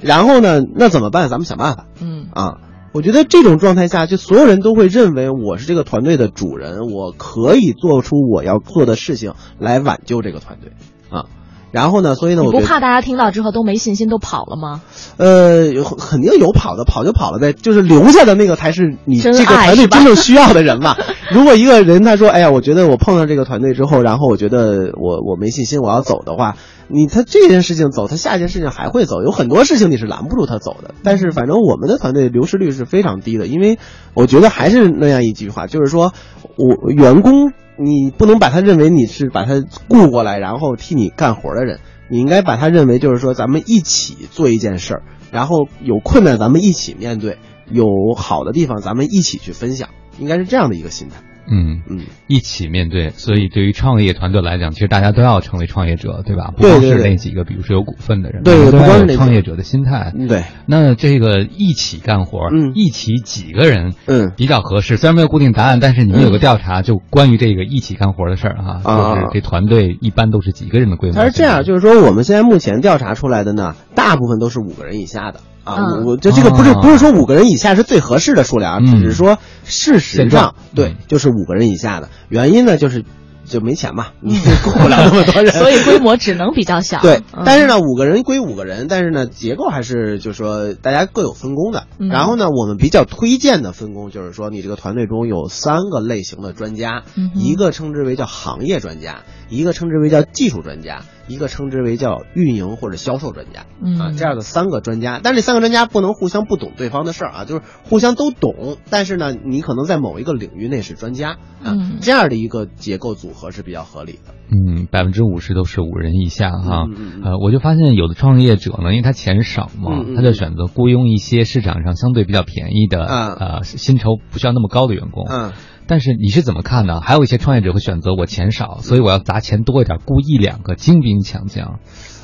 [0.00, 1.28] 然后呢，那怎么办？
[1.28, 1.84] 咱们想办法。
[2.00, 2.54] 嗯啊。
[2.92, 10.72] 我觉得这种状态下，就所有人都会认为我是这个团队的主人，我可以做出我要做的事情来挽救这个团队
[11.10, 11.26] 啊。
[11.70, 14.80] 然后呢，所以呢，我不怕大家听到之后都没信心，都跑了吗？
[15.18, 20.96] 呃，肯定有跑的，跑就跑了呗，就是留下的那个才是你这个团队真真正需要的人嘛。
[21.30, 26.56] 如果一个人他说，哎呀，我觉得我碰到这个团队之后，然后我觉得我我没信心，我要走的话，
[26.88, 30.94] 你他这件事情走，他下一件事情还会走，有很多事情你是拦不住他走的。
[31.02, 33.78] 但是反正我们的团队流失率是非常低的，因为
[34.14, 36.12] 我觉得还是那样一句话，就是说
[36.56, 37.52] 我员工。
[37.80, 41.78] 你不能把他认为你是把他雇过来，然后替你干活的人，
[42.10, 47.38] 你应该把他认为就是说咱们一起做一件事儿，然后有困难咱们一起面对，
[47.70, 47.86] 有
[48.16, 51.22] 好的地方咱们一起去分享，应该是这样的一个心态。
[51.50, 53.10] 嗯嗯，一起面对。
[53.10, 56.52] 所以对于创业团队来讲，其实大家都要成为创业者，对吧？
[56.56, 60.12] 不对光是那几个，比如说有股份的人，对，不光是创业者的心态。
[60.28, 64.96] 对，那这个一起干活，嗯，一起几个人，嗯，比较合适。
[64.96, 71.14] 虽然没有固定答案，但是你们有个调查，就关于这个一起干活的事儿哈，啊就是这团队一般都是几个人的规模？
[71.14, 75.40] 它是这样，就是说我们现在目前调查出来的呢，大部分都是五个人以下的。
[75.68, 76.04] 啊，嗯。
[76.04, 82.08] 我就这个不是不是说五个人以下是最合适的数量啊，只是说事实上对就是五个人以下的。
[82.28, 83.04] 原因呢就是
[83.44, 87.00] 就没钱嘛， 你雇不了那么多人，所以规模只能比较小。
[87.00, 87.44] 对，嗯。
[87.46, 91.84] 但是呢，五个人归五个人，但是呢，结构还是就是说大家各有分工的。
[91.98, 92.08] 嗯。
[92.08, 97.04] 然后呢，我们比较推荐的分工就是说，你这个团队中有三个类型的专家，
[97.34, 103.66] 一个称之为叫行业专家，一个称之为叫技术专家，一个称之为叫运营或者销售专家。
[103.82, 111.30] 嗯啊，这样的三个专家，但是这三个专家不能互相不懂对方的事儿啊，就是互相都懂，但是呢，你可能在某一个领域内是专家
[111.62, 114.34] 啊，嗯这样的一个结构组合是比较合理的。
[114.50, 116.86] 嗯，百分之五十都是五人以下哈。
[117.22, 125.26] 呃，我就发现有的创业者呢，因为他钱少嘛，他就选择雇佣一些市场上相对比较便宜的，啊呃，薪酬不需要那么高的员工。
[125.28, 125.52] 嗯。
[125.88, 127.00] 但是你是怎么看呢？
[127.00, 131.80] 还有一些创业者会选择我钱少，所以我要砸钱多一点，雇一两个精兵强将。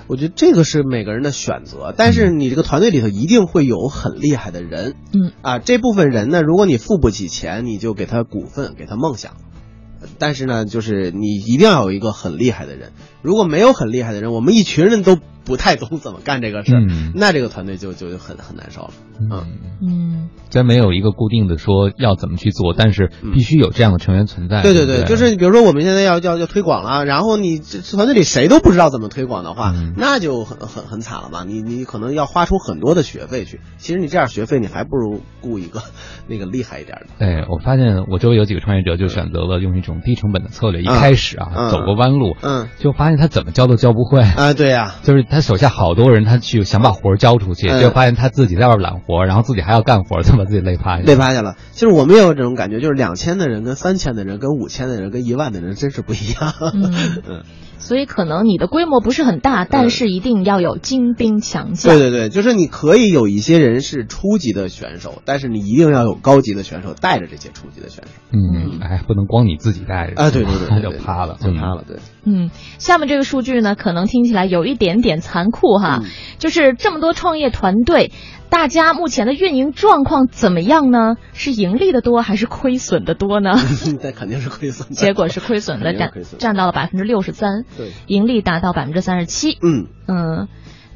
[0.07, 9.33] 我觉得这个是每个人的选择，但是你这个团队里头一定会有很厉害的人，嗯啊，这部分人呢，如果你付不起钱，你就给他股份，给他梦想，
[10.19, 12.93] 但是呢，就是你一定要有一个很厉害的人，
[13.23, 17.13] 如果没有很厉害的人，我们一群人都不太懂怎么干这个事儿，嗯。
[17.15, 18.91] 那这个团队就就很很难受了，
[19.21, 19.45] 嗯。
[19.87, 24.63] 嗯，虽然没有一个固定的说要怎么去做，但是必须有这样的成员存在。
[24.63, 25.05] 对对对，对？
[25.05, 29.93] 对，就是比如说我们现在要要要推广了，然后你这团队里谁都不知道怎么推广的话，嗯。
[29.97, 31.45] 那就很很很惨了吧？
[31.47, 33.61] 你你可能要花出很多的学费去。
[33.77, 35.83] 其实你这样学费，你还不如雇一个
[36.29, 37.07] 那个厉害一点的。
[37.19, 41.71] 对，我发现我周围有几个创业者就选择了用一种低成本的策略，一嗯开始啊、嗯。
[41.71, 44.21] 走过弯路，嗯，就发现他怎么教都教不会。
[44.23, 51.03] 啊，对呀、就是他手下好多人，他去想把活儿交出去，嗯就发现他自己在外边揽活，然后自己还要干活，就把自己累趴下。
[51.03, 51.57] 累趴下了。
[51.73, 56.55] 其实我们也有这种感觉，就是两千的人跟三千的人跟五千的人跟一万的人真是不一样。
[56.73, 56.95] 嗯
[57.29, 57.43] 嗯
[57.79, 61.97] 所以可能你的规模不是很大，但是一定要有精兵强将。
[61.97, 68.11] 对对对，就是你可以有一些人是初级的选手，但是你一定要有高级的选手带着这些初级的选手。
[68.33, 70.31] 嗯，哎，不能光你自己带着啊！
[70.31, 71.85] 对对对，那就趴了，就趴了。
[71.87, 76.03] 对，嗯，下面这个数据呢，可能听起来有一点点残酷哈，
[76.39, 78.13] 就是这么多创业团队。
[78.55, 81.17] 大家目前的运营状况怎么样呢？
[81.33, 83.57] 是盈利的多还是亏损的多呢？
[84.01, 84.91] 那肯定是亏损。
[84.91, 89.59] 结果是亏损的，占占到了百分之六十三，对，盈利达到百分之三十七。
[89.61, 90.49] 嗯嗯，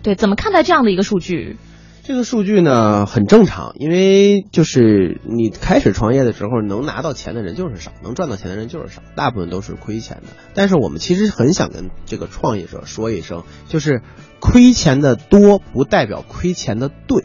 [0.04, 1.56] 对，怎么看待这样的一个数据？
[2.04, 10.28] 这个数据呢很正常，因为就是你开始创业的时候，能拿到钱的人就是少，能赚到钱的人就是少，大部分都是亏钱的。
[10.54, 14.00] 但是我们其实很想跟这个创业者说一声，就是
[14.38, 17.24] 亏钱的多不代表亏钱的对。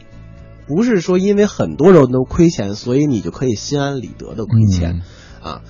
[0.67, 5.01] 不是说因为很多人都亏钱，所以你就可以心安理得的亏钱，
[5.41, 5.61] 啊，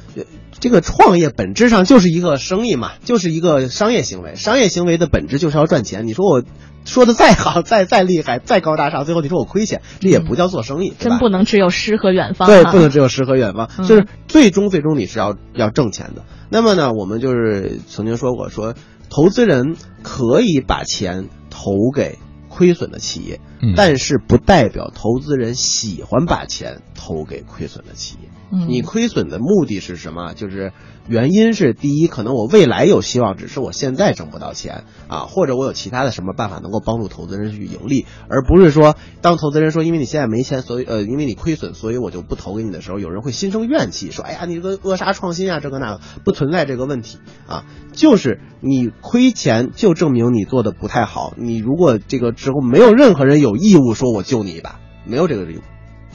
[0.60, 4.36] 这个创业本质上就是一个生意嘛，就是一个商业行为。
[4.36, 6.08] 商业行为的本质就是要赚钱。
[6.08, 6.44] 你说我
[6.86, 12.48] 说的再好、再再厉害、再高大上，最后你说我亏钱，这也不叫做生意，真不能只有诗和远方。
[12.48, 16.24] 对，不能只有诗和远方，就是最终最终你是要要挣钱的。
[16.50, 18.76] 那么呢，我们就是曾经说过，说
[19.10, 22.20] 投资人可以把钱投给。
[22.54, 23.40] 亏损的企业，
[23.76, 28.23] 但是不代表投资人喜欢把钱投给亏损的企业。
[28.68, 30.34] 你亏损的目的是什么？
[30.34, 30.72] 就是
[31.08, 47.18] 原因是第一，可能我未来有希望，只是我现在挣不到钱啊，或者我有其他的什么办法能够帮助投资人去盈利，而不是说当投资人说因为你现在没钱，所以呃因为你亏损，所以我就不投给你的时候，有人会心生怨气，说哎呀你这个扼杀创新啊，这个那个不存在这个问题
[47.48, 55.62] 啊，就是你亏钱就证明你做的不太好，你如果这个之后没有任何人有义务说我救你一把，没有这个义务。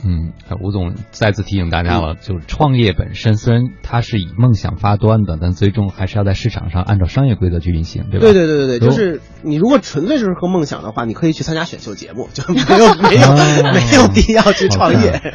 [0.05, 8.27] 嗯，吴总再次提醒大家了，就是创业本身虽然它是以梦想发端的，但最终还是要在市场上按照商业规则去运行，对吧？
[8.27, 15.21] 对对对对对，就是你如果纯粹是和梦想的话，你可以去参加选秀节目，就没有 没有没有必要去创业。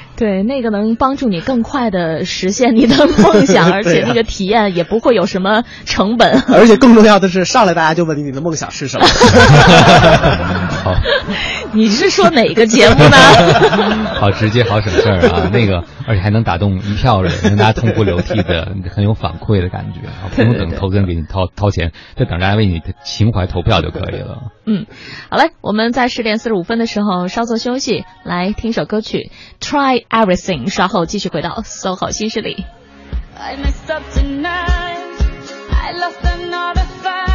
[0.20, 6.42] 对，那个能帮助你更快的实现你的梦想， 而且那个体验也不会有什么成本。
[6.52, 9.06] 而且更重要的是，上来大家就问你你的梦想是什么。
[10.84, 10.94] 好，
[11.72, 13.16] 你是说哪个节目呢？
[14.20, 15.48] 好直接，好省事儿啊！
[15.50, 20.28] 那个，而且还能打动一票人，让大家痛哭流涕的，很有反馈的感觉啊！
[20.36, 24.50] 不用等投资人给你掏掏钱，就等大家为你的情怀投票就可以了。
[24.66, 24.84] 嗯，
[25.30, 29.30] 好嘞，我们在十点四十五分的时候稍作休息，来听首歌曲
[29.60, 30.04] ，Try。
[30.10, 32.66] Everything，稍后继续回到 SOHO 新势力。
[36.10, 37.29] 服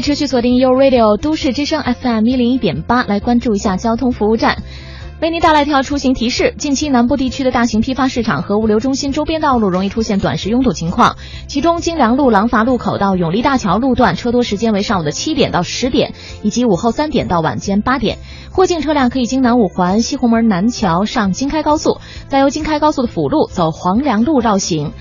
[0.00, 4.62] 位持续锁定 u Radio 都市之声 FM 一零一点八，来关注一下交通服务站。
[5.20, 11.16] 为您带来一条出行提示：近期南部地区的大型批发市场和物流中心周边道路容易出现短时拥堵情况，
[11.48, 18.16] 其中金良路廊坊路口到永利大桥路段车多时间为上午的七点到十点，以及午后三点到晚间八点。
[18.54, 21.98] 过境车辆可以经南五环西红门南桥上京开高速，
[22.28, 24.92] 再由京开高速的辅路走黄梁路绕行。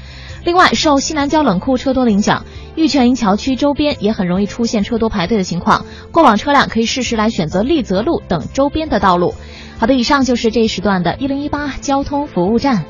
[0.45, 2.45] 另外，受西南郊冷库车多的影响，
[2.75, 5.85] 玉泉营桥区周边也很容易出现车多排队的情况。
[6.11, 9.35] 过往车辆可以适时来选择丽泽路等周边的道路。
[9.77, 12.85] 好的，以上就是这一时段的一零一八交通服务站。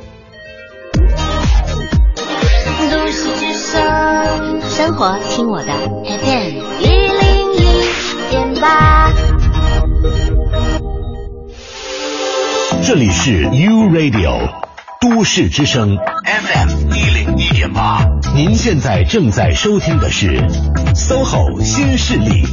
[2.91, 7.83] 都市之声，生活听我的 FM 一零一
[8.29, 9.11] 点八。
[12.83, 14.49] 这里是 U Radio
[14.99, 16.89] 都市之声 FM
[17.39, 18.05] 一点八，
[18.35, 20.27] 您现在正在收听的是
[20.93, 22.43] SOHO 新势力。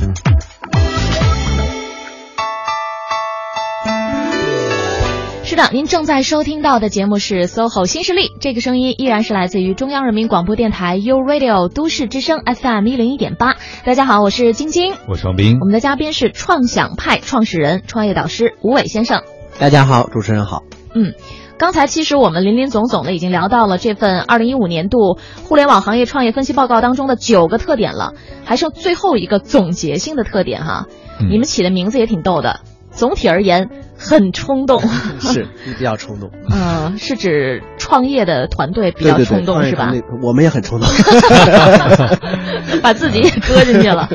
[5.42, 13.56] 是的，您正在收听到的节目是 SOHO 新势力，这个声音依然是来自于中央人民广播电台 U Radio 都市之声 FM 一零一点八。
[13.84, 19.24] 大家好，我是晶晶，我是王斌我，们的嘉宾是创想派创始人、创业导师吴伟先生。
[19.58, 20.62] 大家好，主持人好。
[20.94, 21.12] 嗯，
[21.58, 28.12] 刚才其实我们林林总总的已经聊到了这份二零一五年度互联网行业创业分析报告当中的九个特点了，
[28.44, 30.86] 还剩最后一个总结性的特点哈。
[31.18, 32.60] 嗯你们起的名字也挺逗的，
[32.90, 34.80] 总体而言很冲动。
[35.20, 39.92] 是你比较冲动， 嗯，是指创业的团队比较对对对，冲动是吧？
[39.92, 40.88] 那我们也很冲动。
[42.82, 44.08] 把自己也搁进去了。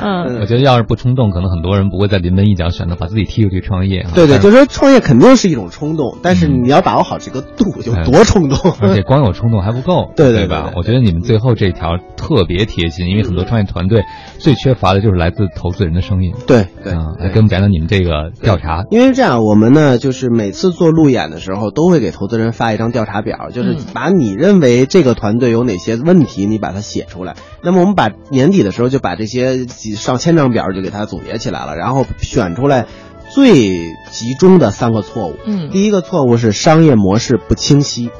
[0.00, 4.10] 嗯，我觉得要是不冲动，可能很多人不会在临门一脚选择把自己踢出去创业啊。
[4.14, 8.72] 对对，就是说创业肯定是一种冲动，但是你要把握好这个度，有多冲动。
[8.80, 10.72] 而且光有冲动还不够，对对对吧？
[10.76, 14.02] 我觉得你们最后这条特别贴心，因为很多创业团队
[14.38, 16.32] 最缺乏的就是来自投资人的声音。
[16.46, 18.84] 对对啊，来给我们讲讲你们这个调查。
[18.90, 27.36] 因为这样，我们呢就是每次做路演的时候，都会给投资人发一张调查表，就是嗯把你认为这个团队有哪些问题，你把它写出来。
[27.62, 32.86] 那么我们把年底的时候就把这些几上千张表就给它总结起来了，然后选出来
[33.30, 35.34] 最集中的三个错误。
[35.44, 38.10] 嗯第一个错误是商业模式不清晰，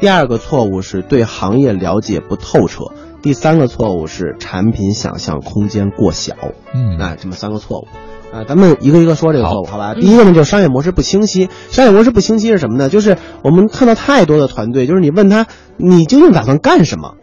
[0.00, 6.34] 第二个错误是对行业了解不透彻，第三个错误是产品想象空间过小。
[6.74, 7.88] 嗯啊，这么三个错误。
[8.32, 9.92] 啊，咱们一个一个说这个错误，好吧？
[9.94, 11.50] 嗯第一个呢，就是商业模式不清晰。
[11.70, 12.88] 商业模式不清晰是什么呢？
[12.88, 15.46] 就是我们看到太多的团队，就是你问他，
[15.76, 17.14] 你究竟打算干什么？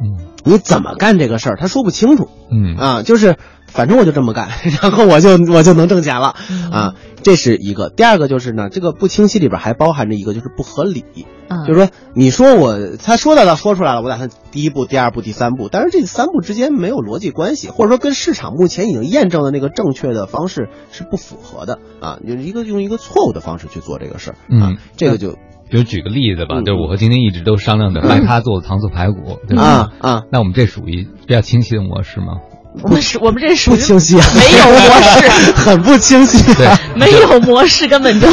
[0.00, 1.56] 嗯，你怎么干这个事儿？
[1.58, 2.28] 他说不清楚。
[2.50, 3.36] 嗯啊，就是
[3.68, 4.48] 反正我就这么干，
[4.82, 7.90] 然后我就我就能挣钱了嗯啊，这是一个。
[7.90, 11.04] 第二个就是呢，这个不清晰里边还包含着一个就是不合理，
[11.48, 25.32] 嗯就是说你说我他说的他说出来了，我打算第一步、第二步、第三步，但是这三步之间没有逻辑关系，或者说跟市场目前已经验证的那个正确的方式是不符合的啊，就是一个用一个错误的方式去做这个事儿，嗯，这个就
[25.70, 29.62] 比如举个例子吧，嗯就是我和晶晶一直都商量着卖他做的糖醋排骨，对吧？
[29.62, 32.38] 啊啊，那我们这属于比较清晰的模式吗？
[32.82, 38.26] 我们是我们这属于不清晰啊，没有模式， 很不清晰对，没有模式，根本就。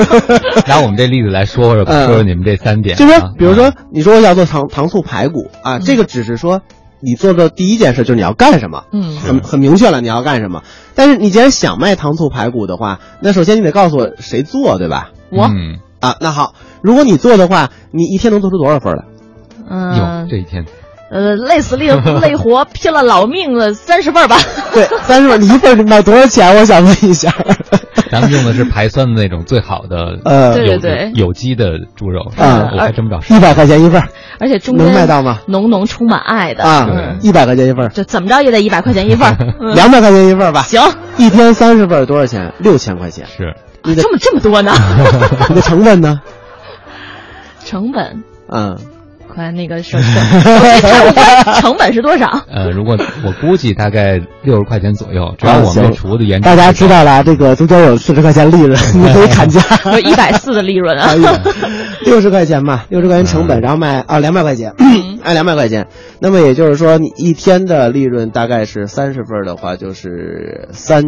[0.66, 2.98] 拿我们这例子来说说，嗯说说你们这三点啊。
[2.98, 6.60] 就是说，比如说，你说我要做糖糖醋排骨啊，这个只是说
[7.00, 10.62] 你做的第一件事就是你要干什么，嗯很很明确了你要干什么。
[10.94, 15.10] 但是你既然想卖糖醋排骨的话，那首先你得告诉我谁做，对吧？
[15.30, 16.52] 我嗯，啊，那好，
[16.82, 19.04] 如果你做的话，你一天能做出多少份来？
[19.70, 20.64] 嗯有，这一天，
[21.10, 21.88] 呃，累死累
[22.20, 24.36] 累活拼了老命了三十份吧。
[24.72, 26.54] 对，三十份，你一份卖多少钱？
[26.56, 27.32] 我想问一下。
[28.10, 34.02] 咱们用的是排酸的那种最好的， 呃对对有对有机的猪肉，啊我还真不知道一百块钱一份
[34.38, 35.40] 而且中间能卖到吗？
[35.46, 39.36] 浓浓充满爱的啊嗯，一百块钱一份，这怎么着也得一百块钱一份
[39.74, 40.62] 两百块钱一份吧。
[40.62, 40.80] 行，
[41.18, 42.52] 一天三十份多少钱？
[42.58, 43.26] 六千块钱。
[43.26, 43.54] 是，
[43.84, 44.72] 你的这么这么多呢？
[45.50, 46.20] 你的成本呢？
[47.62, 48.78] 成本，嗯，
[49.38, 52.26] 快那个说说，我对财务官成本是多少？
[52.50, 59.60] 呃，如果我估计大概六十块钱左右，只要啊我们厨子原大家知道了啊，这个中间有四十块钱利润， 你可以砍价。
[59.92, 61.14] 有一百四的利润啊！
[62.04, 64.74] 六十块钱吧，六十块钱成本，然后卖啊两百块钱，
[65.24, 65.86] 卖 两百块钱。
[66.18, 71.04] 那么也就是说，你一天的利润大概是三十份的话，就是三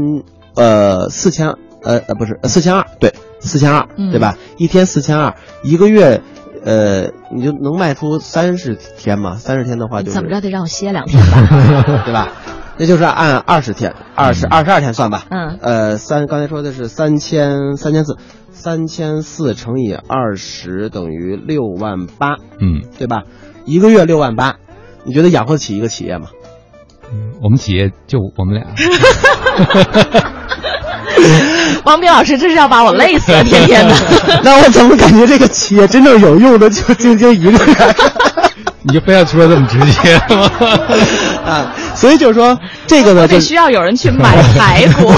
[0.54, 1.48] 呃四千
[1.82, 4.36] 呃呃不是四千二，对四千二，嗯对吧？
[4.56, 5.34] 一天四千二，
[5.64, 6.20] 一个月。
[6.64, 9.36] 呃，你就能卖出三十天嘛？
[9.36, 12.02] 三十天的话就是怎么着得让我歇两天吧？
[12.04, 12.28] 对吧？
[12.76, 15.24] 那就是按二十天，二十二十二天算吧。
[15.30, 18.16] 嗯呃，三刚才说的是三千三千四，
[18.50, 23.24] 三千四乘以二十等于六万八，嗯，对吧？
[23.66, 24.56] 一个月六万八，
[25.04, 26.28] 你觉得养活起一个企业吗？
[27.12, 28.66] 嗯我们企业就我们俩。
[31.84, 33.94] 王斌老师，这是要把我累死了，天天的。
[34.44, 37.76] 那我怎么感觉这个企业真正有用的就晶晶一个人？
[38.82, 40.50] 你就非要说的这么直接吗？
[41.44, 45.12] 啊，所以就是说这个呢，就得需要有人去买排骨。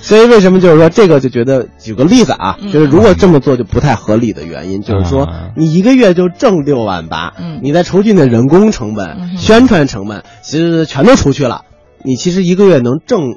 [0.00, 11.62] 所以为什么就是说这个就觉得举个例子啊，嗯就是如果这么做就不太合理的原因，就是说你一个月就挣六万八，嗯你再除去你的人工成本、宣传成本，其实全都出去了，
[12.02, 13.34] 你其实一个月能挣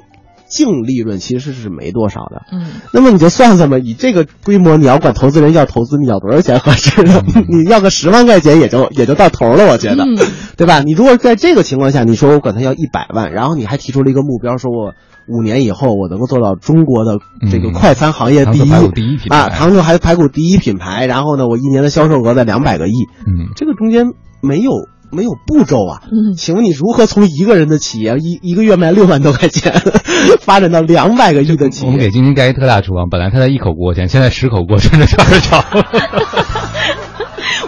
[0.48, 2.42] 净利润其实是没多少的。
[2.52, 7.22] 嗯，那么你就算算吧，以这个规模，你要管投资人要投资，你要多少钱合适呢？
[7.48, 10.16] 你要个十万块钱也就也就到头了，我觉得，嗯
[10.56, 10.80] 对吧？
[10.80, 14.94] 你如果在这个情况下，你说我管他要一百万，然后你还提出了一个目标，说我
[15.28, 17.18] 五年以后我能够做到中国的
[17.50, 22.92] 这个快餐行业第一、第一品牌啊，糖醋还排骨第一品牌，然后呢，我一年的销售额在两百个亿，
[23.26, 24.06] 嗯，这个中间
[24.40, 24.70] 没有。
[25.16, 29.72] 没有步骤啊，嗯，请问你如何从一个人的企业一一个月卖六万多块钱，
[30.40, 31.86] 发展到两百个亿的企业？
[31.86, 35.64] 我们给晶晶盖一特大厨房，本来他在一口锅前，现在十口锅甚至串着炒。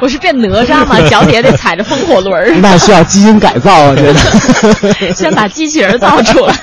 [0.00, 1.00] 我是变哪吒吗？
[1.08, 2.54] 脚底下得踩着风火轮儿。
[2.62, 5.12] 那需要基因改造，啊觉得。
[5.12, 6.54] 先把机器人造出来。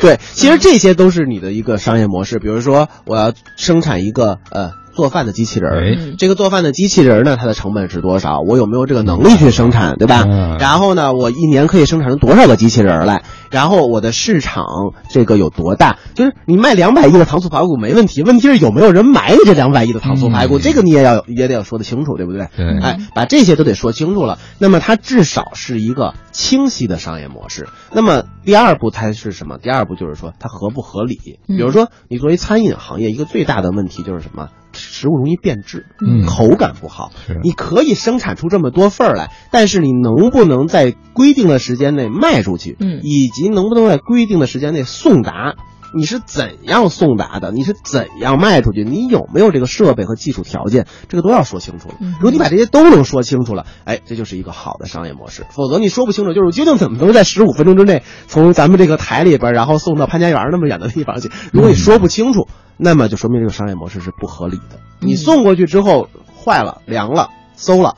[0.00, 2.38] 对，其实这些都是你的一个商业模式。
[2.38, 8.40] 比如说，我要生产一个呃做饭的机器人儿，这个做饭的机器人儿呢，它的成本是多少？
[8.40, 10.24] 我有没有这个能力去生产，对吧？
[10.26, 13.24] 嗯然后呢，我一年可以生产出多少个机器人儿来？
[13.50, 14.64] 然后我的市场
[15.10, 15.98] 这个有多大？
[16.14, 20.58] 就是你卖两百亿的糖醋排骨没问题，问题是有没有人买你这两百亿的糖醋排骨？
[20.58, 22.48] 这个你也要也得要说得清楚，对不对？
[22.56, 24.38] 对哎，把这些都得说清楚了。
[24.58, 27.68] 那么它至少是一个清晰的商业模式。
[27.92, 29.58] 那么第二步才是什么？
[29.58, 31.18] 第二步就是说它合不合理。
[31.46, 34.48] 比如说，你作为餐饮行业，一个最大的问题就是什么？
[34.72, 37.12] 食物容易变质，嗯口感不好。
[37.42, 42.76] 你可以生产出这么多份儿来，但是你能不能在规定的时间内卖出去？
[42.80, 45.54] 嗯以及能不能在规定的时间内送达？
[45.94, 47.52] 你是怎样送达的？
[47.52, 48.84] 你是怎样卖出去？
[48.84, 50.86] 你有没有这个设备和技术条件？
[51.08, 51.94] 这个都要说清楚了。
[52.00, 55.44] 嗯如果你把这些都能说清楚了，哎，这就是一个好的商业模式。
[55.50, 61.30] 否则你说不清楚，就是究竟怎么能在十五分钟之内从咱们这个台里边，然后送到潘家园那么远的地方去？
[61.52, 64.80] 如果你说不清楚，那么就说明这个商业模式是不合理的。
[65.00, 66.08] 你送过去之后
[66.42, 67.96] 坏了、凉了、馊了。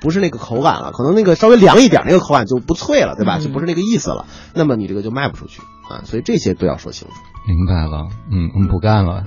[0.00, 3.38] 不是那个口感了，可能那个稍微凉一点，那个口感就不脆了，对吧？
[3.38, 4.26] 就不是那个意思了。
[4.52, 7.14] 那么你这个就卖不出去啊，所以这些都要说清楚。
[7.46, 9.24] 明白了，嗯，我们不干了。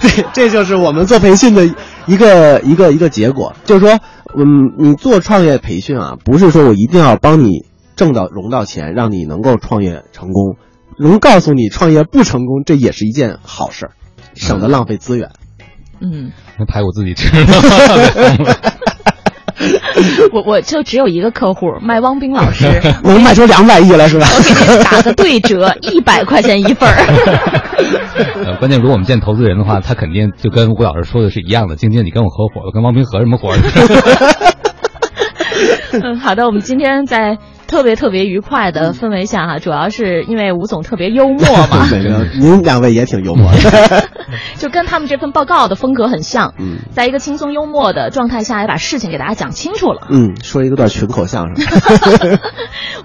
[0.00, 1.66] 对，这就是我们做培训的
[2.06, 3.98] 一个一个一个结果，就是说，
[4.36, 7.64] 嗯，你做创业培训啊，不是说我一定要帮你
[7.96, 10.56] 挣到融到钱，让你能够创业成功，
[10.98, 13.92] 能告诉你创业不成功，这也是一件好事儿，
[14.34, 15.30] 省得浪费资源。
[16.00, 17.46] 嗯， 那排骨自己吃了。
[20.32, 22.66] 我我就只有一个客户，卖汪冰老师，
[23.02, 24.26] 能卖出两百亿了是吧？
[24.36, 26.94] 我给您打个对折，一百块钱一份儿。
[28.44, 31.76] 呃，关键如果我们见投资人的话，他肯定就跟吴老师说的是一样的。
[31.76, 33.54] 晶晶，你跟我合伙我，跟汪冰合什么伙？
[35.92, 37.36] 嗯，好的，我们今天在
[37.68, 41.86] 特别特别愉快的氛围下哈、主要是因为吴总特别幽默嘛，
[42.40, 44.08] 您两位也挺幽默的。
[44.56, 50.08] 就跟他们这份报告的风格很像，嗯，在一个轻松幽默的状态下，也把事情给大家讲清楚了。
[50.10, 51.66] 嗯，说一个段群口相声。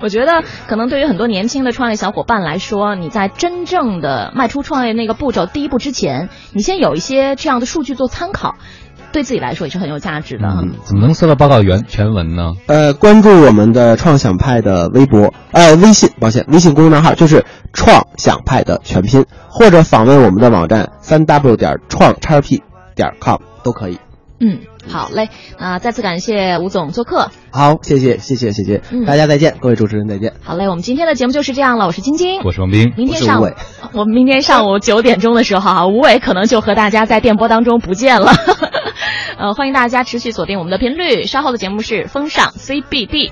[0.01, 8.55] 我觉得可能对于很多年轻的创业小伙伴来说，你在真正的迈出创业那个步骤第一步之前，你先有一些这样的数据做参考，
[9.13, 10.47] 对自己来说也是很有价值的。
[10.49, 12.53] 嗯，怎么能搜到报告原全文呢？
[12.65, 22.63] 呃，关注我们的创想派的微博，呃，微信，抱歉，微信公众号就是创想派的全拼，或者访问我们的网站三 w 点创叉 p
[22.95, 23.99] 点 com 都可以。
[24.39, 24.59] 嗯，
[24.89, 27.29] 好嘞，那再次感谢吴总做客。
[27.49, 30.33] 好，谢谢，谢谢，谢谢，嗯大家再见，各位主持人再见。
[30.41, 31.85] 好嘞，我们今天的节目就是这样了。
[31.85, 33.47] 我是晶晶，我是王斌，明天上午
[33.93, 38.33] 我们明天上午九点钟的时候哈，吴伟可能就和大家在电波当中不见了。
[39.37, 43.31] 呃，欢迎大家持续锁定我们的频率，稍后的节目是风尚 CBD。